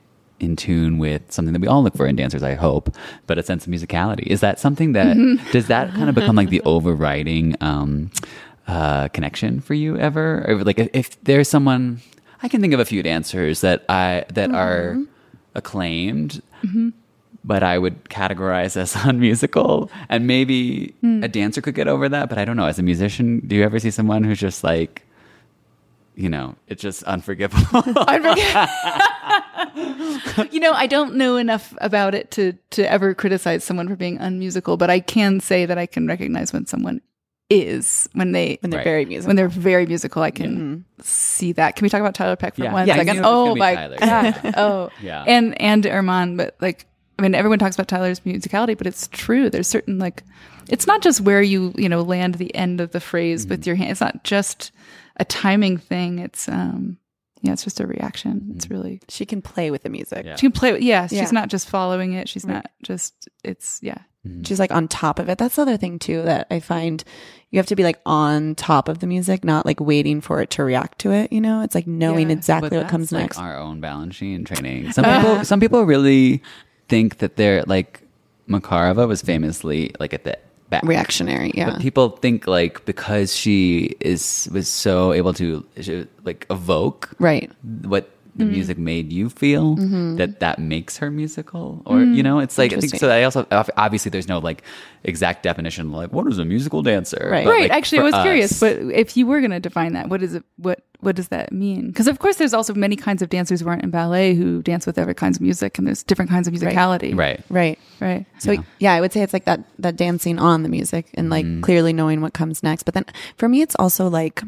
in 0.45 0.57
tune 0.57 0.99
with 0.99 1.23
something 1.33 1.53
that 1.53 1.61
we 1.61 1.69
all 1.69 1.83
look 1.83 1.97
for 1.97 2.07
in 2.07 2.17
dancers, 2.17 2.43
I 2.43 2.55
hope, 2.55 2.95
but 3.27 3.39
a 3.39 3.43
sense 3.43 3.67
of 3.67 3.73
musicality. 3.73 4.27
Is 4.27 4.41
that 4.41 4.61
something 4.61 4.93
that 4.93 5.17
does 5.53 5.67
that 5.69 5.91
kind 5.95 6.09
of 6.09 6.15
become 6.15 6.37
like 6.37 6.51
the 6.51 6.61
overriding 6.65 7.57
um, 7.61 8.11
uh, 8.69 9.09
connection 9.09 9.61
for 9.61 9.75
you 9.75 9.97
ever? 9.99 10.45
Or 10.47 10.65
like 10.65 10.79
if, 10.79 10.89
if 10.93 11.25
there's 11.25 11.49
someone 11.49 12.01
I 12.43 12.49
can 12.49 12.61
think 12.61 12.75
of 12.75 12.81
a 12.81 12.85
few 12.85 13.03
dancers 13.03 13.63
that 13.63 13.85
I 13.89 14.25
that 14.35 14.51
are 14.53 14.99
acclaimed 15.55 16.43
but 17.45 17.63
I 17.63 17.79
would 17.79 18.05
categorize 18.05 18.77
as 18.77 18.97
unmusical. 19.05 19.91
And 20.09 20.27
maybe 20.27 20.95
a 21.23 21.29
dancer 21.29 21.61
could 21.61 21.75
get 21.75 21.87
over 21.89 22.09
that, 22.09 22.29
but 22.29 22.39
I 22.39 22.45
don't 22.45 22.57
know. 22.57 22.67
As 22.67 22.79
a 22.79 22.83
musician, 22.83 23.41
do 23.47 23.55
you 23.55 23.63
ever 23.63 23.79
see 23.79 23.91
someone 23.91 24.25
who's 24.25 24.41
just 24.41 24.65
like, 24.65 25.03
you 26.17 26.29
know, 26.29 26.57
it's 26.69 26.83
just 26.83 27.03
unforgivable? 27.05 27.83
you 30.51 30.61
know, 30.61 30.73
I 30.73 30.87
don't 30.87 31.15
know 31.17 31.37
enough 31.37 31.75
about 31.81 32.15
it 32.15 32.31
to, 32.33 32.53
to 32.71 32.91
ever 32.91 33.15
criticize 33.15 33.65
someone 33.65 33.89
for 33.89 33.97
being 33.97 34.19
unmusical, 34.19 34.77
but 34.77 34.91
I 34.91 35.01
can 35.01 35.41
say 35.41 35.67
that 35.67 35.79
I 35.79 35.87
can 35.87 36.07
recognize 36.07 36.53
when 36.53 36.67
someone 36.67 37.01
is 37.51 38.09
when 38.15 38.33
they 38.33 38.59
When 38.63 38.71
they're 38.71 38.79
Right. 38.79 38.85
very 38.85 39.05
musical. 39.05 39.29
when 39.29 39.37
they're 39.37 39.49
very 39.49 39.85
musical, 39.87 40.23
I 40.23 40.31
can 40.31 40.85
see 41.03 41.53
that. 41.53 41.77
Can 41.77 41.85
we 41.85 41.89
talk 41.91 42.01
about 42.01 42.15
Tiler 42.15 42.37
Peck 42.37 42.55
for 42.55 42.63
Yeah. 42.65 42.73
one 42.73 42.87
Yeah, 42.89 42.97
second? 42.97 43.17
knew 43.17 43.23
it 43.23 43.27
was 43.27 43.31
gonna 43.31 43.51
Oh 43.51 43.55
my 43.57 43.75
Tiler. 43.75 43.99
god! 44.01 44.55
Oh, 44.57 44.91
Yeah. 45.03 45.25
and 45.27 45.61
and 45.61 45.87
Armand, 45.87 46.39
but 46.39 46.57
like, 46.61 46.87
I 47.19 47.23
mean, 47.23 47.35
everyone 47.35 47.59
talks 47.59 47.77
about 47.77 47.87
Tiler's 47.89 48.21
musicality, 48.21 48.77
but 48.79 48.87
it's 48.87 49.09
true. 49.09 49.51
There's 49.51 49.69
certain 49.69 49.99
like, 49.99 50.23
it's 50.71 50.87
not 50.87 51.03
just 51.03 51.21
where 51.21 51.43
you 51.43 51.75
you 51.77 51.89
know 51.89 52.01
land 52.01 52.37
the 52.37 52.53
end 52.55 52.81
of 52.81 52.93
the 52.93 53.01
phrase 53.01 53.43
Mm-hmm. 53.45 53.51
with 53.51 53.67
your 53.67 53.77
hand. 53.77 53.91
It's 53.91 54.01
not 54.01 54.25
just 54.25 54.73
a 55.19 55.25
timing 55.25 55.77
thing. 55.77 56.19
It's 56.21 56.49
um, 56.49 56.97
yeah, 57.45 57.53
it's 57.53 57.63
just 57.65 57.79
a 57.81 57.87
reaction. 57.87 58.53
It's 58.57 58.65
Mm-hmm. 58.67 58.75
really 58.75 59.01
she 59.09 59.25
can 59.27 59.41
play 59.43 59.71
with 59.71 59.83
the 59.83 59.89
music. 59.91 60.25
Yeah. 60.27 60.37
she 60.37 60.43
can 60.47 60.53
play. 60.53 60.73
with 60.73 60.83
Yeah, 60.83 61.07
Yeah. 61.11 61.21
she's 61.21 61.33
not 61.33 61.49
just 61.49 61.69
following 61.69 62.13
it. 62.15 62.29
She's 62.29 62.47
not 62.47 62.71
just. 62.83 63.29
It's 63.45 63.79
yeah. 63.83 63.99
She's 64.43 64.59
like 64.59 64.73
on 64.73 64.89
top 64.89 65.19
of 65.19 65.29
it. 65.29 65.37
That's 65.37 65.57
the 65.57 65.63
other 65.63 65.77
thing 65.77 65.99
too 65.99 66.23
that 66.23 66.47
I 66.51 66.59
find 66.59 67.05
you 67.51 67.59
have 67.59 67.67
to 67.67 67.77
be 67.77 67.85
like 67.85 68.01
on 68.07 68.55
top 68.55 68.89
of 68.89 69.01
the 69.01 69.07
music, 69.07 69.45
not 69.45 69.67
like 69.67 69.79
waiting 69.81 70.23
for 70.23 70.41
it 70.41 70.49
to 70.51 70.65
react 70.65 70.99
to 71.01 71.13
it. 71.13 71.31
You 71.31 71.43
know, 71.43 71.61
it's 71.61 71.75
like 71.75 71.87
knowing 71.87 72.31
Yeah. 72.31 72.37
exactly 72.37 72.71
But 72.71 72.79
what 72.79 72.89
comes 72.89 73.11
that's, 73.11 73.13
like, 73.13 73.23
next. 73.23 73.39
Our 73.39 73.57
own 73.59 73.83
Balanchine 73.83 74.47
training. 74.47 74.93
Some 74.93 75.05
people, 75.21 75.45
some 75.45 75.61
people 75.61 75.85
really 75.85 76.43
think 76.89 77.19
that 77.19 77.37
they're 77.37 77.63
like 77.65 78.01
Makarova 78.49 79.07
was 79.07 79.21
famously 79.23 79.95
like 80.01 80.15
at 80.15 80.25
the 80.25 80.39
back. 80.71 80.83
Reactionary, 80.85 81.53
yeah. 81.55 81.71
But 81.71 81.81
people 81.81 82.11
think 82.11 82.47
like 82.47 82.85
because 82.85 83.35
she 83.35 83.95
is 84.01 84.49
was 84.53 84.69
so 84.69 85.13
able 85.13 85.33
to 85.35 85.65
like 86.25 86.47
evoke 86.51 87.11
right. 87.19 87.51
what 87.83 88.11
the 88.37 88.43
Mm-hmm. 88.43 88.53
music 88.53 88.79
made 88.79 89.13
you 89.13 89.31
feel 89.31 89.77
that 90.17 90.41
that 90.41 90.59
makes 90.59 90.97
her 90.99 91.09
musical 91.09 91.81
or 91.87 92.03
you 92.03 92.21
know 92.21 92.41
it's 92.41 92.59
like 92.59 92.73
i 92.73 92.81
think 92.81 92.97
so 92.97 93.09
i 93.09 93.23
also 93.23 93.47
obviously 93.77 94.11
there's 94.11 94.27
no 94.27 94.41
like 94.41 94.65
exact 95.05 95.45
definition 95.45 95.93
like 95.93 96.13
what 96.13 96.27
is 96.27 96.41
a 96.41 96.45
musical 96.45 96.83
dancer 96.83 97.29
Right. 97.31 97.45
But, 97.45 97.51
right. 97.53 97.63
like, 97.71 97.71
Actually, 97.71 97.99
I 97.99 98.11
for 98.11 98.17
was 98.17 98.23
curious, 98.25 98.59
but 98.59 98.77
if 98.91 99.17
you 99.17 99.29
were 99.29 99.39
going 99.39 99.53
to 99.53 99.61
define 99.61 99.93
that, 99.93 100.09
what 100.09 100.21
is 100.21 100.35
it? 100.35 100.43
What 100.57 100.83
what 101.05 101.17
does 101.17 101.29
that 101.29 101.53
mean? 101.53 101.89
Because 101.89 102.09
of 102.09 102.19
course, 102.19 102.37
there's 102.37 102.55
also 102.55 102.75
many 102.75 102.97
kinds 102.97 103.23
of 103.23 103.29
dancers 103.29 103.61
who 103.61 103.69
aren't 103.69 103.83
in 103.83 103.91
ballet 103.91 104.35
who 104.35 104.63
dance 104.63 104.87
with 104.87 104.99
other 104.99 105.15
kinds 105.15 105.37
of 105.37 105.43
music, 105.43 105.79
and 105.79 105.87
there's 105.87 106.03
different 106.03 106.31
kinds 106.31 106.49
of 106.49 106.55
musicality. 106.55 107.17
right 107.17 107.41
Right. 107.51 107.79
Right. 108.01 108.27
So 108.39 108.57
yeah. 108.79 108.93
I 108.95 109.01
would 109.01 109.13
say 109.13 109.23
it's 109.23 109.33
like 109.33 109.45
that 109.45 109.61
that 109.79 109.97
dancing 109.97 110.39
on 110.39 110.63
the 110.63 110.69
music 110.69 111.07
and 111.15 111.31
like 111.31 111.45
Mm-hmm. 111.47 111.61
clearly 111.63 111.93
knowing 111.93 112.21
what 112.21 112.33
comes 112.35 112.63
next. 112.63 112.83
But 112.85 112.95
then 112.95 113.05
for 113.37 113.49
me 113.49 113.63
it's 113.63 113.77
also 113.79 114.09
like 114.09 114.43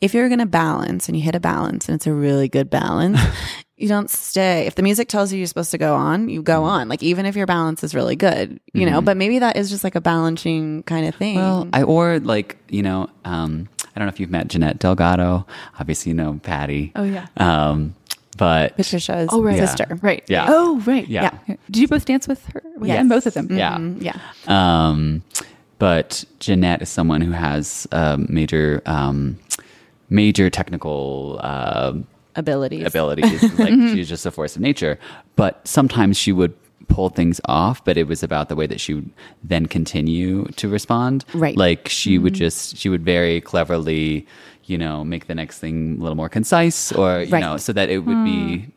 if 0.00 0.14
you're 0.14 0.28
gonna 0.28 0.46
balance 0.46 1.08
and 1.08 1.16
you 1.16 1.22
hit 1.22 1.34
a 1.34 1.40
balance 1.40 1.88
and 1.88 1.94
it's 1.96 2.06
a 2.06 2.12
really 2.12 2.48
good 2.48 2.68
balance, 2.70 3.18
you 3.76 3.88
don't 3.88 4.10
stay. 4.10 4.66
If 4.66 4.74
the 4.74 4.82
music 4.82 5.08
tells 5.08 5.32
you 5.32 5.38
you're 5.38 5.46
supposed 5.46 5.70
to 5.72 5.78
go 5.78 5.94
on, 5.94 6.28
you 6.28 6.40
Mm-hmm. 6.40 6.44
go 6.44 6.64
on. 6.64 6.88
Like 6.88 7.02
even 7.02 7.26
if 7.26 7.34
your 7.36 7.46
balance 7.46 7.82
is 7.82 7.94
really 7.94 8.16
good, 8.16 8.60
you 8.74 8.86
know, 8.86 9.00
but 9.00 9.16
maybe 9.16 9.38
that 9.40 9.56
is 9.56 9.70
just 9.70 9.84
like 9.84 9.94
a 9.94 10.00
balancing 10.00 10.82
kind 10.84 11.06
of 11.08 11.14
thing. 11.14 11.36
well 11.36 11.68
i 11.72 11.82
or 11.82 12.18
like 12.20 12.56
you 12.68 12.82
know 12.82 13.08
um 13.24 13.68
i 13.96 13.98
don't 13.98 14.06
know 14.06 14.12
if 14.12 14.20
you've 14.20 14.30
met 14.30 14.48
jeanette 14.48 14.78
delgado 14.78 15.46
obviously 15.80 16.10
you 16.10 16.14
know 16.14 16.38
patty 16.42 16.92
Oh, 16.94 17.02
yeah. 17.02 17.26
um 17.38 17.94
but 18.36 18.76
Patricia's 18.76 19.30
Oh, 19.32 19.42
right. 19.42 19.56
sister. 19.56 19.98
Right. 20.02 20.22
Yeah. 20.28 20.44
Oh, 20.50 20.78
right. 20.80 21.08
Yeah. 21.08 21.38
Did 21.70 21.78
you 21.80 21.88
both 21.88 22.04
dance 22.04 22.28
with 22.28 22.44
her? 22.48 22.60
With 22.76 22.88
Yes. 22.88 22.98
them? 22.98 23.08
Both 23.08 23.24
of 23.26 23.32
them. 23.32 23.48
yeah 23.56 23.78
Mm, 23.78 24.02
yeah. 24.02 24.18
Um, 24.46 25.22
but 25.78 26.22
Jeanette 26.38 26.82
is 26.82 26.90
someone 26.90 27.22
who 27.22 27.30
has 27.32 27.86
um, 27.92 28.26
major, 28.28 28.82
um, 28.84 29.38
major 30.10 30.50
technical 30.50 31.40
uh, 31.42 31.94
Abilities. 32.34 32.84
abilities. 32.86 33.42
like 33.58 33.70
she's 33.94 34.06
just 34.06 34.26
a 34.26 34.30
force 34.30 34.54
of 34.54 34.60
nature. 34.60 34.98
But 35.36 35.66
sometimes 35.66 36.18
she 36.18 36.30
would 36.32 36.52
pull 36.88 37.08
things 37.08 37.40
off, 37.46 37.84
but 37.84 37.96
it 37.96 38.06
was 38.06 38.22
about 38.22 38.48
the 38.48 38.56
way 38.56 38.66
that 38.66 38.80
she 38.80 38.94
would 38.94 39.10
then 39.42 39.66
continue 39.66 40.44
to 40.56 40.68
respond. 40.68 41.24
Right. 41.34 41.56
Like 41.56 41.88
she 41.88 42.18
would 42.18 42.32
Mm-hmm. 42.34 42.38
just, 42.38 42.76
she 42.76 42.88
would 42.88 43.02
very 43.04 43.40
cleverly, 43.40 44.26
you 44.64 44.78
know, 44.78 45.04
make 45.04 45.26
the 45.26 45.34
next 45.34 45.58
thing 45.58 45.96
a 45.98 46.02
little 46.02 46.16
more 46.16 46.28
concise 46.28 46.92
or, 46.92 47.20
you 47.22 47.32
Right. 47.32 47.40
know, 47.40 47.56
so 47.56 47.72
that 47.72 47.88
it 47.90 47.98
would 48.00 48.24
be, 48.24 48.68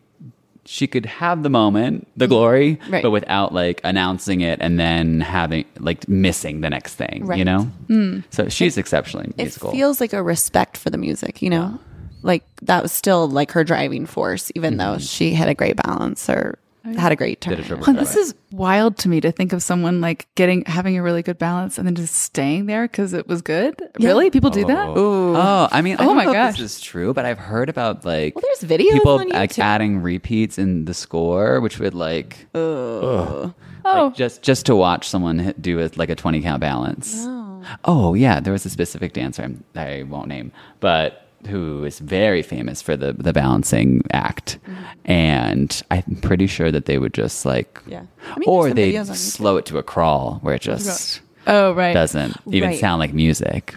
she 0.65 0.85
could 0.85 1.05
have 1.07 1.41
the 1.41 1.49
moment, 1.49 2.07
the 2.15 2.27
glory, 2.27 2.79
Right. 2.89 3.01
but 3.01 3.09
without 3.11 3.53
like 3.53 3.81
announcing 3.83 4.41
it 4.41 4.59
and 4.61 4.79
then 4.79 5.21
having, 5.21 5.65
like 5.79 6.07
missing 6.07 6.61
the 6.61 6.69
next 6.69 6.95
thing, 6.95 7.25
Right. 7.25 7.39
you 7.39 7.45
know? 7.45 7.71
Mm. 7.87 8.23
So 8.29 8.49
she's 8.49 8.77
exceptionally 8.77 9.29
It 9.29 9.37
musical. 9.37 9.71
feels 9.71 9.99
like 9.99 10.13
a 10.13 10.21
respect 10.21 10.77
for 10.77 10.89
the 10.91 10.97
music, 10.97 11.41
you 11.41 11.49
know? 11.49 11.79
Like 12.21 12.43
that 12.63 12.83
was 12.83 12.91
still 12.91 13.27
like 13.29 13.51
her 13.53 13.63
driving 13.63 14.05
force, 14.05 14.51
even 14.53 14.77
though 14.77 14.97
she 14.97 15.33
had 15.33 15.47
a 15.47 15.53
great 15.55 15.77
balance 15.77 16.29
or 16.29 16.59
Oh, 16.85 16.97
had 16.97 17.11
a 17.11 17.15
great 17.15 17.41
turn. 17.41 17.55
Did 17.55 17.65
a 17.65 17.67
triple 17.67 17.85
Well, 17.93 17.95
this 18.01 18.15
is 18.15 18.33
wild 18.51 18.97
to 18.99 19.09
me 19.09 19.19
to 19.21 19.31
think 19.31 19.51
of 19.53 19.61
someone 19.61 19.99
like 20.01 20.27
getting 20.35 20.63
having 20.65 20.97
a 20.97 21.03
really 21.03 21.21
good 21.21 21.37
balance 21.37 21.77
and 21.77 21.85
then 21.85 21.93
just 21.95 22.15
staying 22.15 22.67
there 22.67 22.83
because 22.87 23.11
it 23.13 23.27
was 23.27 23.41
good. 23.41 23.81
Really, 23.99 24.29
people 24.29 24.49
do 24.49 24.65
that? 24.65 24.87
Oh. 24.87 25.35
oh, 25.35 25.67
I 25.71 25.81
mean, 25.81 25.97
I 25.99 26.03
Oh 26.03 26.07
don't 26.07 26.15
my 26.15 26.23
know 26.25 26.31
if 26.31 26.35
gosh. 26.35 26.57
this 26.57 26.77
is 26.77 26.81
true, 26.81 27.13
but 27.13 27.25
I've 27.25 27.37
heard 27.39 27.67
about 27.69 28.05
like 28.05 28.35
Well, 28.35 28.43
there's 28.45 28.69
videos 28.69 28.91
people 28.93 29.19
on 29.19 29.29
like 29.29 29.51
YouTube. 29.51 29.63
adding 29.63 30.01
repeats 30.01 30.57
in 30.57 30.85
the 30.85 30.93
score, 30.93 31.59
which 31.61 31.79
would 31.79 31.93
like, 31.93 32.47
ugh. 32.55 33.53
Oh. 33.85 34.05
Like, 34.07 34.15
just 34.15 34.41
just 34.41 34.65
to 34.67 34.75
watch 34.75 35.07
someone 35.07 35.53
do 35.59 35.79
it 35.79 35.97
like 35.97 36.09
a 36.09 36.15
twenty 36.15 36.41
count 36.41 36.59
balance. 36.61 37.13
Oh. 37.19 37.63
oh 37.85 38.13
yeah, 38.13 38.39
there 38.39 38.53
was 38.53 38.65
a 38.65 38.69
specific 38.69 39.13
dancer 39.13 39.41
I'm- 39.43 39.63
I 39.75 40.03
won't 40.03 40.27
name, 40.27 40.51
but 40.79 41.25
who 41.47 41.84
is 41.86 41.99
very 41.99 42.41
famous 42.41 42.82
for 42.82 42.95
the 42.97 43.13
the 43.13 43.34
balancing 43.34 44.02
act, 44.12 44.60
and 45.06 45.82
I'm 45.91 46.17
pretty 46.21 46.47
sure 46.47 46.71
that 46.71 46.86
they 46.86 46.97
would 46.97 47.13
just 47.13 47.45
like, 47.45 47.82
Yeah. 47.88 48.04
I 48.36 48.39
mean, 48.39 48.49
or 48.49 48.71
they 48.73 49.04
slow 49.06 49.58
it 49.58 49.65
to 49.67 49.78
a 49.78 49.84
crawl 49.84 50.39
where 50.41 50.56
it 50.56 50.62
just 50.62 51.21
Oh, 51.47 51.73
right. 51.73 51.93
doesn't 51.93 52.36
even 52.52 52.69
Right. 52.69 52.80
sound 52.80 52.99
like 52.99 53.13
music. 53.13 53.75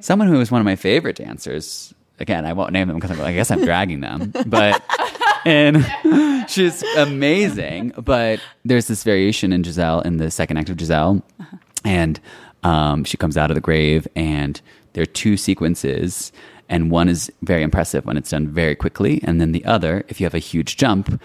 Someone 0.00 0.28
who 0.28 0.38
was 0.38 0.50
one 0.50 0.60
of 0.60 0.64
my 0.64 0.76
favorite 0.76 1.16
dancers. 1.16 1.92
Again, 2.20 2.46
I 2.46 2.52
won't 2.52 2.72
name 2.72 2.88
them 2.88 2.98
because 2.98 3.18
I 3.18 3.32
guess 3.34 3.50
I'm 3.50 3.64
dragging 3.64 4.00
them, 4.00 4.32
but 4.46 4.80
and 5.44 5.84
she's 6.48 6.82
amazing. 6.96 7.92
But 7.98 8.40
there's 8.64 8.86
this 8.86 9.02
variation 9.02 9.52
in 9.52 9.64
Giselle 9.64 10.00
in 10.02 10.18
the 10.18 10.30
second 10.30 10.56
act 10.58 10.70
of 10.70 10.78
Giselle, 10.78 11.22
and 11.84 12.20
um, 12.62 13.02
she 13.04 13.16
comes 13.16 13.36
out 13.36 13.50
of 13.50 13.56
the 13.56 13.60
grave, 13.60 14.06
and 14.14 14.60
there 14.92 15.02
are 15.02 15.06
two 15.06 15.36
sequences, 15.36 16.32
and 16.68 16.90
one 16.90 17.08
is 17.08 17.30
very 17.42 17.62
impressive 17.62 18.04
when 18.04 18.16
it's 18.16 18.30
done 18.30 18.48
very 18.48 18.74
quickly, 18.74 19.20
and 19.24 19.40
then 19.40 19.52
the 19.52 19.64
other, 19.64 20.04
if 20.08 20.20
you 20.20 20.26
have 20.26 20.34
a 20.34 20.38
huge 20.38 20.76
jump, 20.76 21.20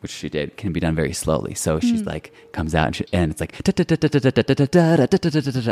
which 0.00 0.12
she 0.12 0.28
did, 0.28 0.56
can 0.56 0.72
be 0.72 0.80
done 0.80 0.94
very 0.94 1.12
slowly. 1.12 1.54
So 1.54 1.80
she's 1.80 2.02
like 2.02 2.32
comes 2.52 2.74
out 2.74 2.86
and, 2.86 2.96
she, 2.96 3.04
and 3.12 3.30
it's 3.30 3.40
like 3.40 3.54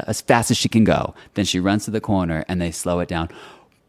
as 0.08 0.20
fast 0.22 0.50
as 0.50 0.56
she 0.56 0.68
can 0.68 0.84
go. 0.84 1.14
Then 1.34 1.44
she 1.44 1.60
runs 1.60 1.84
to 1.84 1.90
the 1.90 2.00
corner 2.00 2.44
and 2.48 2.60
they 2.60 2.70
slow 2.70 3.00
it 3.00 3.08
down. 3.08 3.28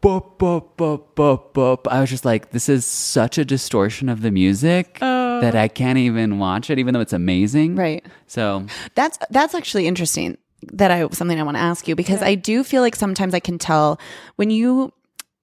Boop, 0.02 0.36
boop, 0.38 0.68
boop, 0.76 1.02
boop, 1.16 1.52
boop. 1.52 1.90
I 1.90 2.00
was 2.00 2.10
just 2.10 2.24
like, 2.24 2.50
this 2.50 2.68
is 2.68 2.84
such 2.84 3.38
a 3.38 3.44
distortion 3.44 4.08
of 4.08 4.22
the 4.22 4.30
music 4.30 4.98
that 5.00 5.56
I 5.56 5.68
can't 5.68 5.98
even 5.98 6.38
watch 6.38 6.70
it, 6.70 6.78
even 6.78 6.94
though 6.94 7.00
it's 7.00 7.12
amazing. 7.12 7.74
Right. 7.74 8.06
So 8.26 8.66
That's 8.94 9.18
that's 9.30 9.54
actually 9.54 9.86
interesting. 9.86 10.38
That 10.72 10.90
I 10.90 11.08
something 11.08 11.38
I 11.38 11.42
want 11.42 11.56
to 11.56 11.62
ask 11.62 11.86
you 11.88 11.94
because 11.94 12.22
I 12.22 12.34
do 12.34 12.64
feel 12.64 12.82
like 12.82 12.96
sometimes 12.96 13.34
I 13.34 13.40
can 13.40 13.58
tell 13.58 14.00
when 14.36 14.50
you 14.50 14.92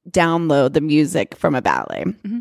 download 0.10 0.74
the 0.74 0.82
music 0.82 1.36
from 1.36 1.56
a 1.56 1.62
ballet, 1.62 2.06
mm-hmm. 2.06 2.40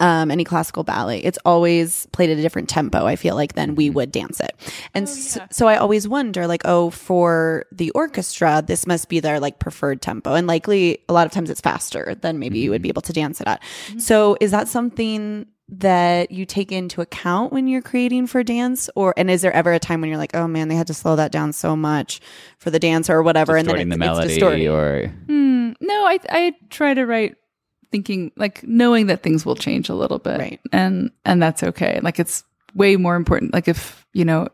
um, 0.00 0.30
any 0.30 0.44
classical 0.44 0.84
ballet, 0.84 1.20
it's 1.20 1.38
always 1.44 2.06
played 2.06 2.30
at 2.30 2.38
a 2.38 2.42
different 2.42 2.68
tempo. 2.68 3.06
I 3.06 3.16
feel 3.16 3.34
like 3.34 3.54
than 3.54 3.74
we 3.74 3.86
mm-hmm. 3.86 3.94
would 3.96 4.12
dance 4.12 4.40
it, 4.40 4.54
and 4.94 5.06
oh, 5.06 5.10
so, 5.10 5.46
so 5.50 5.68
I 5.68 5.76
always 5.76 6.08
wonder, 6.08 6.46
like, 6.46 6.62
oh, 6.64 6.90
for 6.90 7.66
the 7.72 7.90
orchestra, 7.90 8.62
this 8.66 8.86
must 8.86 9.08
be 9.08 9.20
their 9.20 9.40
like 9.40 9.58
preferred 9.58 10.02
tempo, 10.02 10.34
and 10.34 10.46
likely 10.46 10.98
a 11.08 11.12
lot 11.12 11.26
of 11.26 11.32
times 11.32 11.50
it's 11.50 11.60
faster 11.60 12.16
than 12.20 12.38
maybe 12.38 12.58
you 12.58 12.70
would 12.70 12.82
be 12.82 12.88
mm-hmm. 12.88 12.94
able 12.94 13.02
to 13.02 13.12
dance 13.12 13.40
it 13.40 13.46
at. 13.46 13.62
So, 13.98 14.36
is 14.40 14.50
that 14.50 14.68
something? 14.68 15.46
that 15.68 16.30
you 16.30 16.46
take 16.46 16.72
into 16.72 17.02
account 17.02 17.52
when 17.52 17.68
you're 17.68 17.82
creating 17.82 18.26
for 18.26 18.42
dance 18.42 18.88
or 18.94 19.12
and 19.18 19.30
is 19.30 19.42
there 19.42 19.52
ever 19.52 19.72
a 19.72 19.78
time 19.78 20.00
when 20.00 20.08
you're 20.08 20.18
like 20.18 20.34
oh 20.34 20.48
man 20.48 20.68
they 20.68 20.74
had 20.74 20.86
to 20.86 20.94
slow 20.94 21.14
that 21.16 21.30
down 21.30 21.52
so 21.52 21.76
much 21.76 22.20
for 22.56 22.70
the 22.70 22.78
dancer 22.78 23.14
or 23.14 23.22
whatever 23.22 23.54
distorting 23.54 23.82
and 23.82 23.92
the 23.92 23.98
then 23.98 24.08
it's, 24.08 24.16
melody 24.16 24.26
it's 24.26 24.34
distorting. 24.34 24.68
or 24.68 25.08
hmm. 25.26 25.67
No, 25.80 26.06
I 26.06 26.18
I 26.28 26.54
try 26.70 26.94
to 26.94 27.04
write 27.04 27.36
thinking 27.90 28.32
like 28.36 28.62
knowing 28.64 29.06
that 29.06 29.22
things 29.22 29.46
will 29.46 29.56
change 29.56 29.88
a 29.88 29.94
little 29.94 30.18
bit, 30.18 30.38
Right. 30.38 30.60
And 30.72 31.10
and 31.24 31.42
that's 31.42 31.62
okay. 31.62 32.00
Like 32.02 32.18
it's 32.18 32.44
way 32.74 32.96
more 32.96 33.16
important. 33.16 33.52
Like 33.54 33.68
if 33.68 34.06
you 34.12 34.24
know, 34.24 34.48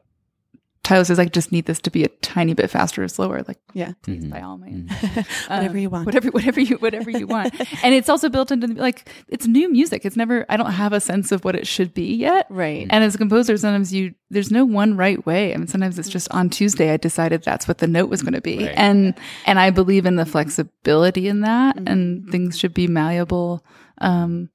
Tiler 0.84 1.04
says 1.04 1.18
I 1.18 1.24
just 1.24 1.50
need 1.50 1.64
this 1.64 1.80
to 1.80 1.90
be 1.90 2.04
a 2.04 2.08
tiny 2.22 2.54
bit 2.54 2.70
faster 2.70 3.02
or 3.02 3.08
slower. 3.08 3.42
Like 3.48 3.58
yeah 3.72 3.92
please, 4.02 4.24
by 4.26 4.40
all 4.42 4.58
means, 4.58 4.90
whatever 5.48 5.78
you 5.78 5.90
want 5.90 6.02
Um, 6.02 6.04
whatever 6.06 6.28
whatever 6.30 6.60
you 6.60 6.76
whatever 6.76 7.10
you 7.10 7.26
want. 7.26 7.54
and 7.82 7.94
it's 7.94 8.08
also 8.08 8.28
built 8.28 8.52
into 8.52 8.66
the, 8.68 8.74
like 8.74 9.08
it's 9.28 9.46
new 9.46 9.70
music. 9.72 10.04
It's 10.04 10.16
never 10.16 10.44
I 10.48 10.56
don't 10.56 10.70
have 10.72 10.92
a 10.92 11.00
sense 11.00 11.32
of 11.32 11.44
what 11.44 11.56
it 11.56 11.66
should 11.66 11.94
be 11.94 12.14
yet. 12.14 12.46
Right. 12.50 12.86
And 12.90 13.02
as 13.02 13.14
a 13.14 13.18
composer, 13.18 13.56
sometimes 13.56 13.92
you 13.92 14.14
there's 14.30 14.50
no 14.50 14.64
one 14.64 14.96
right 14.96 15.24
way. 15.26 15.54
I 15.54 15.56
mean, 15.56 15.68
sometimes 15.68 15.98
it's 15.98 16.08
just 16.08 16.30
on 16.30 16.50
Tuesday 16.50 16.90
I 16.92 16.96
decided 16.98 17.42
that's 17.42 17.66
what 17.66 17.78
the 17.78 17.86
note 17.86 18.10
was 18.10 18.22
going 18.22 18.34
to 18.34 18.40
be, 18.40 18.58
Right. 18.66 18.74
and 18.76 19.14
and 19.46 19.58
I 19.58 19.70
believe 19.70 20.06
in 20.06 20.16
the 20.16 20.26
flexibility 20.26 21.28
in 21.28 21.40
that, 21.40 21.76
and 21.76 22.28
things 22.30 22.58
should 22.58 22.74
be 22.74 22.86
malleable. 22.88 23.64
Um, 23.98 24.50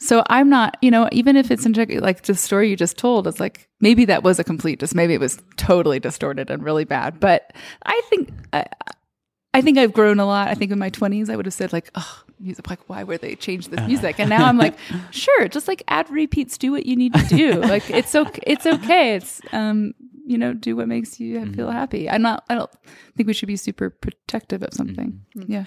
so 0.00 0.22
I'm 0.28 0.48
not, 0.48 0.76
you 0.80 0.90
know, 0.90 1.08
even 1.10 1.36
if 1.36 1.50
it's 1.50 1.66
in 1.66 1.72
like 2.00 2.22
the 2.22 2.34
story 2.34 2.70
you 2.70 2.76
just 2.76 2.96
told, 2.96 3.26
it's 3.26 3.40
like 3.40 3.68
maybe 3.80 4.04
that 4.06 4.22
was 4.22 4.38
a 4.38 4.44
complete, 4.44 4.78
just 4.78 4.94
maybe 4.94 5.14
it 5.14 5.20
was 5.20 5.42
totally 5.56 5.98
distorted 5.98 6.50
and 6.50 6.62
really 6.62 6.84
bad. 6.84 7.18
But 7.18 7.52
I 7.84 8.00
think 8.08 8.30
I, 8.52 8.66
I 9.54 9.60
think 9.60 9.76
I've 9.76 9.92
grown 9.92 10.20
a 10.20 10.26
lot. 10.26 10.48
I 10.48 10.54
think 10.54 10.70
in 10.70 10.78
my 10.78 10.90
20s, 10.90 11.28
I 11.28 11.36
would 11.36 11.46
have 11.46 11.54
said 11.54 11.72
like, 11.72 11.90
oh, 11.96 12.22
music, 12.38 12.70
like 12.70 12.88
why 12.88 13.02
were 13.02 13.18
they 13.18 13.34
change 13.34 13.68
this 13.68 13.84
music? 13.88 14.20
And 14.20 14.30
now 14.30 14.46
I'm 14.46 14.56
like, 14.56 14.76
sure, 15.10 15.48
just 15.48 15.66
like 15.66 15.82
add 15.88 16.08
repeats, 16.10 16.58
do 16.58 16.70
what 16.70 16.86
you 16.86 16.94
need 16.94 17.14
to 17.14 17.24
do. 17.24 17.52
like 17.54 17.90
it's 17.90 18.14
okay. 18.14 18.42
It's 18.46 18.66
okay. 18.66 19.16
It's, 19.16 19.40
um, 19.52 19.94
you 20.28 20.36
know, 20.36 20.52
do 20.52 20.76
what 20.76 20.88
makes 20.88 21.18
you 21.18 21.50
feel 21.54 21.70
happy. 21.70 22.08
I'm 22.08 22.20
not, 22.20 22.44
I 22.50 22.54
don't 22.54 22.70
think 23.16 23.26
we 23.26 23.32
should 23.32 23.46
be 23.46 23.56
super 23.56 23.88
protective 23.88 24.62
of 24.62 24.74
something. 24.74 25.24
Yeah. 25.34 25.64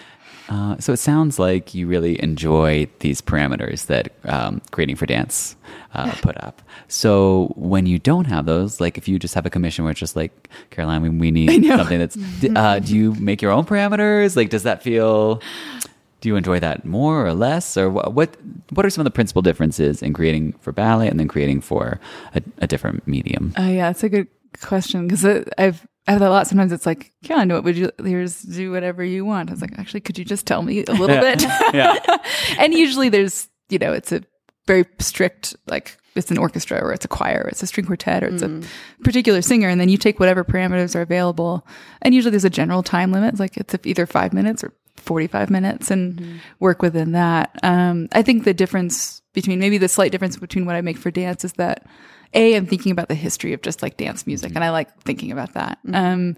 Uh, 0.49 0.77
so 0.77 0.93
it 0.93 0.97
sounds 0.97 1.39
like 1.39 1.73
you 1.73 1.87
really 1.87 2.21
enjoy 2.21 2.87
these 2.99 3.21
parameters 3.21 3.87
that 3.87 4.13
um, 4.25 4.61
creating 4.69 4.97
for 4.97 5.07
dance 5.07 5.55
uh, 5.95 6.11
put 6.21 6.37
up. 6.43 6.61
So 6.87 7.51
when 7.55 7.87
you 7.87 7.97
don't 7.97 8.25
have 8.25 8.45
those, 8.45 8.79
like 8.79 8.99
if 8.99 9.07
you 9.07 9.17
just 9.17 9.33
have 9.33 9.47
a 9.47 9.49
commission 9.49 9.83
where 9.83 9.91
it's 9.91 9.99
just 9.99 10.15
like 10.15 10.47
Caroline, 10.69 11.01
we, 11.01 11.09
we 11.09 11.31
need 11.31 11.65
something 11.65 11.97
that's. 11.97 12.17
Uh, 12.55 12.77
do 12.77 12.95
you 12.95 13.13
make 13.15 13.41
your 13.41 13.51
own 13.51 13.65
parameters? 13.65 14.35
Like, 14.35 14.49
does 14.51 14.63
that 14.63 14.83
feel? 14.83 15.41
Do 16.19 16.29
you 16.29 16.35
enjoy 16.35 16.59
that 16.59 16.85
more 16.85 17.25
or 17.25 17.33
less, 17.33 17.75
or 17.77 17.89
what? 17.89 18.13
What, 18.13 18.37
what 18.69 18.85
are 18.85 18.91
some 18.91 19.01
of 19.01 19.05
the 19.05 19.11
principal 19.11 19.41
differences 19.41 20.03
in 20.03 20.13
creating 20.13 20.53
for 20.59 20.71
ballet 20.71 21.07
and 21.07 21.19
then 21.19 21.27
creating 21.27 21.61
for 21.61 21.99
a, 22.35 22.43
a 22.59 22.67
different 22.67 23.07
medium? 23.07 23.53
Oh 23.57 23.67
yeah, 23.67 23.89
that's 23.89 24.03
a 24.03 24.09
good 24.09 24.27
question 24.59 25.07
because 25.07 25.25
I've 25.57 25.85
I 26.07 26.11
have 26.11 26.19
that 26.19 26.29
a 26.29 26.31
lot. 26.31 26.47
Sometimes 26.47 26.71
it's 26.71 26.85
like, 26.85 27.11
Caroline, 27.23 27.49
what 27.49 27.63
would 27.63 27.77
you? 27.77 27.91
Here's 28.03 28.41
do 28.41 28.71
whatever 28.71 29.03
you 29.03 29.23
want. 29.23 29.49
I 29.49 29.53
was 29.53 29.61
like, 29.61 29.77
actually, 29.77 30.01
could 30.01 30.17
you 30.17 30.25
just 30.25 30.47
tell 30.47 30.63
me 30.63 30.83
a 30.83 30.91
little 30.91 31.07
bit? 31.07 31.41
yeah. 31.73 31.97
and 32.57 32.73
usually 32.73 33.09
there's, 33.09 33.47
you 33.69 33.77
know, 33.77 33.93
it's 33.93 34.11
a 34.11 34.23
very 34.65 34.85
strict 34.99 35.55
like 35.67 35.97
it's 36.15 36.31
an 36.31 36.37
orchestra 36.37 36.79
or 36.83 36.91
it's 36.91 37.05
a 37.05 37.07
choir 37.07 37.43
or 37.45 37.49
it's 37.49 37.63
a 37.63 37.67
string 37.67 37.85
quartet 37.85 38.23
or 38.23 38.27
it's 38.27 38.41
a 38.41 38.61
particular 39.03 39.41
singer, 39.41 39.69
and 39.69 39.79
then 39.79 39.89
you 39.89 39.97
take 39.97 40.19
whatever 40.19 40.43
parameters 40.43 40.95
are 40.95 41.01
available. 41.01 41.65
And 42.01 42.13
usually 42.15 42.31
there's 42.31 42.45
a 42.45 42.49
general 42.49 42.83
time 42.83 43.11
limit, 43.11 43.33
it's 43.33 43.39
like 43.39 43.57
it's 43.57 43.75
either 43.85 44.05
five 44.05 44.33
minutes 44.33 44.63
or 44.63 44.73
45 44.97 45.49
minutes 45.49 45.89
and 45.89 46.41
work 46.59 46.81
within 46.81 47.13
that. 47.13 47.57
Um, 47.63 48.09
I 48.11 48.21
think 48.21 48.43
the 48.43 48.53
difference 48.53 49.21
between 49.33 49.59
maybe 49.59 49.77
the 49.77 49.87
slight 49.87 50.11
difference 50.11 50.37
between 50.37 50.65
what 50.65 50.75
I 50.75 50.81
make 50.81 50.97
for 50.97 51.11
dance 51.11 51.45
is 51.45 51.53
that 51.53 51.85
a 52.33 52.55
I'm 52.55 52.65
thinking 52.65 52.91
about 52.91 53.07
the 53.07 53.15
history 53.15 53.53
of 53.53 53.61
just 53.61 53.81
like 53.81 53.97
dance 53.97 54.25
music, 54.27 54.53
and 54.55 54.63
I 54.63 54.69
like 54.71 55.01
thinking 55.03 55.31
about 55.31 55.53
that. 55.53 55.79
Um, 55.93 56.35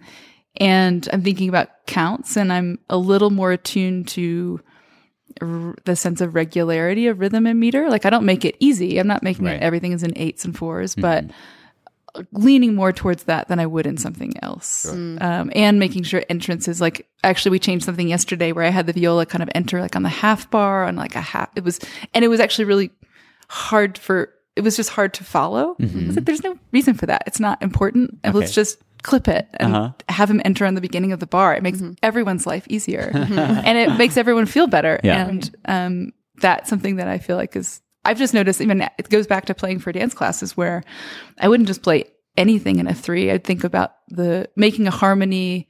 and 0.58 1.08
I'm 1.12 1.21
thinking 1.23 1.49
about 1.49 1.69
counts, 1.88 2.36
and 2.38 2.51
I'm 2.53 2.79
a 2.89 2.97
little 2.97 3.29
more 3.32 3.51
attuned 3.51 4.08
to 4.10 4.60
r- 5.41 5.75
the 5.86 5.95
sense 5.95 6.21
of 6.21 6.36
regularity 6.36 7.08
of 7.08 7.19
rhythm 7.19 7.45
and 7.47 7.60
meter. 7.60 7.89
Like 7.89 8.06
I 8.06 8.10
don't 8.10 8.25
make 8.25 8.45
it 8.45 8.56
easy. 8.60 8.97
I'm 8.99 9.08
not 9.08 9.23
making 9.23 9.45
Right. 9.45 9.56
it 9.56 9.63
everything 9.63 9.91
is 9.93 10.03
in 10.03 10.13
eights 10.17 10.45
and 10.45 10.53
4s 10.56 10.99
but 10.99 11.25
leaning 12.32 12.75
more 12.75 12.91
towards 12.91 13.23
that 13.23 13.47
than 13.47 13.58
I 13.60 13.65
would 13.65 13.88
in 13.88 13.97
something 13.97 14.34
else. 14.43 14.86
Um, 14.88 15.51
and 15.56 15.79
making 15.79 16.03
sure 16.03 16.23
entrances 16.29 16.79
like 16.79 17.08
actually 17.23 17.49
we 17.51 17.58
changed 17.60 17.86
something 17.86 18.08
yesterday 18.08 18.52
where 18.52 18.63
I 18.65 18.69
had 18.69 18.85
the 18.85 18.94
viola 18.94 19.25
kind 19.25 19.41
of 19.41 19.50
enter 19.56 19.81
like 19.81 19.96
on 19.96 20.04
the 20.04 20.10
half 20.10 20.52
bar 20.52 20.83
on 20.83 20.96
like 20.96 21.15
a 21.15 21.21
half. 21.21 21.50
It 21.56 21.63
was 21.63 21.79
and 22.13 22.23
it 22.23 22.27
was 22.27 22.39
actually 22.39 22.65
really 22.65 22.91
hard 23.50 23.98
for. 23.98 24.31
It 24.56 24.62
was 24.62 24.75
just 24.75 24.91
hard 24.91 25.13
to 25.15 25.23
follow. 25.23 25.75
I 25.79 25.83
was 25.83 25.93
like, 25.93 26.01
mm-hmm. 26.04 26.23
there's 26.23 26.43
no 26.43 26.58
reason 26.71 26.93
for 26.93 27.06
that. 27.08 27.23
It's 27.25 27.39
not 27.39 27.62
important. 27.62 28.19
And 28.23 28.35
Let's 28.35 28.54
just 28.54 28.79
clip 29.04 29.27
it 29.27 29.47
and 29.56 29.75
uh-huh. 29.75 29.93
have 30.10 30.29
him 30.29 30.41
enter 30.45 30.65
on 30.65 30.75
the 30.75 30.81
beginning 30.81 31.12
of 31.12 31.19
the 31.19 31.27
bar. 31.27 31.54
It 31.56 31.63
makes 31.63 31.79
mm-hmm. 31.79 31.93
everyone's 32.01 32.47
life 32.47 32.65
easier 32.69 33.12
mm-hmm. 33.13 33.37
and 33.37 33.77
it 33.77 33.97
makes 33.97 34.17
everyone 34.17 34.45
feel 34.45 34.67
better. 34.67 34.99
Yeah. 35.04 35.27
And 35.27 35.56
um, 35.65 36.13
that's 36.37 36.69
something 36.69 36.95
that 36.97 37.08
I 37.08 37.17
feel 37.17 37.37
like 37.37 37.56
is 37.56 37.81
I've 38.06 38.17
just 38.17 38.33
noticed 38.33 38.62
even 38.62 38.81
it 38.81 39.10
goes 39.10 39.27
back 39.27 39.45
to 39.45 39.54
playing 39.54 39.79
for 39.79 39.91
dance 39.91 40.13
classes 40.13 40.58
where 40.58 40.83
I 41.37 41.47
wouldn't 41.47 41.67
just 41.67 41.83
play 41.83 42.06
anything 42.35 42.79
in 42.79 42.87
a 42.87 42.93
three. 42.93 43.31
I'd 43.31 43.43
think 43.43 43.63
about 43.63 43.93
the 44.10 44.49
making 44.56 44.87
a 44.87 44.91
harmony 44.91 45.69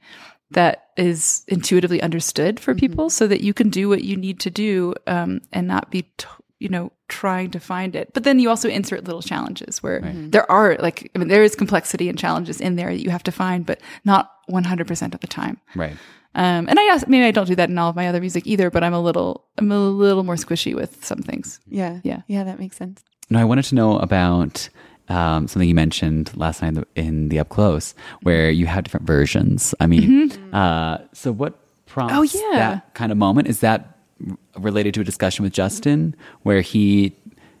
that 0.50 0.88
is 0.96 1.44
intuitively 1.48 2.00
understood 2.00 2.60
for 2.60 2.74
people 2.74 3.10
so 3.10 3.26
that 3.26 3.40
you 3.40 3.52
can 3.52 3.70
do 3.70 3.88
what 3.88 4.04
you 4.04 4.16
need 4.16 4.40
to 4.40 4.50
do 4.50 4.94
um, 5.06 5.40
and 5.52 5.66
not 5.66 5.90
be, 5.90 6.02
t- 6.16 6.26
you 6.58 6.68
know, 6.68 6.92
trying 7.08 7.50
to 7.50 7.60
find 7.60 7.94
it. 7.94 8.12
But 8.14 8.24
then 8.24 8.38
you 8.38 8.48
also 8.48 8.68
insert 8.68 9.04
little 9.04 9.22
challenges 9.22 9.82
where 9.82 10.00
there 10.30 10.50
are 10.50 10.76
like, 10.80 11.10
I 11.14 11.18
mean, 11.18 11.28
there 11.28 11.42
is 11.44 11.54
complexity 11.54 12.08
and 12.08 12.18
challenges 12.18 12.60
in 12.60 12.76
there 12.76 12.88
that 12.88 13.02
you 13.02 13.10
have 13.10 13.22
to 13.24 13.32
find, 13.32 13.66
but 13.66 13.80
not 14.04 14.30
100% 14.50 15.14
of 15.14 15.20
the 15.20 15.26
time. 15.26 15.58
Right. 15.74 15.96
Um, 16.36 16.66
and 16.68 16.78
I 16.80 16.84
guess 16.86 17.06
maybe 17.06 17.24
I 17.24 17.30
don't 17.30 17.46
do 17.46 17.54
that 17.54 17.68
in 17.70 17.78
all 17.78 17.90
of 17.90 17.96
my 17.96 18.08
other 18.08 18.20
music 18.20 18.46
either, 18.46 18.70
but 18.70 18.82
I'm 18.82 18.94
a 18.94 19.00
little, 19.00 19.44
I'm 19.58 19.70
a 19.70 19.78
little 19.78 20.24
more 20.24 20.34
squishy 20.36 20.74
with 20.74 21.04
some 21.04 21.18
things. 21.18 21.60
Yeah. 21.68 22.00
Yeah. 22.02 22.22
Yeah, 22.26 22.42
that 22.44 22.58
makes 22.58 22.76
sense. 22.76 23.04
No, 23.30 23.38
I 23.38 23.44
wanted 23.44 23.64
to 23.66 23.74
know 23.74 23.98
about 23.98 24.68
um, 25.08 25.46
something 25.46 25.68
you 25.68 25.74
mentioned 25.74 26.34
last 26.36 26.62
night 26.62 26.68
in 26.68 26.74
the, 26.74 26.86
in 26.96 27.28
the 27.28 27.38
up 27.38 27.50
close, 27.50 27.94
where 28.22 28.50
you 28.50 28.66
have 28.66 28.84
different 28.84 29.06
versions. 29.06 29.74
I 29.78 29.86
mean, 29.86 30.32
uh, 30.54 31.06
so 31.12 31.30
what 31.32 31.58
prompts 31.86 32.14
Mm-hmm. 32.34 32.38
Oh, 32.46 32.52
yeah. 32.52 32.58
that 32.58 32.94
kind 32.94 33.12
of 33.12 33.18
moment? 33.18 33.46
Is 33.46 33.60
that 33.60 33.80
r- 33.80 33.93
related 34.58 34.94
to 34.94 35.00
a 35.00 35.04
discussion 35.04 35.42
with 35.42 35.52
Justin, 35.52 36.14
where 36.42 36.60
he 36.60 37.14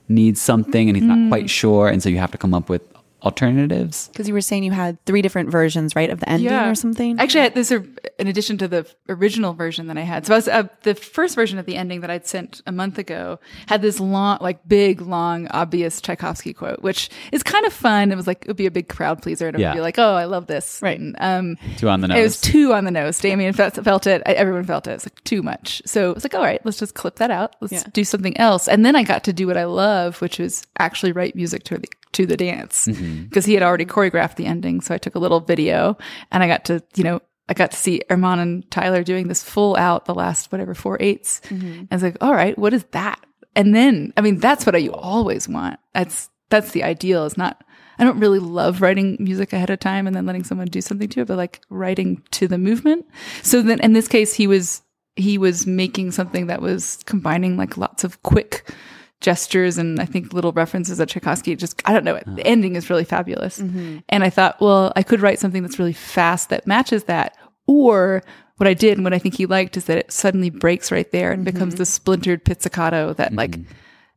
needs 0.08 0.40
something 0.40 0.88
and 0.88 0.96
he's 0.96 1.04
Mm. 1.04 1.16
not 1.16 1.28
quite 1.28 1.48
sure, 1.50 1.88
and 1.88 2.02
so 2.02 2.08
you 2.08 2.18
have 2.18 2.30
to 2.32 2.38
come 2.38 2.54
up 2.54 2.68
with 2.68 2.82
alternatives? 3.24 4.08
Because 4.08 4.28
you 4.28 4.34
were 4.34 4.40
saying 4.40 4.64
you 4.64 4.70
had 4.72 5.02
three 5.06 5.22
different 5.22 5.50
versions, 5.50 5.96
right, 5.96 6.10
of 6.10 6.20
the 6.20 6.28
ending 6.28 6.52
or 6.52 6.74
something? 6.74 7.18
Actually, 7.18 7.40
I 7.40 7.44
had 7.44 7.54
this 7.54 7.72
are 7.72 7.84
in 8.18 8.26
addition 8.28 8.58
to 8.58 8.68
the 8.68 8.86
original 9.08 9.54
version 9.54 9.86
that 9.88 9.98
I 9.98 10.02
had. 10.02 10.26
So 10.26 10.34
I 10.34 10.36
was 10.36 10.48
uh, 10.48 10.64
the 10.82 10.94
first 10.94 11.34
version 11.34 11.58
of 11.58 11.66
the 11.66 11.76
ending 11.76 12.00
that 12.02 12.10
I'd 12.10 12.26
sent 12.26 12.62
a 12.66 12.72
month 12.72 12.98
ago 12.98 13.40
had 13.66 13.82
this 13.82 13.98
long, 14.00 14.38
like 14.40 14.66
big, 14.68 15.00
long, 15.00 15.48
obvious 15.48 16.00
Tchaikovsky 16.00 16.52
quote, 16.52 16.82
which 16.82 17.10
is 17.32 17.42
kind 17.42 17.66
of 17.66 17.72
fun. 17.72 18.12
It 18.12 18.16
was 18.16 18.26
like 18.26 18.42
it 18.42 18.48
would 18.48 18.56
be 18.56 18.66
a 18.66 18.70
big 18.70 18.88
crowd 18.88 19.22
pleaser, 19.22 19.48
and 19.48 19.56
it 19.56 19.60
Yeah. 19.60 19.70
would 19.70 19.76
be 19.78 19.80
like, 19.82 19.98
"Oh, 19.98 20.14
I 20.14 20.24
love 20.24 20.46
this." 20.46 20.80
Right. 20.82 20.98
And, 21.00 21.16
um, 21.18 21.56
Too 21.76 21.88
on 21.88 22.00
the 22.00 22.08
nose. 22.08 22.18
It 22.18 22.22
was 22.22 22.40
too 22.40 22.72
on 22.74 22.84
the 22.84 22.90
nose. 22.90 23.18
Damian 23.18 23.52
felt, 23.54 23.74
felt 23.82 24.06
it. 24.06 24.22
I- 24.26 24.32
Everyone 24.32 24.64
felt 24.64 24.86
it. 24.86 24.92
It's 24.92 25.06
like 25.06 25.22
too 25.24 25.42
much. 25.42 25.80
So 25.86 26.10
it 26.10 26.14
was 26.14 26.24
like, 26.24 26.34
all 26.34 26.42
right, 26.42 26.60
let's 26.64 26.78
just 26.78 26.94
clip 26.94 27.16
that 27.16 27.30
out. 27.30 27.56
Let's 27.60 27.72
Yeah. 27.72 27.82
do 27.92 28.04
something 28.04 28.36
else. 28.38 28.68
And 28.68 28.84
then 28.84 28.94
I 28.96 29.02
got 29.02 29.24
to 29.24 29.32
do 29.32 29.46
what 29.46 29.56
I 29.56 29.64
love, 29.64 30.20
which 30.20 30.38
was 30.38 30.66
actually 30.78 31.12
write 31.12 31.34
music 31.34 31.64
to 31.64 31.78
the 31.78 31.88
to 32.14 32.26
the 32.26 32.36
dance 32.36 32.86
Mm-hmm. 32.86 33.24
because 33.24 33.44
he 33.44 33.54
had 33.54 33.62
already 33.62 33.84
choreographed 33.84 34.36
the 34.36 34.46
ending. 34.46 34.80
So 34.80 34.94
I 34.94 34.98
took 34.98 35.14
a 35.14 35.18
little 35.18 35.40
video 35.40 35.96
and 36.30 36.42
I 36.42 36.46
got 36.48 36.64
to, 36.66 36.82
you 36.96 37.04
know, 37.04 37.20
I 37.48 37.54
got 37.54 37.72
to 37.72 37.76
see 37.76 38.00
Erman 38.10 38.38
and 38.38 38.70
Tiler 38.70 39.02
doing 39.02 39.28
this 39.28 39.42
full 39.42 39.76
out 39.76 40.06
the 40.06 40.14
last 40.14 40.50
whatever 40.50 40.74
four 40.74 40.96
eights. 41.00 41.40
And 41.50 41.88
I 41.90 41.94
was 41.94 42.02
like, 42.02 42.16
all 42.20 42.32
right, 42.32 42.56
what 42.58 42.72
is 42.72 42.84
that? 42.92 43.20
And 43.54 43.74
then, 43.74 44.12
I 44.16 44.20
mean, 44.22 44.38
that's 44.38 44.64
what 44.66 44.74
I 44.74 44.88
always 44.88 45.48
want. 45.48 45.78
That's 45.92 46.30
that's 46.48 46.72
the 46.72 46.82
ideal. 46.84 47.24
Is 47.24 47.36
not. 47.36 47.62
I 47.98 48.04
don't 48.04 48.18
really 48.18 48.40
love 48.40 48.80
writing 48.82 49.16
music 49.20 49.52
ahead 49.52 49.70
of 49.70 49.78
time 49.78 50.06
and 50.08 50.16
then 50.16 50.26
letting 50.26 50.42
someone 50.42 50.66
do 50.66 50.80
something 50.80 51.08
to 51.10 51.20
it, 51.20 51.28
but 51.28 51.36
like 51.36 51.60
writing 51.70 52.22
to 52.32 52.48
the 52.48 52.58
movement. 52.58 53.06
So 53.42 53.62
then, 53.62 53.78
in 53.80 53.92
this 53.92 54.08
case, 54.08 54.34
he 54.34 54.46
was 54.46 54.82
he 55.16 55.38
was 55.38 55.66
making 55.66 56.10
something 56.10 56.48
that 56.48 56.60
was 56.60 56.98
combining 57.06 57.56
like 57.56 57.76
lots 57.76 58.02
of 58.02 58.22
quick 58.24 58.68
gestures 59.20 59.78
and 59.78 60.00
I 60.00 60.04
think 60.04 60.32
little 60.32 60.52
references 60.52 61.00
of 61.00 61.08
Tchaikovsky. 61.08 61.56
Just 61.56 61.80
I 61.84 61.92
don't 61.92 62.04
know. 62.04 62.16
Uh-huh. 62.16 62.34
The 62.34 62.46
ending 62.46 62.76
is 62.76 62.90
really 62.90 63.04
fabulous, 63.04 63.60
mm-hmm. 63.60 63.98
and 64.08 64.24
I 64.24 64.30
thought, 64.30 64.60
well, 64.60 64.92
I 64.96 65.02
could 65.02 65.20
write 65.20 65.38
something 65.38 65.62
that's 65.62 65.78
really 65.78 65.92
fast 65.92 66.50
that 66.50 66.66
matches 66.66 67.04
that, 67.04 67.36
or 67.66 68.22
what 68.56 68.68
I 68.68 68.74
did 68.74 68.96
and 68.98 69.04
what 69.04 69.14
I 69.14 69.18
think 69.18 69.34
he 69.34 69.46
liked 69.46 69.76
is 69.76 69.86
that 69.86 69.98
it 69.98 70.12
suddenly 70.12 70.50
breaks 70.50 70.92
right 70.92 71.10
there 71.10 71.32
and 71.32 71.44
becomes 71.44 71.74
mm-hmm. 71.74 71.80
this 71.80 71.90
splintered 71.90 72.44
pizzicato 72.44 73.12
that 73.14 73.28
mm-hmm. 73.28 73.38
like 73.38 73.58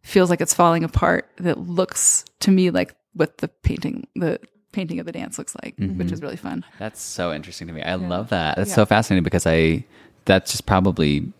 feels 0.01 0.29
like 0.29 0.41
it's 0.41 0.53
falling 0.53 0.83
apart. 0.83 1.29
That 1.37 1.59
looks 1.59 2.23
to 2.41 2.51
me 2.51 2.69
like 2.69 2.95
what 3.13 3.39
the 3.39 3.47
painting 3.47 4.07
the 4.15 4.39
painting 4.71 4.99
of 4.99 5.07
the 5.07 5.11
dance 5.11 5.39
looks 5.39 5.55
like, 5.63 5.73
which 5.79 6.11
is 6.11 6.21
really 6.21 6.35
fun. 6.35 6.63
That's 6.77 7.01
so 7.01 7.33
interesting 7.33 7.67
to 7.67 7.73
me. 7.73 7.81
I 7.81 7.95
love 7.95 8.29
that. 8.29 8.57
That's 8.57 8.73
so 8.73 8.85
fascinating 8.85 9.23
because 9.23 9.47
I 9.47 9.85
that's 10.25 10.51
just 10.51 10.67
probably 10.67 11.31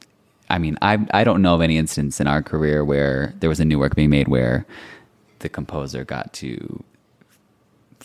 I 0.50 0.58
mean, 0.60 0.78
I 0.82 1.06
I 1.14 1.24
don't 1.24 1.42
know 1.42 1.56
of 1.56 1.62
any 1.62 1.78
instance 1.78 2.20
in 2.20 2.28
our 2.28 2.42
career 2.42 2.84
where 2.86 3.34
there 3.40 3.50
was 3.50 3.60
a 3.60 3.66
new 3.66 3.80
work 3.80 3.96
being 3.96 4.10
made 4.10 4.28
where 4.28 4.66
the 5.40 5.50
composer 5.50 6.04
got 6.04 6.34
to 6.34 6.84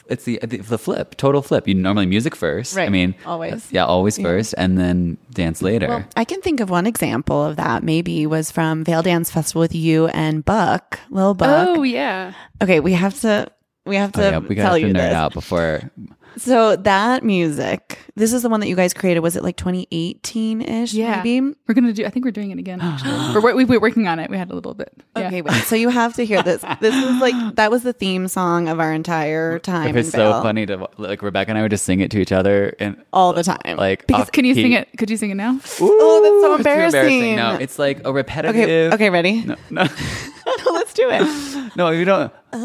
it's 0.08 0.24
the 0.24 0.38
the, 0.42 0.58
the 0.58 0.78
flip, 0.78 1.16
total 1.16 1.40
flip. 1.42 1.66
You 1.68 1.74
normally 1.74 2.06
music 2.06 2.34
first. 2.34 2.74
Right. 2.76 2.86
I 2.86 2.90
mean, 2.90 3.14
Always. 3.24 3.70
Yeah, 3.70 3.84
always 3.84 4.18
first 4.18 4.54
and 4.58 4.76
then 4.76 5.16
dance 5.32 5.62
later. 5.62 5.88
Well, 5.88 6.04
I 6.16 6.24
can 6.24 6.40
think 6.42 6.60
of 6.60 6.68
one 6.70 6.86
example 6.86 7.42
of 7.44 7.56
that. 7.56 7.82
Maybe 7.82 8.26
was 8.26 8.50
from 8.50 8.84
Vail 8.84 9.02
Dance 9.02 9.30
Festival 9.30 9.60
with 9.60 9.74
you 9.74 10.08
and 10.08 10.44
Buck, 10.44 10.98
Lil 11.10 11.34
Buck. 11.34 11.68
Oh 11.68 11.82
yeah. 11.84 12.34
Okay, 12.62 12.80
we 12.80 12.92
have 12.92 13.18
to 13.20 13.50
we 13.86 13.96
have 13.96 14.10
Oh, 14.16 14.20
to 14.20 14.30
yeah, 14.30 14.38
we 14.38 14.54
tell 14.56 14.70
got 14.70 14.74
to 14.74 14.80
you 14.80 14.88
nerd 14.88 14.94
this. 14.94 15.14
out 15.14 15.32
before. 15.32 15.90
So 16.36 16.76
that 16.76 17.22
music, 17.24 17.98
this 18.16 18.32
is 18.32 18.42
the 18.42 18.48
one 18.48 18.60
that 18.60 18.68
you 18.68 18.76
guys 18.76 18.94
created. 18.94 19.20
Was 19.20 19.36
it 19.36 19.42
like 19.42 19.56
2018 19.56 20.62
ish? 20.62 20.92
Yeah. 20.94 21.22
maybe. 21.22 21.54
We're 21.66 21.74
gonna 21.74 21.92
do. 21.92 22.04
I 22.04 22.10
think 22.10 22.24
we're 22.24 22.30
doing 22.30 22.50
it 22.50 22.58
again. 22.58 22.80
Actually, 22.80 23.34
we're, 23.42 23.54
we- 23.54 23.64
we're 23.64 23.80
working 23.80 24.06
on 24.08 24.18
it. 24.18 24.30
We 24.30 24.36
had 24.38 24.50
a 24.50 24.54
little 24.54 24.74
bit. 24.74 24.92
Yeah. 25.16 25.28
Okay, 25.28 25.42
wait. 25.42 25.52
So 25.64 25.76
you 25.76 25.88
have 25.88 26.14
to 26.14 26.24
hear 26.24 26.42
this. 26.42 26.64
This 26.80 26.94
is 26.94 27.20
like 27.20 27.34
that 27.56 27.70
was 27.70 27.82
the 27.82 27.92
theme 27.92 28.28
song 28.28 28.68
of 28.68 28.80
our 28.80 28.92
entire 28.92 29.58
time. 29.58 29.96
It's 29.96 30.10
so 30.10 30.18
Vail. 30.32 30.42
funny 30.42 30.66
to 30.66 30.88
like 30.98 31.22
Rebecca 31.22 31.50
and 31.50 31.58
I 31.58 31.62
would 31.62 31.70
just 31.70 31.84
sing 31.84 32.00
it 32.00 32.10
to 32.12 32.20
each 32.20 32.32
other 32.32 32.74
and 32.80 32.96
all 33.12 33.32
the 33.32 33.42
time. 33.42 33.76
like 33.76 34.06
Because 34.06 34.28
uh, 34.28 34.30
can 34.30 34.44
you 34.44 34.54
key. 34.54 34.62
sing 34.62 34.72
it? 34.72 34.88
Could 34.98 35.10
you 35.10 35.16
sing 35.16 35.30
it 35.30 35.34
now? 35.34 35.58
oh, 35.80 36.20
that's 36.22 36.42
so 36.42 36.54
It's 36.54 36.64
too 36.64 36.70
embarrassing. 36.70 37.36
No, 37.36 37.54
it's 37.56 37.78
like 37.78 38.00
a 38.04 38.12
repetitive. 38.12 38.92
okay, 38.92 38.94
okay, 38.94 39.10
ready? 39.10 39.42
No, 39.44 39.56
no, 39.70 39.82
Let's 40.72 40.94
do 40.94 41.08
it. 41.10 41.76
no, 41.76 41.90
you 41.90 42.04
don't. 42.04 42.32
yeah. 42.52 42.58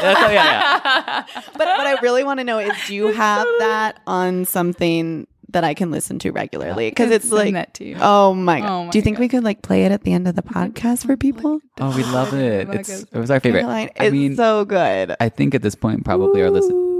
That's, 0.00 0.20
oh, 0.20 0.30
yeah, 0.30 0.32
yeah. 0.32 1.24
But 1.52 1.66
what 1.68 1.86
I 1.86 1.98
really 2.02 2.24
want 2.24 2.40
to 2.40 2.44
know 2.44 2.58
is, 2.58 2.72
do 2.86 2.94
you 2.94 3.08
have 3.12 3.46
that 3.58 4.00
on 4.06 4.44
something 4.44 5.26
that 5.50 5.64
I 5.64 5.74
can 5.74 5.90
listen 5.90 6.18
to 6.20 6.32
regularly? 6.32 6.90
Because 6.90 7.10
it's 7.10 7.30
like, 7.30 7.54
that 7.54 7.74
to 7.74 7.84
you. 7.84 7.96
oh 8.00 8.34
my 8.34 8.60
god. 8.60 8.68
Oh 8.68 8.84
my 8.84 8.90
do 8.90 8.98
you 8.98 9.02
think 9.02 9.16
God. 9.16 9.20
we 9.22 9.28
could 9.28 9.44
like 9.44 9.62
play 9.62 9.84
it 9.84 9.92
at 9.92 10.02
the 10.02 10.12
end 10.12 10.26
of 10.28 10.34
the 10.34 10.42
podcast 10.42 11.06
for 11.06 11.16
people? 11.16 11.60
Oh, 11.80 11.94
we 11.96 12.02
love 12.04 12.34
it. 12.34 12.68
It's 12.70 13.02
it 13.02 13.14
was 13.14 13.30
our 13.30 13.40
favorite. 13.40 13.60
Caroline, 13.60 13.90
I 13.98 14.06
it's 14.06 14.12
mean, 14.12 14.36
so 14.36 14.64
good. 14.64 15.14
I 15.20 15.28
think 15.28 15.54
at 15.54 15.62
this 15.62 15.74
point 15.74 16.04
probably 16.04 16.42
our 16.42 16.50
listen. 16.50 16.90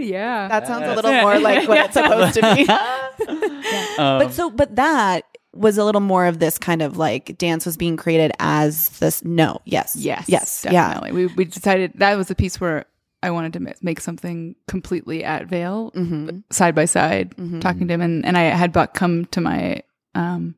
Yeah. 0.00 0.48
That 0.48 0.66
sounds 0.66 0.84
a 0.86 0.94
little 0.96 1.12
more 1.12 1.38
like 1.38 1.68
what 1.68 1.78
it's 1.78 1.94
supposed 1.94 2.34
to 2.34 2.54
be. 2.54 2.66
Um, 3.98 4.18
but 4.18 4.32
so, 4.32 4.50
but 4.50 4.74
that 4.76 5.24
was 5.54 5.76
a 5.78 5.84
little 5.84 6.00
more 6.00 6.26
of 6.26 6.38
this 6.38 6.58
kind 6.58 6.80
of 6.82 6.96
like 6.96 7.36
dance 7.38 7.66
was 7.66 7.76
being 7.76 7.96
created 7.96 8.32
as 8.38 8.88
this. 9.00 9.22
No, 9.24 9.60
yes, 9.64 9.94
Yes. 9.96 10.26
yes, 10.28 10.62
Definitely. 10.62 11.12
We 11.12 11.26
we 11.34 11.44
decided 11.44 11.92
that 11.96 12.16
was 12.16 12.30
a 12.30 12.34
piece 12.34 12.60
where 12.60 12.86
I 13.22 13.30
wanted 13.30 13.52
to 13.54 13.74
make 13.82 14.00
something 14.00 14.56
completely 14.66 15.22
at 15.22 15.46
Vail, 15.46 15.92
side 16.50 16.74
by 16.74 16.86
side, 16.86 17.34
talking 17.60 17.86
to 17.88 17.94
him, 17.94 18.00
and 18.00 18.24
and 18.26 18.36
I 18.36 18.42
had 18.44 18.72
Buck 18.72 18.94
come 18.94 19.26
to 19.26 19.40
my 19.40 19.82
um 20.14 20.54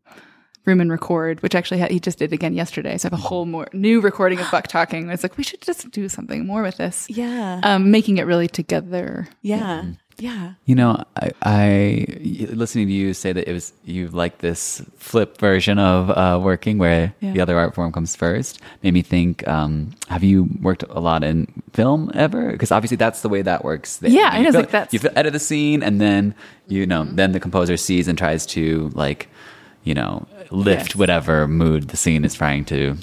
room 0.64 0.80
and 0.80 0.90
record, 0.90 1.42
which 1.42 1.54
actually 1.54 1.82
he 1.92 2.00
just 2.00 2.18
did 2.18 2.32
again 2.32 2.54
yesterday. 2.54 2.96
So 2.96 3.06
I 3.06 3.10
have 3.10 3.18
a 3.18 3.22
whole 3.22 3.44
more 3.44 3.68
new 3.74 4.00
recording 4.00 4.40
of 4.40 4.50
Buck 4.50 4.66
talking. 4.78 5.10
It's 5.10 5.22
like 5.22 5.36
we 5.36 5.44
should 5.44 5.60
just 5.60 5.90
do 5.90 6.08
something 6.08 6.46
more 6.46 6.62
with 6.62 6.78
this. 6.78 7.06
yeah, 7.10 7.60
Um, 7.62 7.90
making 7.90 8.16
it 8.16 8.22
really 8.24 8.48
together. 8.48 9.28
yeah, 9.42 9.58
yeah. 9.58 9.84
You 10.18 10.74
know, 10.74 11.04
I, 11.16 11.30
I 11.42 12.06
listening 12.52 12.86
to 12.86 12.92
you 12.92 13.14
say 13.14 13.32
that 13.32 13.48
it 13.48 13.52
was 13.52 13.72
you 13.84 14.08
like 14.08 14.38
this 14.38 14.80
flip 14.96 15.38
version 15.38 15.78
of 15.78 16.10
uh, 16.10 16.38
working 16.42 16.78
where 16.78 17.12
Yeah. 17.20 17.32
the 17.32 17.40
other 17.40 17.58
art 17.58 17.74
form 17.74 17.92
comes 17.92 18.16
first. 18.16 18.60
Made 18.82 18.94
me 18.94 19.02
think. 19.02 19.46
Um, 19.48 19.90
have 20.08 20.22
you 20.24 20.48
worked 20.62 20.84
a 20.88 21.00
lot 21.00 21.24
in 21.24 21.46
film 21.72 22.10
ever? 22.14 22.52
Because 22.52 22.70
obviously 22.72 22.96
that's 22.96 23.22
the 23.22 23.28
way 23.28 23.42
that 23.42 23.64
works. 23.64 23.98
there. 23.98 24.10
Yeah, 24.10 24.38
you 24.38 24.46
is, 24.48 24.52
fil- 24.54 24.60
like, 24.62 24.70
that's- 24.70 24.92
you 24.94 25.10
edit 25.16 25.32
the 25.32 25.38
scene 25.40 25.82
and 25.82 26.00
then 26.00 26.34
you 26.68 26.86
know 26.86 27.04
then 27.04 27.32
the 27.32 27.40
composer 27.40 27.76
sees 27.76 28.08
and 28.08 28.16
tries 28.16 28.46
to 28.46 28.90
like 28.94 29.28
you 29.82 29.94
know 29.94 30.26
lift 30.50 30.90
Yes. 30.90 30.96
whatever 30.96 31.46
mood 31.48 31.88
the 31.88 31.96
scene 31.96 32.24
is 32.24 32.34
trying 32.34 32.64
to 32.66 32.96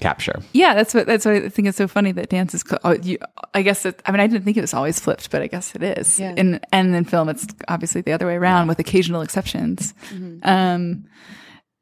capture. 0.00 0.40
Yeah, 0.52 0.74
that's 0.74 0.94
what 0.94 1.06
that's 1.06 1.24
what 1.24 1.34
I 1.36 1.48
think 1.48 1.68
is 1.68 1.76
so 1.76 1.88
funny 1.88 2.12
that 2.12 2.28
dance 2.30 2.54
is. 2.54 2.62
co- 2.62 2.78
Oh, 2.84 2.92
you, 2.92 3.18
I 3.54 3.62
guess 3.62 3.84
it, 3.86 4.00
I 4.06 4.12
mean 4.12 4.20
I 4.20 4.26
didn't 4.26 4.44
think 4.44 4.56
it 4.56 4.60
was 4.62 4.74
always 4.74 4.98
flipped, 5.00 5.30
but 5.30 5.42
I 5.42 5.46
guess 5.46 5.74
it 5.74 5.82
is. 5.82 6.18
Yeah. 6.20 6.34
And 6.36 6.60
and 6.72 6.94
in 6.94 7.04
film, 7.04 7.28
it's 7.28 7.46
obviously 7.68 8.00
the 8.02 8.12
other 8.12 8.26
way 8.26 8.34
around 8.36 8.68
with 8.68 8.78
occasional 8.78 9.22
exceptions. 9.22 9.94
Um, 10.42 11.04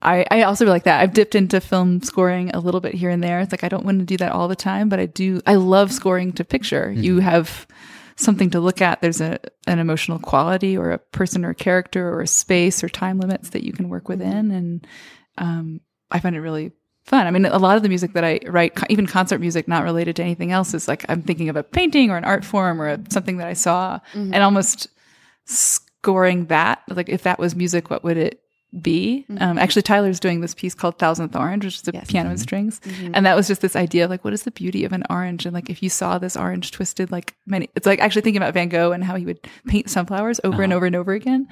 I 0.02 0.24
I 0.30 0.42
also 0.42 0.66
like 0.66 0.84
that. 0.84 1.00
I've 1.00 1.12
dipped 1.14 1.34
into 1.34 1.60
film 1.60 2.02
scoring 2.02 2.50
a 2.50 2.60
little 2.60 2.80
bit 2.80 2.94
here 2.94 3.10
and 3.10 3.22
there. 3.22 3.40
It's 3.40 3.52
like 3.52 3.64
I 3.64 3.68
don't 3.68 3.84
want 3.84 4.00
to 4.00 4.04
do 4.04 4.16
that 4.18 4.32
all 4.32 4.48
the 4.48 4.56
time, 4.56 4.88
but 4.88 4.98
I 5.00 5.06
do. 5.06 5.40
I 5.46 5.54
love 5.54 5.92
scoring 5.92 6.32
to 6.32 6.44
picture. 6.44 6.92
You 6.92 7.20
have 7.20 7.66
something 8.16 8.50
to 8.50 8.60
look 8.60 8.80
at. 8.82 9.00
There's 9.00 9.20
a 9.20 9.38
an 9.66 9.78
emotional 9.78 10.18
quality 10.18 10.76
or 10.76 10.90
a 10.92 10.98
person 10.98 11.44
or 11.44 11.50
a 11.50 11.54
character 11.54 12.08
or 12.08 12.20
a 12.20 12.26
space 12.26 12.84
or 12.84 12.88
time 12.88 13.18
limits 13.18 13.50
that 13.50 13.64
you 13.64 13.72
can 13.72 13.88
work 13.88 14.08
within, 14.08 14.50
and 14.50 14.86
um, 15.38 15.80
I 16.10 16.20
find 16.20 16.36
it 16.36 16.40
really 16.40 16.72
fun. 17.04 17.26
I 17.26 17.30
mean, 17.30 17.46
a 17.46 17.58
lot 17.58 17.76
of 17.76 17.82
the 17.82 17.88
music 17.88 18.12
that 18.14 18.24
I 18.24 18.40
write, 18.46 18.78
even 18.88 19.06
concert 19.06 19.38
music, 19.38 19.68
not 19.68 19.84
related 19.84 20.16
to 20.16 20.22
anything 20.22 20.52
else, 20.52 20.74
is 20.74 20.88
like 20.88 21.04
I'm 21.08 21.22
thinking 21.22 21.48
of 21.48 21.56
a 21.56 21.62
painting 21.62 22.10
or 22.10 22.16
an 22.16 22.24
art 22.24 22.44
form 22.44 22.80
or 22.80 22.88
a, 22.88 23.00
something 23.10 23.36
that 23.38 23.48
I 23.48 23.54
saw, 23.54 24.00
mm-hmm. 24.12 24.34
and 24.34 24.42
almost 24.42 24.88
scoring 25.44 26.46
that. 26.46 26.82
Like, 26.88 27.08
if 27.08 27.22
that 27.22 27.38
was 27.38 27.54
music, 27.54 27.90
what 27.90 28.04
would 28.04 28.16
it 28.16 28.40
be. 28.80 29.24
Mm-hmm. 29.30 29.42
Um, 29.42 29.58
actually, 29.58 29.82
Tiler's 29.82 30.20
doing 30.20 30.40
this 30.40 30.54
piece 30.54 30.74
called 30.74 30.98
Thousandth 30.98 31.36
Orange, 31.36 31.64
which 31.64 31.76
is 31.76 31.88
a 31.88 31.92
Yes. 31.92 32.10
piano 32.10 32.30
and 32.30 32.38
mm-hmm. 32.38 32.42
strings. 32.42 32.80
And 33.12 33.24
that 33.26 33.36
was 33.36 33.46
just 33.46 33.60
this 33.60 33.76
idea 33.76 34.04
of 34.04 34.10
like, 34.10 34.24
what 34.24 34.32
is 34.32 34.42
the 34.42 34.50
beauty 34.50 34.84
of 34.84 34.92
an 34.92 35.04
orange? 35.10 35.46
And 35.46 35.54
like, 35.54 35.70
if 35.70 35.82
you 35.82 35.88
saw 35.88 36.18
this 36.18 36.36
orange 36.36 36.72
twisted, 36.72 37.12
like 37.12 37.34
many, 37.46 37.68
it's 37.76 37.86
like 37.86 38.00
actually 38.00 38.22
thinking 38.22 38.42
about 38.42 38.54
Van 38.54 38.68
Gogh 38.68 38.92
and 38.92 39.04
how 39.04 39.14
he 39.16 39.24
would 39.24 39.40
paint 39.66 39.90
sunflowers 39.90 40.40
over 40.44 40.62
and 40.62 40.72
uh-huh. 40.72 40.76
over 40.76 40.86
and 40.86 40.96
over 40.96 41.12
again. 41.12 41.46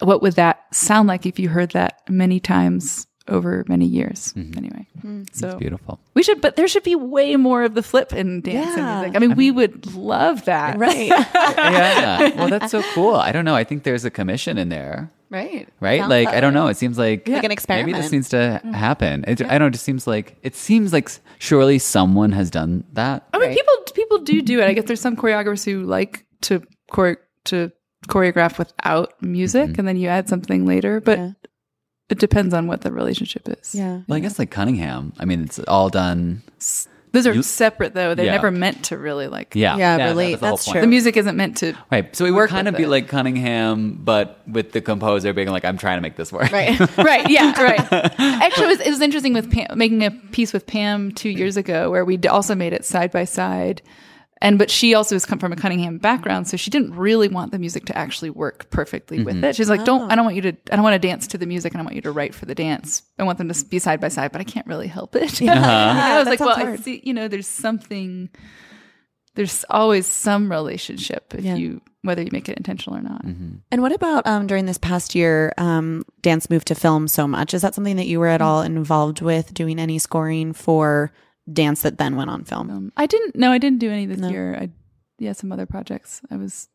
What 0.00 0.22
would 0.22 0.34
that 0.34 0.64
sound 0.74 1.08
like 1.08 1.26
if 1.26 1.38
you 1.38 1.48
heard 1.48 1.72
that 1.72 2.00
many 2.08 2.40
times 2.40 3.06
over 3.28 3.64
many 3.68 3.86
years? 3.86 4.32
Mm-hmm. 4.34 4.58
Anyway, 4.58 4.86
hmm. 5.00 5.22
so 5.32 5.48
It's 5.48 5.56
beautiful. 5.56 6.00
we 6.14 6.22
should, 6.22 6.40
but 6.40 6.56
there 6.56 6.68
should 6.68 6.82
be 6.82 6.94
way 6.94 7.36
more 7.36 7.62
of 7.64 7.74
the 7.74 7.82
flip 7.82 8.12
in 8.12 8.40
dance 8.40 8.76
Yeah. 8.76 8.78
and 8.78 9.00
music. 9.00 9.16
I 9.16 9.18
mean, 9.26 9.36
we 9.36 9.50
would 9.50 9.94
love 9.94 10.44
that. 10.46 10.78
Right. 10.78 11.08
yeah. 11.34 12.34
Well, 12.36 12.48
that's 12.48 12.70
so 12.70 12.82
cool. 12.94 13.14
I 13.14 13.32
don't 13.32 13.44
know. 13.44 13.54
I 13.54 13.64
think 13.64 13.82
there's 13.84 14.04
a 14.04 14.10
commission 14.10 14.58
in 14.58 14.68
there. 14.68 15.10
Right. 15.30 15.68
Right? 15.80 16.00
Sounds 16.00 16.10
like, 16.10 16.26
like 16.26 16.34
I 16.36 16.40
don't 16.40 16.54
know. 16.54 16.68
It 16.68 16.76
seems 16.76 16.96
like, 16.96 17.26
Like 17.28 17.44
an 17.44 17.54
Maybe 17.68 17.92
this 17.92 18.12
needs 18.12 18.28
to 18.30 18.36
mm-hmm. 18.36 18.72
happen. 18.72 19.24
It, 19.26 19.40
I 19.42 19.58
don't 19.58 19.60
know. 19.60 19.66
It 19.66 19.72
just 19.72 19.84
seems 19.84 20.06
like, 20.06 20.36
it 20.42 20.54
seems 20.54 20.92
like 20.92 21.10
surely 21.38 21.78
someone 21.78 22.32
has 22.32 22.50
done 22.50 22.84
that. 22.92 23.26
I 23.32 23.38
mean, 23.38 23.54
people 23.54 23.74
people 23.94 24.18
do 24.18 24.42
do 24.42 24.60
it. 24.60 24.68
I 24.68 24.74
guess 24.74 24.84
there's 24.84 25.00
some 25.00 25.16
choreographers 25.16 25.64
who 25.64 25.84
like 25.84 26.24
to 26.42 26.62
chore- 26.94 27.20
to 27.44 27.72
choreograph 28.06 28.58
without 28.58 29.20
music, 29.22 29.70
mm-hmm. 29.70 29.80
and 29.80 29.88
then 29.88 29.96
you 29.96 30.08
add 30.08 30.28
something 30.28 30.66
later. 30.66 31.00
But 31.00 31.18
Yeah. 31.18 31.30
It 32.10 32.18
depends 32.18 32.52
on 32.54 32.66
what 32.66 32.82
the 32.82 32.92
relationship 32.92 33.48
is. 33.48 33.74
yeah. 33.74 34.00
Well, 34.06 34.16
I 34.16 34.20
guess 34.20 34.38
like 34.38 34.50
Cunningham. 34.50 35.12
I 35.18 35.24
mean, 35.24 35.42
it's 35.44 35.58
all 35.60 35.88
done. 35.88 36.42
those 37.12 37.26
are 37.28 37.32
You- 37.32 37.42
separate 37.42 37.94
though. 37.94 38.14
They're 38.14 38.26
Yeah. 38.26 38.32
never 38.32 38.50
meant 38.50 38.84
to 38.86 38.98
really 38.98 39.28
like. 39.28 39.54
Yeah. 39.54 39.76
Yeah, 39.76 40.08
relate. 40.08 40.40
the 40.40 40.48
whole 40.48 40.56
That's 40.56 40.70
true. 40.70 40.80
The 40.80 40.86
music 40.86 41.16
isn't 41.16 41.36
meant 41.36 41.56
to. 41.58 41.72
Right. 41.90 42.14
So 42.14 42.24
we 42.24 42.30
would 42.32 42.36
work 42.36 42.50
kind 42.50 42.66
of 42.68 42.76
be 42.76 42.82
it. 42.82 42.88
like 42.88 43.08
Cunningham, 43.08 44.00
but 44.02 44.40
with 44.48 44.72
the 44.72 44.80
composer 44.80 45.32
being 45.32 45.48
like, 45.48 45.64
I'm 45.64 45.78
trying 45.78 45.96
to 45.98 46.02
make 46.02 46.16
this 46.16 46.32
work. 46.32 46.50
Right. 46.52 46.78
right. 46.98 47.30
Yeah. 47.30 47.52
Right. 47.62 47.80
Actually, 48.18 48.64
it 48.64 48.68
was, 48.68 48.80
it 48.80 48.90
was 48.90 49.00
interesting 49.00 49.32
with 49.32 49.50
Pam, 49.50 49.78
making 49.78 50.04
a 50.04 50.10
piece 50.10 50.52
with 50.52 50.66
Pam 50.66 51.12
two 51.12 51.30
years 51.30 51.56
ago, 51.56 51.90
where 51.90 52.04
we 52.04 52.18
also 52.28 52.54
made 52.54 52.72
it 52.72 52.84
side 52.84 53.12
by 53.12 53.24
side. 53.24 53.80
And 54.40 54.58
but 54.58 54.70
she 54.70 54.94
also 54.94 55.14
has 55.14 55.24
come 55.24 55.38
from 55.38 55.52
a 55.52 55.56
Cunningham 55.56 55.98
background, 55.98 56.48
so 56.48 56.56
she 56.56 56.70
didn't 56.70 56.94
really 56.94 57.28
want 57.28 57.52
the 57.52 57.58
music 57.58 57.86
to 57.86 57.96
actually 57.96 58.30
work 58.30 58.68
perfectly 58.70 59.22
with 59.22 59.36
mm-hmm. 59.36 59.44
it. 59.44 59.56
She's 59.56 59.70
like, 59.70 59.84
"Don't 59.84 60.02
ah. 60.02 60.08
I 60.10 60.16
don't 60.16 60.24
want 60.24 60.36
you 60.36 60.42
to 60.42 60.56
I 60.70 60.76
don't 60.76 60.82
want 60.82 61.00
to 61.00 61.08
dance 61.08 61.26
to 61.28 61.38
the 61.38 61.46
music, 61.46 61.72
and 61.72 61.80
I 61.80 61.84
want 61.84 61.94
you 61.94 62.02
to 62.02 62.12
write 62.12 62.34
for 62.34 62.44
the 62.44 62.54
dance. 62.54 63.02
I 63.18 63.22
want 63.22 63.38
them 63.38 63.48
to 63.48 63.64
be 63.66 63.78
side 63.78 64.00
by 64.00 64.08
side, 64.08 64.32
but 64.32 64.40
I 64.40 64.44
can't 64.44 64.66
really 64.66 64.88
help 64.88 65.16
it." 65.16 65.40
Uh-huh. 65.44 65.44
You 65.44 65.60
know, 65.60 65.68
I 65.68 66.18
was 66.18 66.24
that 66.24 66.30
like, 66.30 66.40
"Well, 66.40 66.56
sounds 66.56 66.80
I 66.80 66.82
see. 66.82 67.00
You 67.04 67.14
know, 67.14 67.28
there's 67.28 67.46
something. 67.46 68.28
There's 69.34 69.64
always 69.70 70.06
some 70.06 70.50
relationship 70.50 71.34
if 71.34 71.44
Yeah. 71.44 71.56
you 71.56 71.80
whether 72.02 72.22
you 72.22 72.28
make 72.32 72.48
it 72.48 72.56
intentional 72.56 72.98
or 72.98 73.02
not." 73.02 73.24
Mm-hmm. 73.24 73.56
And 73.70 73.82
what 73.82 73.92
about 73.92 74.26
um, 74.26 74.46
during 74.46 74.66
this 74.66 74.78
past 74.78 75.14
year, 75.14 75.54
um, 75.58 76.04
dance 76.22 76.50
moved 76.50 76.68
to 76.68 76.74
film 76.74 77.08
so 77.08 77.28
much? 77.28 77.54
Is 77.54 77.62
that 77.62 77.74
something 77.74 77.96
that 77.96 78.06
you 78.06 78.18
were 78.18 78.26
at 78.26 78.40
mm. 78.40 78.44
all 78.44 78.62
involved 78.62 79.22
with 79.22 79.54
doing 79.54 79.78
any 79.78 79.98
scoring 79.98 80.52
for 80.52 81.12
dance 81.52 81.82
that 81.82 81.98
then 81.98 82.16
went 82.16 82.30
on 82.30 82.44
film? 82.44 82.70
Um, 82.70 82.92
I 82.96 83.06
didn't. 83.06 83.36
No, 83.36 83.52
I 83.52 83.58
didn't 83.58 83.78
do 83.78 83.90
any 83.90 84.06
this 84.06 84.18
No. 84.18 84.28
year. 84.28 84.54
I 84.56 84.70
yeah, 85.18 85.32
some 85.32 85.52
other 85.52 85.66
projects. 85.66 86.20
I 86.30 86.36
was. 86.36 86.68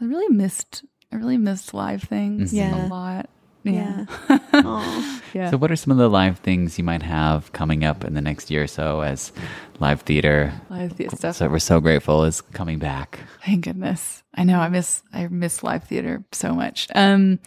I 0.00 0.04
really 0.04 0.28
missed. 0.34 0.84
I 1.12 1.16
really 1.16 1.38
missed 1.38 1.72
live 1.72 2.02
things 2.02 2.52
Yeah. 2.52 2.86
a 2.86 2.88
lot. 2.88 3.30
Yeah. 3.64 4.04
Aw. 4.28 5.12
Yeah. 5.34 5.50
So, 5.50 5.56
what 5.58 5.70
are 5.70 5.76
some 5.76 5.90
of 5.90 5.98
the 5.98 6.08
live 6.08 6.38
things 6.38 6.78
you 6.78 6.84
might 6.84 7.02
have 7.02 7.52
coming 7.52 7.84
up 7.84 8.04
in 8.04 8.14
the 8.14 8.20
next 8.22 8.50
year 8.50 8.62
or 8.62 8.66
so 8.68 9.00
as 9.02 9.32
live 9.80 10.00
theater? 10.02 10.52
live 10.70 10.92
theater 10.92 11.16
stuff. 11.16 11.36
So, 11.36 11.48
we're 11.48 11.58
so 11.58 11.80
grateful 11.80 12.24
is 12.24 12.40
coming 12.40 12.78
back. 12.78 13.18
Thank 13.44 13.64
goodness. 13.64 14.22
I 14.34 14.44
know. 14.44 14.60
I 14.60 14.68
miss. 14.68 15.02
I 15.12 15.26
miss 15.28 15.62
live 15.62 15.84
theater 15.84 16.24
so 16.32 16.54
much. 16.54 16.88
Um, 16.94 17.38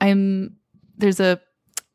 I'm. 0.00 0.56
There's 0.96 1.20
a 1.20 1.40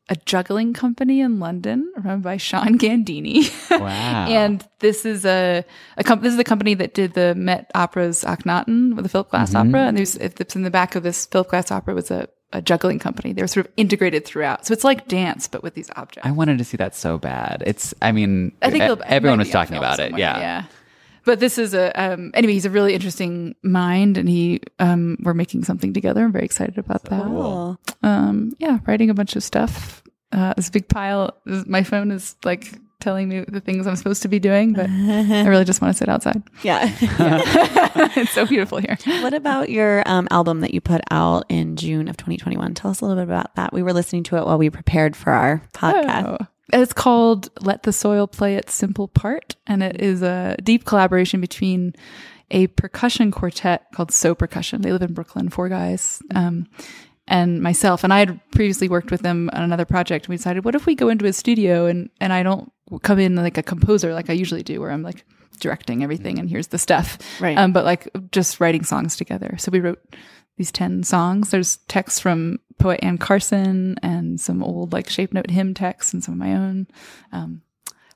a 0.08 0.16
juggling 0.24 0.72
company 0.72 1.20
in 1.20 1.40
London 1.40 1.92
run 2.04 2.20
by 2.20 2.36
Sean 2.36 2.78
Gandini. 2.78 3.50
Wow. 3.70 4.26
and 4.28 4.66
this 4.78 5.04
is 5.04 5.24
a, 5.26 5.64
a 5.96 6.04
com- 6.04 6.20
this 6.20 6.30
is 6.30 6.36
the 6.36 6.44
company 6.44 6.74
that 6.74 6.94
did 6.94 7.14
the 7.14 7.34
Met 7.34 7.70
Opera's 7.74 8.22
Akhenaten 8.22 8.94
with 8.94 9.04
the 9.04 9.08
Philip 9.08 9.30
Glass 9.30 9.52
Mm-hmm. 9.52 9.68
opera. 9.74 9.86
And 9.88 9.96
there's 9.98 10.14
it's 10.16 10.54
in 10.54 10.62
the 10.62 10.70
back 10.70 10.94
of 10.94 11.02
this 11.02 11.26
Philip 11.26 11.48
Glass 11.50 11.70
opera 11.72 11.94
was 11.94 12.10
a, 12.12 12.28
a 12.52 12.62
juggling 12.62 13.00
company. 13.00 13.32
They 13.32 13.42
were 13.42 13.48
sort 13.48 13.66
of 13.66 13.72
integrated 13.76 14.24
throughout. 14.24 14.64
So 14.64 14.72
it's 14.72 14.84
like 14.84 15.08
dance, 15.08 15.48
but 15.48 15.64
with 15.64 15.74
these 15.74 15.90
objects. 15.96 16.26
I 16.26 16.30
wanted 16.30 16.58
to 16.58 16.64
see 16.64 16.76
that 16.76 16.94
so 16.94 17.18
bad. 17.18 17.64
It's, 17.66 17.92
I 18.00 18.12
mean, 18.12 18.52
I 18.62 18.70
think 18.70 18.84
everyone 19.06 19.40
was 19.40 19.50
talking 19.50 19.76
about 19.76 19.98
it. 19.98 20.10
somewhere, 20.10 20.20
Yeah. 20.20 20.38
yeah. 20.38 20.64
But 21.26 21.40
this 21.40 21.58
is 21.58 21.74
a 21.74 21.92
um, 22.00 22.30
anyway. 22.34 22.52
He's 22.52 22.64
a 22.64 22.70
really 22.70 22.94
interesting 22.94 23.56
mind, 23.62 24.16
and 24.16 24.28
he 24.28 24.60
um, 24.78 25.18
we're 25.20 25.34
making 25.34 25.64
something 25.64 25.92
together. 25.92 26.24
I'm 26.24 26.32
very 26.32 26.44
excited 26.44 26.78
about 26.78 27.02
that. 27.04 27.24
Cool. 27.24 27.78
Um, 28.04 28.52
yeah, 28.58 28.78
writing 28.86 29.10
a 29.10 29.14
bunch 29.14 29.34
of 29.34 29.42
stuff. 29.42 30.04
Uh, 30.30 30.54
this 30.54 30.70
big 30.70 30.88
pile. 30.88 31.36
My 31.44 31.82
phone 31.82 32.12
is 32.12 32.36
like 32.44 32.78
telling 33.00 33.28
me 33.28 33.44
the 33.46 33.60
things 33.60 33.88
I'm 33.88 33.96
supposed 33.96 34.22
to 34.22 34.28
be 34.28 34.38
doing, 34.38 34.72
but 34.72 34.88
I 34.90 35.46
really 35.46 35.64
just 35.64 35.82
want 35.82 35.94
to 35.94 35.98
sit 35.98 36.08
outside. 36.08 36.42
Yeah. 36.62 36.94
it's 38.16 38.30
so 38.30 38.46
beautiful 38.46 38.78
here. 38.78 38.96
what 39.22 39.34
about 39.34 39.68
your 39.68 40.02
um, 40.06 40.28
album 40.30 40.60
that 40.60 40.72
you 40.72 40.80
put 40.80 41.02
out 41.10 41.44
in 41.48 41.76
June 41.76 42.08
of 42.08 42.16
2021? 42.16 42.74
Tell 42.74 42.90
us 42.90 43.00
a 43.00 43.04
little 43.04 43.22
bit 43.22 43.28
about 43.28 43.54
that. 43.56 43.72
We 43.72 43.82
were 43.82 43.92
listening 43.92 44.22
to 44.24 44.36
it 44.36 44.46
while 44.46 44.58
we 44.58 44.70
prepared 44.70 45.16
for 45.16 45.32
our 45.32 45.62
podcast. 45.72 46.38
Oh. 46.40 46.46
It's 46.72 46.92
called 46.92 47.48
Let 47.60 47.84
the 47.84 47.92
Soil 47.92 48.26
Play 48.26 48.56
Its 48.56 48.74
Simple 48.74 49.08
Part, 49.08 49.56
and 49.66 49.82
it 49.82 50.00
is 50.00 50.22
a 50.22 50.56
deep 50.62 50.84
collaboration 50.84 51.40
between 51.40 51.94
a 52.50 52.66
percussion 52.68 53.30
quartet 53.30 53.86
called 53.92 54.10
So 54.10 54.34
Percussion. 54.34 54.82
They 54.82 54.92
live 54.92 55.02
in 55.02 55.14
Brooklyn, 55.14 55.48
four 55.48 55.68
guys, 55.68 56.20
um, 56.34 56.66
and 57.26 57.60
myself. 57.62 58.04
And 58.04 58.12
I 58.12 58.20
had 58.20 58.40
previously 58.50 58.88
worked 58.88 59.10
with 59.10 59.22
them 59.22 59.50
on 59.52 59.62
another 59.62 59.84
project. 59.84 60.26
And 60.26 60.30
we 60.30 60.36
decided, 60.36 60.64
what 60.64 60.74
if 60.74 60.86
we 60.86 60.94
go 60.94 61.08
into 61.08 61.26
a 61.26 61.32
studio 61.32 61.86
and, 61.86 62.10
and 62.20 62.32
I 62.32 62.42
don't 62.42 62.72
come 63.02 63.18
in 63.18 63.34
like 63.36 63.58
a 63.58 63.62
composer 63.62 64.14
like 64.14 64.30
I 64.30 64.34
usually 64.34 64.62
do, 64.62 64.80
where 64.80 64.90
I'm 64.90 65.02
like 65.02 65.24
directing 65.58 66.02
everything 66.02 66.38
and 66.38 66.48
here's 66.48 66.68
the 66.68 66.78
stuff. 66.78 67.18
Right. 67.40 67.56
Um, 67.56 67.72
but 67.72 67.84
like 67.84 68.08
just 68.30 68.60
writing 68.60 68.84
songs 68.84 69.16
together. 69.16 69.56
So 69.58 69.70
we 69.70 69.80
wrote 69.80 70.02
these 70.56 70.72
10 70.72 71.02
songs. 71.02 71.50
There's 71.50 71.78
texts 71.88 72.20
from 72.20 72.58
poet 72.78 73.00
Anne 73.02 73.18
Carson 73.18 73.96
and 74.02 74.40
some 74.40 74.62
old 74.62 74.92
like 74.92 75.08
shape 75.08 75.32
note 75.32 75.50
hymn 75.50 75.74
texts 75.74 76.12
and 76.12 76.22
some 76.22 76.34
of 76.34 76.38
my 76.38 76.54
own. 76.54 76.86
Um, 77.32 77.62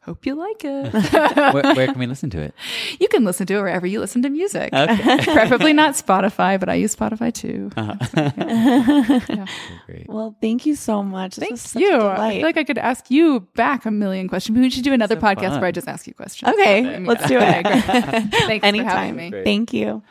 hope 0.03 0.25
you 0.25 0.35
like 0.35 0.65
it. 0.65 0.93
where, 1.53 1.75
where 1.75 1.87
can 1.87 1.99
we 1.99 2.07
listen 2.07 2.31
to 2.31 2.41
it? 2.41 2.55
you 2.99 3.07
can 3.09 3.25
listen 3.25 3.47
to 3.47 3.55
it 3.55 3.59
wherever 3.61 3.87
you 3.87 4.01
listen 4.01 4.23
to 4.23 4.31
music. 4.31 4.71
Preferably 4.73 5.73
not 5.75 5.95
Spotify, 5.95 6.59
but 6.59 6.69
I 6.71 6.75
use 6.75 6.97
Spotify 6.97 7.33
too. 7.33 7.71
Great. 9.87 10.07
Well, 10.09 10.37
thank 10.41 10.67
you 10.67 10.75
so 10.75 11.03
much. 11.03 11.37
This 11.37 11.43
Thank 11.43 11.53
was 11.53 11.61
such 11.61 11.83
you. 11.83 11.95
a 11.95 12.19
I 12.19 12.33
feel 12.37 12.43
like 12.43 12.57
I 12.57 12.65
could 12.65 12.79
ask 12.79 13.11
you 13.11 13.41
back 13.55 13.87
a 13.87 13.91
million 13.91 14.29
questions. 14.29 14.55
Maybe 14.55 14.67
we 14.67 14.71
should 14.71 14.85
do 14.85 14.93
another 14.93 15.17
So 15.17 15.21
podcast 15.21 15.51
fun. 15.51 15.61
where 15.61 15.69
I 15.69 15.73
just 15.73 15.89
ask 15.89 16.07
you 16.07 16.15
questions. 16.15 16.53
Okay, 16.53 16.79
I 16.79 16.83
mean, 16.99 17.05
let's 17.05 17.27
do 17.29 17.39
it. 17.39 17.63
great. 17.65 17.85
Thanks 17.85 17.87
for 17.87 18.37
having 18.43 18.61
Anytime. 18.63 19.17
me. 19.17 19.31
Thank 19.45 19.73
you. 19.73 20.03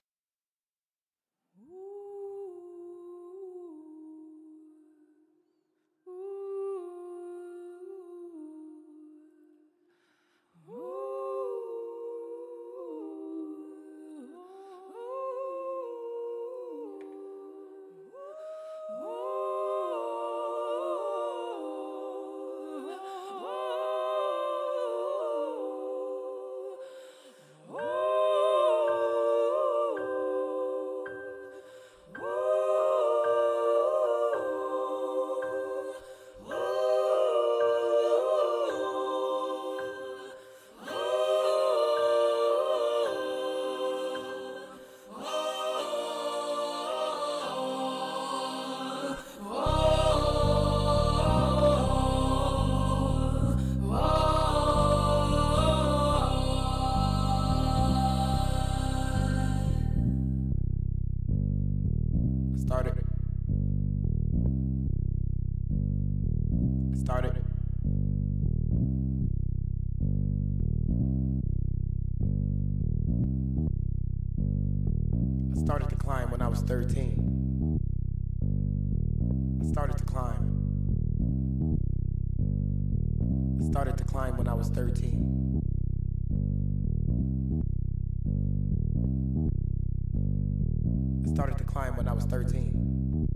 Climb 91.89 91.97
when 91.97 92.07
I 92.07 92.13
was 92.13 92.25
13. 92.25 93.27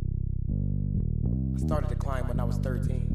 I 1.56 1.60
started 1.66 1.90
to 1.90 1.96
climb 1.96 2.28
when 2.28 2.40
I 2.40 2.44
was 2.44 2.58
13. 2.58 3.10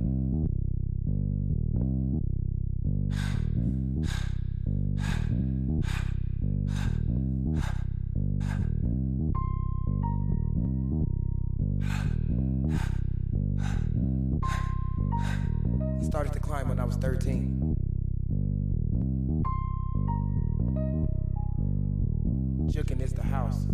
I 16.01 16.03
started 16.03 16.33
to 16.33 16.41
climb 16.41 16.69
when 16.69 16.81
I 16.81 16.85
was 16.85 16.97
13. 16.97 17.77
Jookin 22.73 23.01
is 23.01 23.13
the 23.13 23.23
house. 23.23 23.69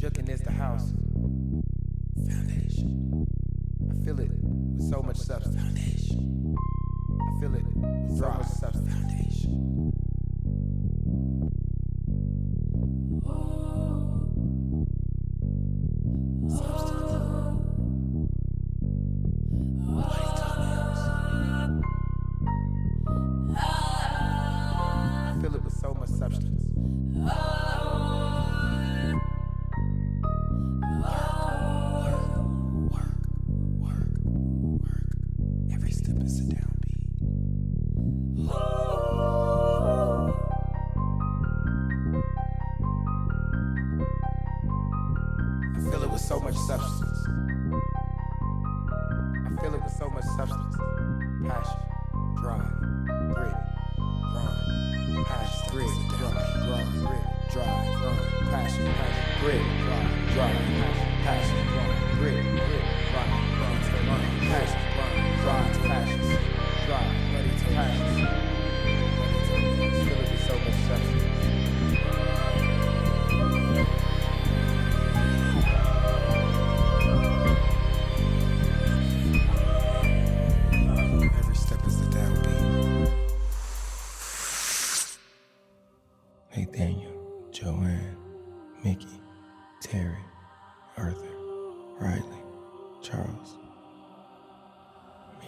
Jookin 0.00 0.30
is 0.30 0.40
the 0.40 0.50
house. 0.50 0.94
Foundation. 2.26 3.26
I 3.90 4.02
feel 4.02 4.18
it 4.18 4.30
with 4.32 4.90
so 4.90 5.02
much 5.02 5.18
substance. 5.18 5.56
Foundation. 5.56 6.56
I 7.20 7.40
feel 7.40 7.54
it 7.54 7.64
with 7.66 8.18
so 8.18 8.30
much 8.30 8.46
substance. 8.46 8.94
Foundation. 8.94 9.99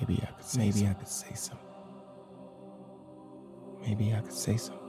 Maybe 0.03 0.21
I 0.21 0.33
could 0.33 0.45
say 0.45 0.59
maybe 0.59 0.89
I 0.89 0.95
could 0.95 1.07
say 1.07 1.33
something. 1.35 1.72
Maybe 3.93 4.15
I 4.15 4.21
could 4.21 4.33
say 4.33 4.57
something. 4.57 4.81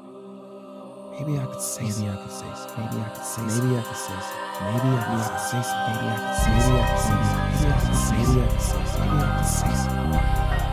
Maybe 1.11 1.37
I 1.37 1.45
could 1.45 1.59
say 1.59 1.83
maybe 1.83 2.07
I 2.07 2.15
could 2.15 2.31
say 2.31 2.47
something. 2.55 2.85
Maybe 2.85 3.03
I 3.03 3.09
could 3.09 3.25
say 3.25 3.41
maybe 3.43 3.75
I 3.75 3.83
could 3.83 3.97
say 3.97 4.15
something. 4.23 4.63
Maybe 4.63 4.95
I 4.95 5.19
could 5.27 5.43
say 5.43 5.61
something. 5.61 5.95
Maybe 5.99 6.07
I 6.07 6.23
could 6.23 6.39
say 6.39 6.51
maybe 6.55 6.79
I 6.79 6.87
could 6.87 7.03
say 7.03 7.17
maybe 7.19 7.67
I 7.67 7.81
could 7.83 7.99
say 7.99 8.15
maybe 8.15 8.39
I 8.39 8.47
could 8.47 8.61
say 8.61 8.99
maybe 9.03 9.19
I 9.19 9.35
could 9.35 9.45
say 9.45 9.75
something. 9.75 10.72